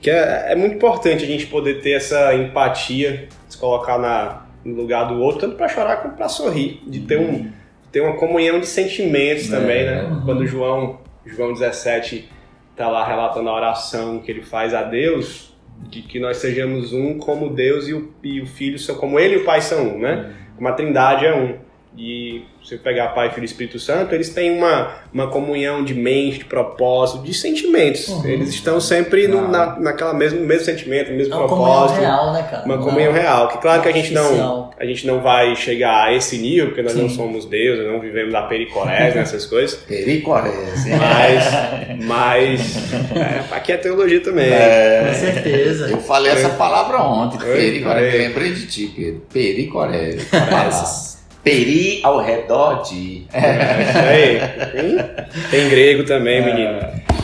que 0.00 0.10
é, 0.10 0.52
é 0.52 0.56
muito 0.56 0.76
importante 0.76 1.24
a 1.24 1.26
gente 1.26 1.46
poder 1.46 1.80
ter 1.80 1.92
essa 1.92 2.34
empatia, 2.34 3.28
se 3.48 3.58
colocar 3.58 3.98
na, 3.98 4.47
no 4.64 4.74
lugar 4.74 5.08
do 5.08 5.20
outro, 5.20 5.40
tanto 5.42 5.56
para 5.56 5.68
chorar 5.68 5.96
quanto 5.98 6.16
para 6.16 6.28
sorrir, 6.28 6.82
de 6.86 7.00
ter 7.00 7.18
um 7.18 7.50
ter 7.90 8.00
uma 8.02 8.16
comunhão 8.16 8.60
de 8.60 8.66
sentimentos 8.66 9.50
É. 9.50 9.56
também, 9.58 9.84
né? 9.86 10.20
Quando 10.24 10.46
João, 10.46 11.00
João 11.24 11.54
17 11.54 12.28
tá 12.76 12.86
lá 12.88 13.06
relatando 13.06 13.48
a 13.48 13.54
oração 13.54 14.18
que 14.18 14.30
ele 14.30 14.42
faz 14.42 14.74
a 14.74 14.82
Deus, 14.82 15.56
de 15.88 16.02
que 16.02 16.20
nós 16.20 16.36
sejamos 16.36 16.92
um 16.92 17.16
como 17.18 17.48
Deus 17.48 17.88
e 17.88 17.94
o, 17.94 18.12
e 18.22 18.40
o 18.42 18.46
Filho 18.46 18.78
são 18.78 18.94
como 18.96 19.18
ele 19.18 19.36
e 19.36 19.38
o 19.38 19.44
Pai 19.44 19.62
são 19.62 19.94
um, 19.94 19.98
né? 20.00 20.34
Como 20.56 20.68
a 20.68 20.72
Trindade 20.72 21.24
é 21.24 21.34
um. 21.34 21.54
E 21.96 22.44
se 22.62 22.70
você 22.70 22.76
pegar 22.76 23.08
Pai, 23.08 23.30
Filho 23.30 23.42
e 23.42 23.46
Espírito 23.46 23.78
Santo, 23.80 24.14
eles 24.14 24.28
têm 24.28 24.56
uma, 24.56 24.94
uma 25.12 25.26
comunhão 25.28 25.82
de 25.82 25.94
mente, 25.94 26.38
de 26.40 26.44
propósito, 26.44 27.24
de 27.24 27.34
sentimentos. 27.34 28.06
Uhum. 28.08 28.24
Eles 28.26 28.50
estão 28.50 28.80
sempre 28.80 29.26
no, 29.26 29.38
Ah. 29.38 29.48
na, 29.48 29.80
naquela 29.80 30.14
mesmo, 30.14 30.40
mesmo 30.44 30.64
sentimento, 30.64 31.10
mesmo 31.10 31.34
É 31.34 31.36
uma 31.36 31.48
comunhão 31.48 31.72
propósito. 31.72 32.00
real, 32.00 32.32
né, 32.34 32.46
cara? 32.48 32.64
Uma 32.66 32.76
Não 32.76 32.84
comunhão 32.84 33.16
é 33.16 33.20
real. 33.20 33.48
Que 33.48 33.58
claro 33.58 33.82
que 33.82 33.88
a 33.88 33.92
gente 33.92 34.12
não, 34.12 34.70
a 34.78 34.84
gente 34.84 35.06
não 35.06 35.20
vai 35.20 35.56
chegar 35.56 36.04
a 36.08 36.14
esse 36.14 36.38
nível, 36.38 36.66
porque 36.66 36.82
nós 36.82 36.94
não 36.94 37.08
Sim. 37.08 37.16
somos 37.16 37.46
Deus, 37.46 37.78
nós 37.78 37.88
não 37.90 38.00
vivemos 38.00 38.32
da 38.32 38.42
pericorés, 38.42 39.14
nessas 39.16 39.44
coisas. 39.46 39.74
Pericorese. 39.88 40.90
Mas, 40.90 42.04
mas 42.04 42.92
é, 43.16 43.54
aqui 43.56 43.72
é 43.72 43.76
teologia 43.76 44.20
também. 44.20 44.48
Com 44.50 44.54
É, 44.54 45.14
certeza. 45.14 45.88
eu 45.90 45.98
falei 45.98 46.30
essa 46.32 46.50
palavra 46.50 46.98
ontem, 47.02 47.38
pericorese. 47.38 48.18
Lembrei 48.18 48.52
de 48.52 48.66
ti, 48.66 48.92
Pedro. 48.94 49.22
Pericorese. 49.32 50.28
Peri 51.48 52.00
ao 52.02 52.20
redor 52.20 52.82
de. 52.82 53.26
É 53.32 53.82
isso 53.82 53.98
aí. 53.98 54.84
Hum? 54.84 55.50
Tem 55.50 55.68
grego 55.70 56.04
também, 56.04 56.44
menino. 56.44 56.78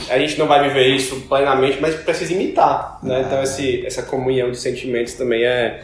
A 0.08 0.18
gente 0.18 0.38
não 0.38 0.46
vai 0.46 0.66
viver 0.68 0.88
isso 0.94 1.20
plenamente, 1.22 1.78
mas 1.80 1.94
precisa 1.96 2.32
imitar. 2.32 2.98
Né? 3.02 3.20
Então 3.20 3.42
esse, 3.42 3.84
essa 3.86 4.02
comunhão 4.02 4.50
de 4.50 4.56
sentimentos 4.56 5.14
também 5.14 5.44
é, 5.44 5.82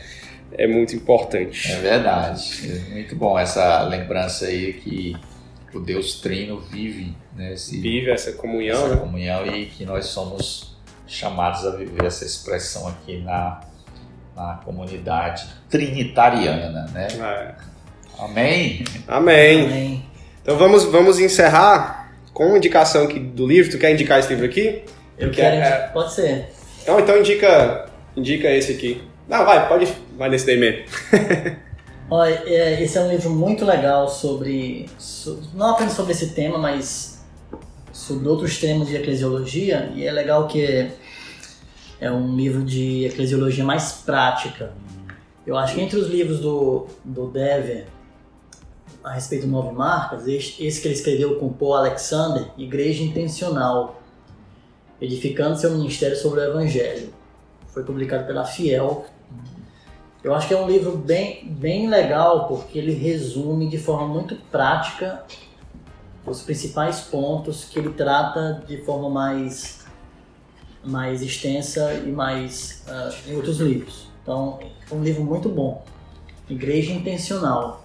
é 0.53 0.67
muito 0.67 0.97
importante. 0.97 1.71
É 1.71 1.77
verdade. 1.77 2.83
É 2.89 2.95
muito 2.95 3.15
bom 3.15 3.39
essa 3.39 3.83
lembrança 3.83 4.47
aí 4.47 4.73
que 4.73 5.17
o 5.75 5.81
Deus 5.81 6.21
Trino 6.21 6.59
vive, 6.61 7.15
né? 7.37 7.53
Esse, 7.53 7.79
Vive 7.79 8.11
essa 8.11 8.33
comunhão, 8.33 8.87
essa 8.87 8.95
né? 8.95 9.01
comunhão 9.01 9.47
e 9.47 9.67
que 9.67 9.85
nós 9.85 10.07
somos 10.07 10.77
chamados 11.07 11.67
a 11.67 11.77
viver 11.77 12.07
essa 12.07 12.25
expressão 12.25 12.89
aqui 12.89 13.19
na, 13.19 13.61
na 14.35 14.61
comunidade 14.65 15.47
trinitariana, 15.69 16.87
né? 16.93 17.09
É. 17.21 17.71
Amém? 18.21 18.85
Amém. 19.09 19.65
Amém. 19.67 20.05
Então 20.43 20.57
vamos, 20.59 20.85
vamos 20.85 21.19
encerrar 21.19 22.13
com 22.33 22.47
uma 22.47 22.57
indicação 22.59 23.05
aqui 23.05 23.19
do 23.19 23.47
livro. 23.47 23.71
Tu 23.71 23.79
quer 23.79 23.93
indicar 23.93 24.19
esse 24.19 24.29
livro 24.29 24.45
aqui? 24.47 24.83
Eu 25.19 25.29
Porque 25.29 25.41
quero. 25.41 25.57
é- 25.57 25.89
Pode 25.93 26.13
ser. 26.15 26.49
Então, 26.83 26.99
então 27.01 27.19
indica, 27.19 27.87
indica 28.17 28.49
esse 28.51 28.73
aqui. 28.73 29.03
Não, 29.29 29.45
vai, 29.45 29.69
pode, 29.69 29.87
vai 30.17 30.29
nesse 30.29 30.47
daí 30.47 30.59
mesmo. 30.59 30.85
Olha, 32.11 32.43
é, 32.47 32.83
esse 32.83 32.99
é 32.99 33.01
um 33.03 33.09
livro 33.11 33.31
muito 33.31 33.65
legal 33.65 34.09
sobre, 34.09 34.87
so- 34.99 35.41
não 35.55 35.71
apenas 35.71 35.93
sobre 35.93 36.13
esse 36.13 36.31
tema, 36.31 36.59
mas 36.59 37.23
sobre 37.93 38.27
outros 38.29 38.59
temas 38.59 38.89
de 38.89 38.97
eclesiologia. 38.97 39.93
E 39.95 40.05
é 40.07 40.11
legal 40.11 40.49
que 40.49 40.89
é 42.01 42.11
um 42.11 42.35
livro 42.35 42.63
de 42.65 43.05
eclesiologia 43.05 43.63
mais 43.63 43.93
prática. 44.05 44.73
Eu 45.47 45.57
acho 45.57 45.75
que 45.75 45.81
entre 45.81 45.99
os 45.99 46.09
livros 46.09 46.41
do, 46.41 46.87
do 47.05 47.27
Dever 47.29 47.85
a 49.03 49.13
respeito 49.13 49.47
de 49.47 49.49
nove 49.51 49.73
marcas, 49.73 50.27
esse, 50.27 50.81
que 50.81 50.89
ele 50.89 50.95
escreveu 50.95 51.39
com 51.39 51.53
Paul 51.53 51.75
Alexander, 51.75 52.51
Igreja 52.59 53.03
Intencional, 53.03 54.01
edificando 55.01 55.59
seu 55.59 55.71
ministério 55.71 56.17
sobre 56.17 56.41
o 56.41 56.45
Evangelho. 56.45 57.13
Foi 57.69 57.83
publicado 57.83 58.27
pela 58.27 58.45
Fiel, 58.45 59.07
eu 60.23 60.35
acho 60.35 60.49
que 60.49 60.55
é 60.55 60.61
um 60.61 60.69
livro 60.69 60.99
bem, 60.99 61.47
bem 61.47 61.89
legal 61.89 62.47
porque 62.47 62.79
ele 62.79 62.93
resume 62.93 63.69
de 63.71 63.79
forma 63.79 64.07
muito 64.07 64.37
prática 64.51 65.25
os 66.27 66.43
principais 66.43 67.01
pontos 67.01 67.65
que 67.65 67.79
ele 67.79 67.91
trata 67.95 68.63
de 68.67 68.85
forma 68.85 69.09
mais, 69.09 69.87
mais 70.85 71.23
extensa 71.23 71.95
e 71.95 72.13
mais 72.13 72.85
ah, 72.87 73.11
em 73.27 73.35
outros 73.35 73.61
livros. 73.61 74.09
Então, 74.23 74.59
é 74.91 74.95
um 74.95 75.03
livro 75.03 75.25
muito 75.25 75.49
bom. 75.49 75.83
Igreja 76.51 76.93
Intencional, 76.93 77.83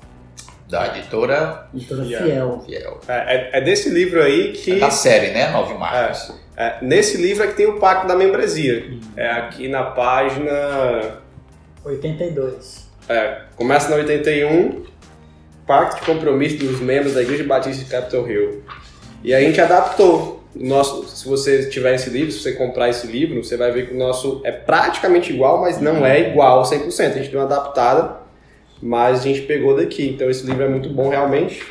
Da 0.68 0.88
editora 0.98 1.68
editora 1.74 2.04
Fiel. 2.04 2.24
Fiel. 2.24 2.64
Fiel. 2.66 3.02
É, 3.08 3.14
é- 3.36 3.50
é 3.60 3.62
desse 3.62 3.90
livro 3.90 4.22
aí 4.22 4.52
que. 4.54 4.72
É 4.74 4.80
da 4.80 4.90
série, 4.90 5.32
né? 5.32 5.50
Nove 5.50 5.76
Marcos. 5.76 6.34
É, 6.58 6.78
nesse 6.82 7.18
livro 7.18 7.44
é 7.44 7.48
que 7.48 7.54
tem 7.54 7.68
o 7.68 7.80
pacto 7.80 8.08
da 8.08 8.16
membresia. 8.16 8.86
É 9.16 9.30
aqui 9.30 9.68
na 9.68 9.84
página. 9.84 11.20
82. 11.84 12.86
É, 13.08 13.42
começa 13.56 13.90
na 13.90 13.98
81, 13.98 14.84
Pacto 15.68 16.00
de 16.02 16.06
Compromisso 16.12 16.58
dos 16.58 16.80
Membros 16.80 17.14
da 17.14 17.22
Igreja 17.22 17.44
Batista 17.44 17.84
de 17.84 17.90
Capitol 17.92 18.28
Hill. 18.28 18.64
E 19.24 19.34
a 19.34 19.40
gente 19.40 19.60
adaptou. 19.62 20.44
O 20.56 20.66
nosso, 20.66 21.06
se 21.10 21.28
você 21.28 21.68
tiver 21.70 21.94
esse 21.96 22.10
livro, 22.10 22.32
se 22.32 22.40
você 22.40 22.54
comprar 22.54 22.90
esse 22.90 23.06
livro, 23.06 23.44
você 23.44 23.58
vai 23.58 23.72
ver 23.72 23.88
que 23.90 23.94
o 23.94 23.98
nosso 23.98 24.42
é 24.46 24.52
praticamente 24.54 25.34
igual, 25.34 25.60
mas 25.60 25.82
não 25.82 26.06
é 26.06 26.30
igual 26.30 26.64
100%. 26.64 27.08
A 27.12 27.18
gente 27.18 27.30
deu 27.30 27.42
uma 27.42 27.46
adaptada, 27.46 28.22
mas 28.86 29.22
a 29.22 29.24
gente 29.24 29.42
pegou 29.42 29.76
daqui. 29.76 30.08
Então 30.08 30.30
esse 30.30 30.46
livro 30.46 30.64
é 30.64 30.70
muito 30.70 30.90
bom 30.90 31.10
realmente. 31.10 31.66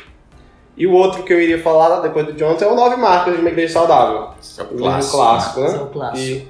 E 0.75 0.85
o 0.85 0.91
outro 0.91 1.23
que 1.23 1.31
eu 1.31 1.41
iria 1.41 1.61
falar 1.61 2.01
depois 2.01 2.25
do 2.25 2.33
Jonathan 2.33 2.65
é 2.65 2.67
o 2.67 2.75
Nove 2.75 2.97
Marcas 2.97 3.33
de 3.35 3.39
uma 3.39 3.49
Igreja 3.49 3.71
Saudável. 3.71 4.31
Esse 4.41 4.59
é 4.59 4.63
o 4.63 4.67
livro 4.67 4.83
clássico. 4.83 5.17
clássico, 5.17 5.59
né? 5.61 5.67
Esse 5.67 5.75
é 5.75 5.79
o 5.79 5.85
clássico. 5.87 6.17
Que, 6.19 6.47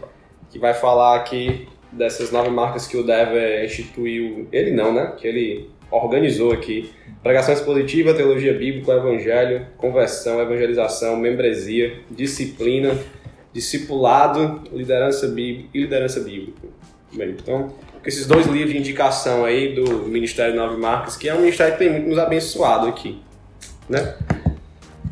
que 0.53 0.59
vai 0.59 0.73
falar 0.73 1.17
aqui 1.17 1.67
dessas 1.91 2.31
nove 2.31 2.49
marcas 2.49 2.87
que 2.87 2.97
o 2.97 3.05
Dever 3.05 3.63
instituiu. 3.63 4.47
Ele 4.51 4.71
não, 4.71 4.91
né? 4.91 5.13
Que 5.15 5.27
ele 5.27 5.69
organizou 5.91 6.51
aqui. 6.51 6.91
Pregação 7.21 7.53
expositiva, 7.53 8.15
teologia 8.15 8.53
bíblica, 8.55 8.91
evangelho, 8.93 9.67
conversão, 9.77 10.41
evangelização, 10.41 11.15
membresia, 11.15 11.99
disciplina, 12.09 12.97
discipulado, 13.53 14.63
liderança 14.73 15.27
bíblica 15.27 15.69
e 15.75 15.81
liderança 15.81 16.19
bíblica. 16.21 16.67
Bem, 17.13 17.29
então, 17.29 17.71
com 18.05 18.09
esses 18.09 18.27
dois 18.27 18.45
livros 18.45 18.71
de 18.71 18.77
indicação 18.77 19.43
aí 19.43 19.73
do 19.73 20.03
Ministério 20.03 20.55
Nove 20.55 20.77
Marcas, 20.77 21.17
que 21.17 21.27
é 21.27 21.33
um 21.33 21.39
ministério 21.39 21.73
que 21.73 21.79
tem 21.79 21.89
muito 21.89 22.07
nos 22.07 22.19
abençoado 22.19 22.87
aqui, 22.87 23.19
né? 23.89 24.15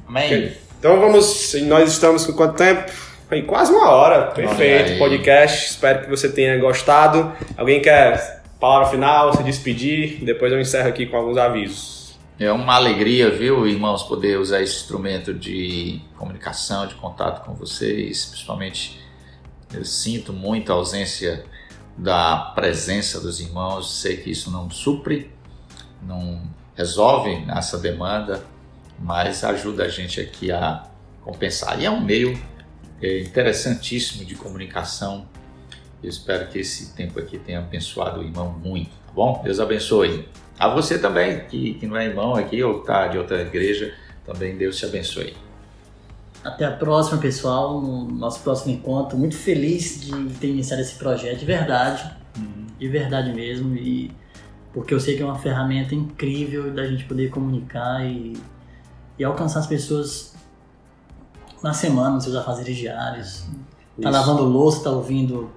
Amém. 0.08 0.54
Então 0.78 1.00
vamos, 1.00 1.56
nós 1.64 1.92
estamos 1.92 2.24
com 2.24 2.34
quanto 2.34 2.56
tempo? 2.56 2.92
Aí, 3.32 3.42
quase 3.42 3.74
uma 3.74 3.90
hora, 3.90 4.28
perfeito, 4.28 5.00
podcast, 5.00 5.72
espero 5.72 6.04
que 6.04 6.10
você 6.10 6.30
tenha 6.30 6.56
gostado. 6.60 7.34
Alguém 7.58 7.82
quer 7.82 8.44
palavra 8.60 8.88
final, 8.90 9.36
se 9.36 9.42
despedir? 9.42 10.24
Depois 10.24 10.54
eu 10.54 10.62
encerro 10.62 10.88
aqui 10.88 11.08
com 11.08 11.18
alguns 11.18 11.38
avisos. 11.38 12.16
É 12.40 12.52
uma 12.52 12.76
alegria, 12.76 13.32
viu, 13.32 13.66
irmãos, 13.66 14.04
poder 14.04 14.38
usar 14.38 14.62
esse 14.62 14.76
instrumento 14.76 15.34
de 15.34 16.00
comunicação, 16.16 16.86
de 16.86 16.94
contato 16.94 17.44
com 17.44 17.56
vocês. 17.56 18.26
Principalmente, 18.26 19.02
eu 19.74 19.84
sinto 19.84 20.32
muito 20.32 20.72
a 20.72 20.76
ausência 20.76 21.44
da 21.98 22.52
presença 22.56 23.20
dos 23.20 23.40
irmãos. 23.40 24.02
Sei 24.02 24.18
que 24.18 24.32
isso 24.32 24.52
não 24.52 24.70
supre, 24.70 25.32
não 26.02 26.42
resolve 26.76 27.46
essa 27.50 27.78
demanda, 27.78 28.44
mas 29.00 29.44
ajuda 29.44 29.86
a 29.86 29.90
gente 29.90 30.20
aqui 30.20 30.52
a 30.52 30.88
compensar. 31.22 31.80
E 31.80 31.86
é 31.86 31.92
um 31.92 32.02
meio 32.02 32.38
é, 33.02 33.20
interessantíssimo 33.20 34.26
de 34.26 34.36
comunicação. 34.36 35.28
Eu 36.02 36.10
espero 36.10 36.48
que 36.48 36.60
esse 36.60 36.94
tempo 36.94 37.20
aqui 37.20 37.38
tenha 37.38 37.60
abençoado 37.60 38.20
o 38.20 38.24
irmão 38.24 38.52
muito, 38.52 38.90
tá 38.90 39.14
bom? 39.14 39.42
Deus 39.44 39.60
abençoe. 39.60 40.28
A 40.60 40.68
você 40.68 41.00
também, 41.00 41.46
que, 41.46 41.76
que 41.76 41.88
não 41.88 41.98
é 41.98 42.06
irmão 42.06 42.36
aqui 42.36 42.62
ou 42.64 42.82
está 42.82 43.08
de 43.08 43.18
outra 43.18 43.42
igreja, 43.42 43.94
também 44.26 44.56
Deus 44.56 44.78
te 44.78 44.86
abençoe. 44.86 45.36
Até 46.44 46.66
a 46.66 46.72
próxima, 46.72 47.18
pessoal, 47.20 47.80
no 47.80 48.06
nosso 48.06 48.42
próximo 48.42 48.74
encontro. 48.74 49.18
Muito 49.18 49.36
feliz 49.38 50.02
de 50.02 50.12
ter 50.40 50.48
iniciado 50.48 50.82
esse 50.82 50.96
projeto, 50.96 51.40
de 51.40 51.46
verdade, 51.46 52.04
Uhum. 52.38 52.66
de 52.78 52.88
verdade 52.88 53.32
mesmo, 53.34 53.76
e 53.76 54.12
porque 54.74 54.94
eu 54.94 55.00
sei 55.00 55.16
que 55.16 55.22
é 55.22 55.26
uma 55.26 55.38
ferramenta 55.38 55.94
incrível 55.96 56.72
da 56.74 56.86
gente 56.86 57.06
poder 57.06 57.30
comunicar 57.30 58.04
e, 58.06 58.34
e 59.18 59.24
alcançar 59.24 59.60
as 59.60 59.68
pessoas 59.68 60.34
na 61.64 61.74
semana, 61.74 62.10
nos 62.16 62.24
seus 62.26 62.36
afazeres 62.36 62.76
diários. 62.76 63.46
Tá 64.02 64.10
Isso. 64.10 64.20
lavando 64.20 64.44
louça, 64.44 64.84
tá 64.84 64.90
ouvindo 64.90 65.50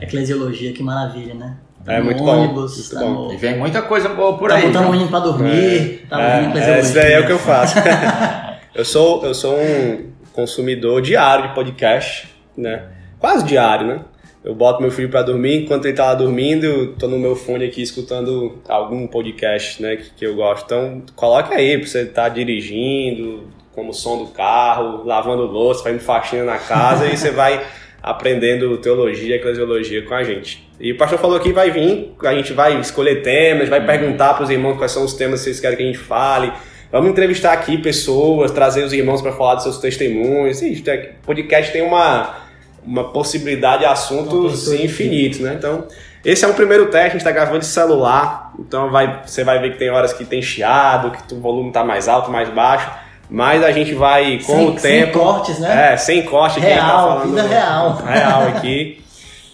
eclesiologia, 0.00 0.72
que 0.72 0.82
maravilha, 0.82 1.34
né? 1.34 1.56
Tá 1.84 1.94
É, 1.94 1.98
no 1.98 2.04
muito 2.06 2.22
bom, 2.22 2.30
ônibus, 2.44 2.76
muito 2.78 2.94
tá 2.94 3.00
bom. 3.00 3.26
no- 3.28 3.32
E 3.34 3.36
vem 3.36 3.58
muita 3.58 3.82
coisa 3.82 4.08
boa 4.10 4.38
por 4.38 4.48
tá 4.48 4.56
aí. 4.56 4.66
botando 4.68 4.82
o 4.82 4.82
viu? 4.84 4.92
menino 4.92 5.10
pra 5.10 5.18
dormir, 5.18 6.06
tá 6.08 6.16
ouvindo 6.16 6.46
É, 6.46 6.48
eclesiologia. 6.50 6.78
esse 6.80 6.94
daí 6.94 7.12
é 7.12 7.20
o 7.20 7.26
que 7.26 7.32
eu 7.32 7.38
faço. 7.40 7.74
eu, 8.74 8.84
sou, 8.84 9.24
eu 9.26 9.34
sou 9.34 9.56
um 9.58 10.11
consumidor 10.32 11.02
diário 11.02 11.48
de 11.48 11.54
podcast, 11.54 12.28
né? 12.56 12.88
Quase 13.18 13.44
diário, 13.44 13.86
né? 13.86 14.00
Eu 14.44 14.54
boto 14.56 14.82
meu 14.82 14.90
filho 14.90 15.08
pra 15.08 15.22
dormir, 15.22 15.62
enquanto 15.62 15.86
ele 15.86 15.96
tá 15.96 16.06
lá 16.06 16.14
dormindo, 16.14 16.64
eu 16.64 16.94
tô 16.94 17.06
no 17.06 17.16
meu 17.16 17.36
fone 17.36 17.64
aqui 17.64 17.80
escutando 17.80 18.58
algum 18.68 19.06
podcast, 19.06 19.80
né, 19.80 19.96
que, 19.96 20.10
que 20.10 20.26
eu 20.26 20.34
gosto. 20.34 20.64
Então, 20.64 21.02
coloque 21.14 21.54
aí 21.54 21.78
pra 21.78 21.86
você 21.86 22.00
estar 22.00 22.28
dirigindo, 22.28 23.48
como 23.72 23.94
som 23.94 24.18
do 24.18 24.30
carro, 24.32 25.04
lavando 25.04 25.44
louça, 25.44 25.84
fazendo 25.84 26.00
faxina 26.00 26.42
na 26.42 26.58
casa 26.58 27.06
e 27.06 27.16
você 27.16 27.30
vai 27.32 27.64
aprendendo 28.02 28.76
teologia, 28.78 29.36
eclesiologia 29.36 30.02
com 30.02 30.14
a 30.14 30.24
gente. 30.24 30.68
E 30.80 30.90
o 30.90 30.96
pastor 30.96 31.20
falou 31.20 31.38
que 31.38 31.52
vai 31.52 31.70
vir, 31.70 32.12
a 32.24 32.34
gente 32.34 32.52
vai 32.52 32.80
escolher 32.80 33.22
temas, 33.22 33.68
vai 33.68 33.86
perguntar 33.86 34.34
para 34.34 34.42
os 34.42 34.50
irmãos 34.50 34.76
quais 34.76 34.90
são 34.90 35.04
os 35.04 35.14
temas 35.14 35.38
que 35.38 35.44
vocês 35.44 35.60
querem 35.60 35.76
que 35.76 35.82
a 35.84 35.86
gente 35.86 35.98
fale. 35.98 36.52
Vamos 36.92 37.10
entrevistar 37.10 37.54
aqui 37.54 37.78
pessoas, 37.78 38.50
trazer 38.50 38.84
os 38.84 38.92
irmãos 38.92 39.22
para 39.22 39.32
falar 39.32 39.54
dos 39.54 39.62
seus 39.62 39.78
testemunhos. 39.78 40.62
É- 40.62 41.12
podcast 41.24 41.72
tem 41.72 41.80
uma, 41.80 42.36
uma 42.84 43.04
possibilidade 43.04 43.78
de 43.80 43.86
assuntos 43.86 44.70
infinitos, 44.70 45.40
né? 45.40 45.54
Então, 45.58 45.86
esse 46.22 46.44
é 46.44 46.48
um 46.48 46.52
primeiro 46.52 46.86
teste, 46.90 46.98
a 46.98 47.10
gente 47.12 47.16
está 47.16 47.30
gravando 47.30 47.60
de 47.60 47.66
celular, 47.66 48.52
então 48.58 48.90
vai, 48.90 49.22
você 49.24 49.42
vai 49.42 49.58
ver 49.58 49.72
que 49.72 49.78
tem 49.78 49.88
horas 49.88 50.12
que 50.12 50.24
tem 50.26 50.42
chiado, 50.42 51.10
que 51.10 51.34
o 51.34 51.40
volume 51.40 51.68
está 51.68 51.82
mais 51.82 52.08
alto, 52.08 52.30
mais 52.30 52.50
baixo, 52.50 52.90
mas 53.30 53.64
a 53.64 53.72
gente 53.72 53.94
vai, 53.94 54.38
com 54.44 54.54
sem, 54.54 54.68
o 54.68 54.78
sem 54.78 55.00
tempo... 55.00 55.18
cortes, 55.18 55.58
né? 55.58 55.94
É, 55.94 55.96
sem 55.96 56.22
corte 56.22 56.58
aqui. 56.58 56.66
a 56.66 56.70
gente 56.70 56.78
tá 56.78 56.86
Real, 56.86 57.08
falando 57.08 57.28
vida 57.30 57.42
real. 57.42 57.96
Real 58.04 58.42
aqui. 58.48 59.02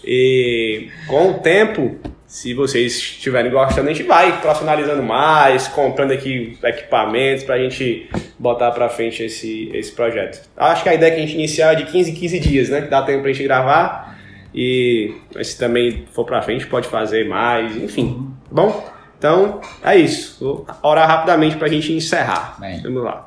E 0.03 0.89
com 1.07 1.31
o 1.31 1.33
tempo, 1.35 1.95
se 2.29 2.53
vocês 2.53 2.93
estiverem 2.93 3.49
gostando, 3.49 3.89
a 3.89 3.91
gente 3.91 4.05
vai 4.05 4.39
profissionalizando 4.39 5.01
mais, 5.01 5.67
comprando 5.67 6.11
aqui 6.11 6.55
equipamentos 6.63 7.43
pra 7.43 7.57
gente 7.57 8.07
botar 8.37 8.69
pra 8.69 8.87
frente 8.87 9.23
esse, 9.23 9.71
esse 9.73 9.91
projeto. 9.91 10.47
Acho 10.55 10.83
que 10.83 10.89
a 10.89 10.93
ideia 10.93 11.11
é 11.11 11.15
que 11.15 11.21
a 11.23 11.25
gente 11.25 11.33
iniciar 11.33 11.73
é 11.73 11.75
de 11.77 11.85
15 11.85 12.11
em 12.11 12.13
15 12.13 12.39
dias, 12.39 12.69
né? 12.69 12.83
Que 12.83 12.87
dá 12.87 13.01
tempo 13.01 13.23
pra 13.23 13.33
gente 13.33 13.43
gravar. 13.43 14.15
E 14.53 15.15
se 15.41 15.57
também 15.57 16.05
for 16.13 16.23
pra 16.23 16.39
frente, 16.43 16.67
pode 16.67 16.87
fazer 16.87 17.27
mais, 17.27 17.75
enfim. 17.75 18.31
Bom, 18.51 18.87
então 19.17 19.59
é 19.83 19.97
isso. 19.97 20.37
Vou 20.39 20.67
orar 20.83 21.07
rapidamente 21.07 21.57
pra 21.57 21.67
gente 21.67 21.91
encerrar. 21.91 22.57
Amém. 22.57 22.79
Vamos 22.83 23.03
lá. 23.05 23.25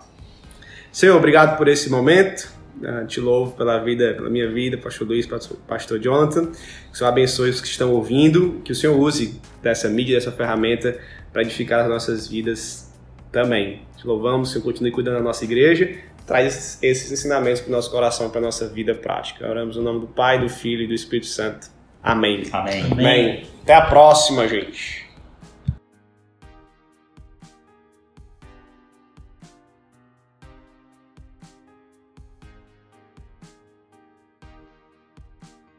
Senhor, 0.92 1.16
obrigado 1.16 1.58
por 1.58 1.66
esse 1.66 1.90
momento. 1.90 2.48
Ah, 2.84 3.04
te 3.04 3.20
louvo 3.20 3.52
pela 3.52 3.78
vida, 3.78 4.14
pela 4.14 4.30
minha 4.30 4.50
vida, 4.50 4.76
pastor 4.78 5.06
Luiz, 5.06 5.26
pastor, 5.26 5.56
pastor 5.68 5.98
Jonathan. 5.98 6.46
Que 6.46 6.92
o 6.92 6.96
Senhor 6.96 7.10
abençoe 7.10 7.50
os 7.50 7.60
que 7.60 7.66
estão 7.66 7.92
ouvindo, 7.92 8.60
que 8.64 8.72
o 8.72 8.74
Senhor 8.74 8.98
use 8.98 9.40
dessa 9.62 9.88
mídia, 9.88 10.16
dessa 10.16 10.32
ferramenta 10.32 10.98
para 11.32 11.42
edificar 11.42 11.80
as 11.80 11.88
nossas 11.88 12.28
vidas 12.28 12.92
também. 13.30 13.82
Te 13.96 14.06
louvamos, 14.06 14.50
Senhor, 14.52 14.64
continue 14.64 14.90
cuidando 14.90 15.14
da 15.14 15.22
nossa 15.22 15.44
igreja. 15.44 15.96
Traz 16.26 16.46
esses, 16.46 16.82
esses 16.82 17.12
ensinamentos 17.12 17.60
para 17.60 17.70
o 17.70 17.72
nosso 17.72 17.90
coração, 17.90 18.30
para 18.30 18.40
a 18.40 18.44
nossa 18.44 18.68
vida 18.68 18.94
prática. 18.94 19.48
Oramos 19.48 19.76
no 19.76 19.82
nome 19.82 20.00
do 20.00 20.06
Pai, 20.06 20.40
do 20.40 20.48
Filho 20.48 20.82
e 20.82 20.86
do 20.86 20.94
Espírito 20.94 21.26
Santo. 21.26 21.68
Amém. 22.02 22.44
Amém. 22.52 22.82
Amém. 22.82 22.92
Amém. 22.92 23.46
Até 23.62 23.74
a 23.74 23.82
próxima, 23.82 24.46
gente. 24.48 25.01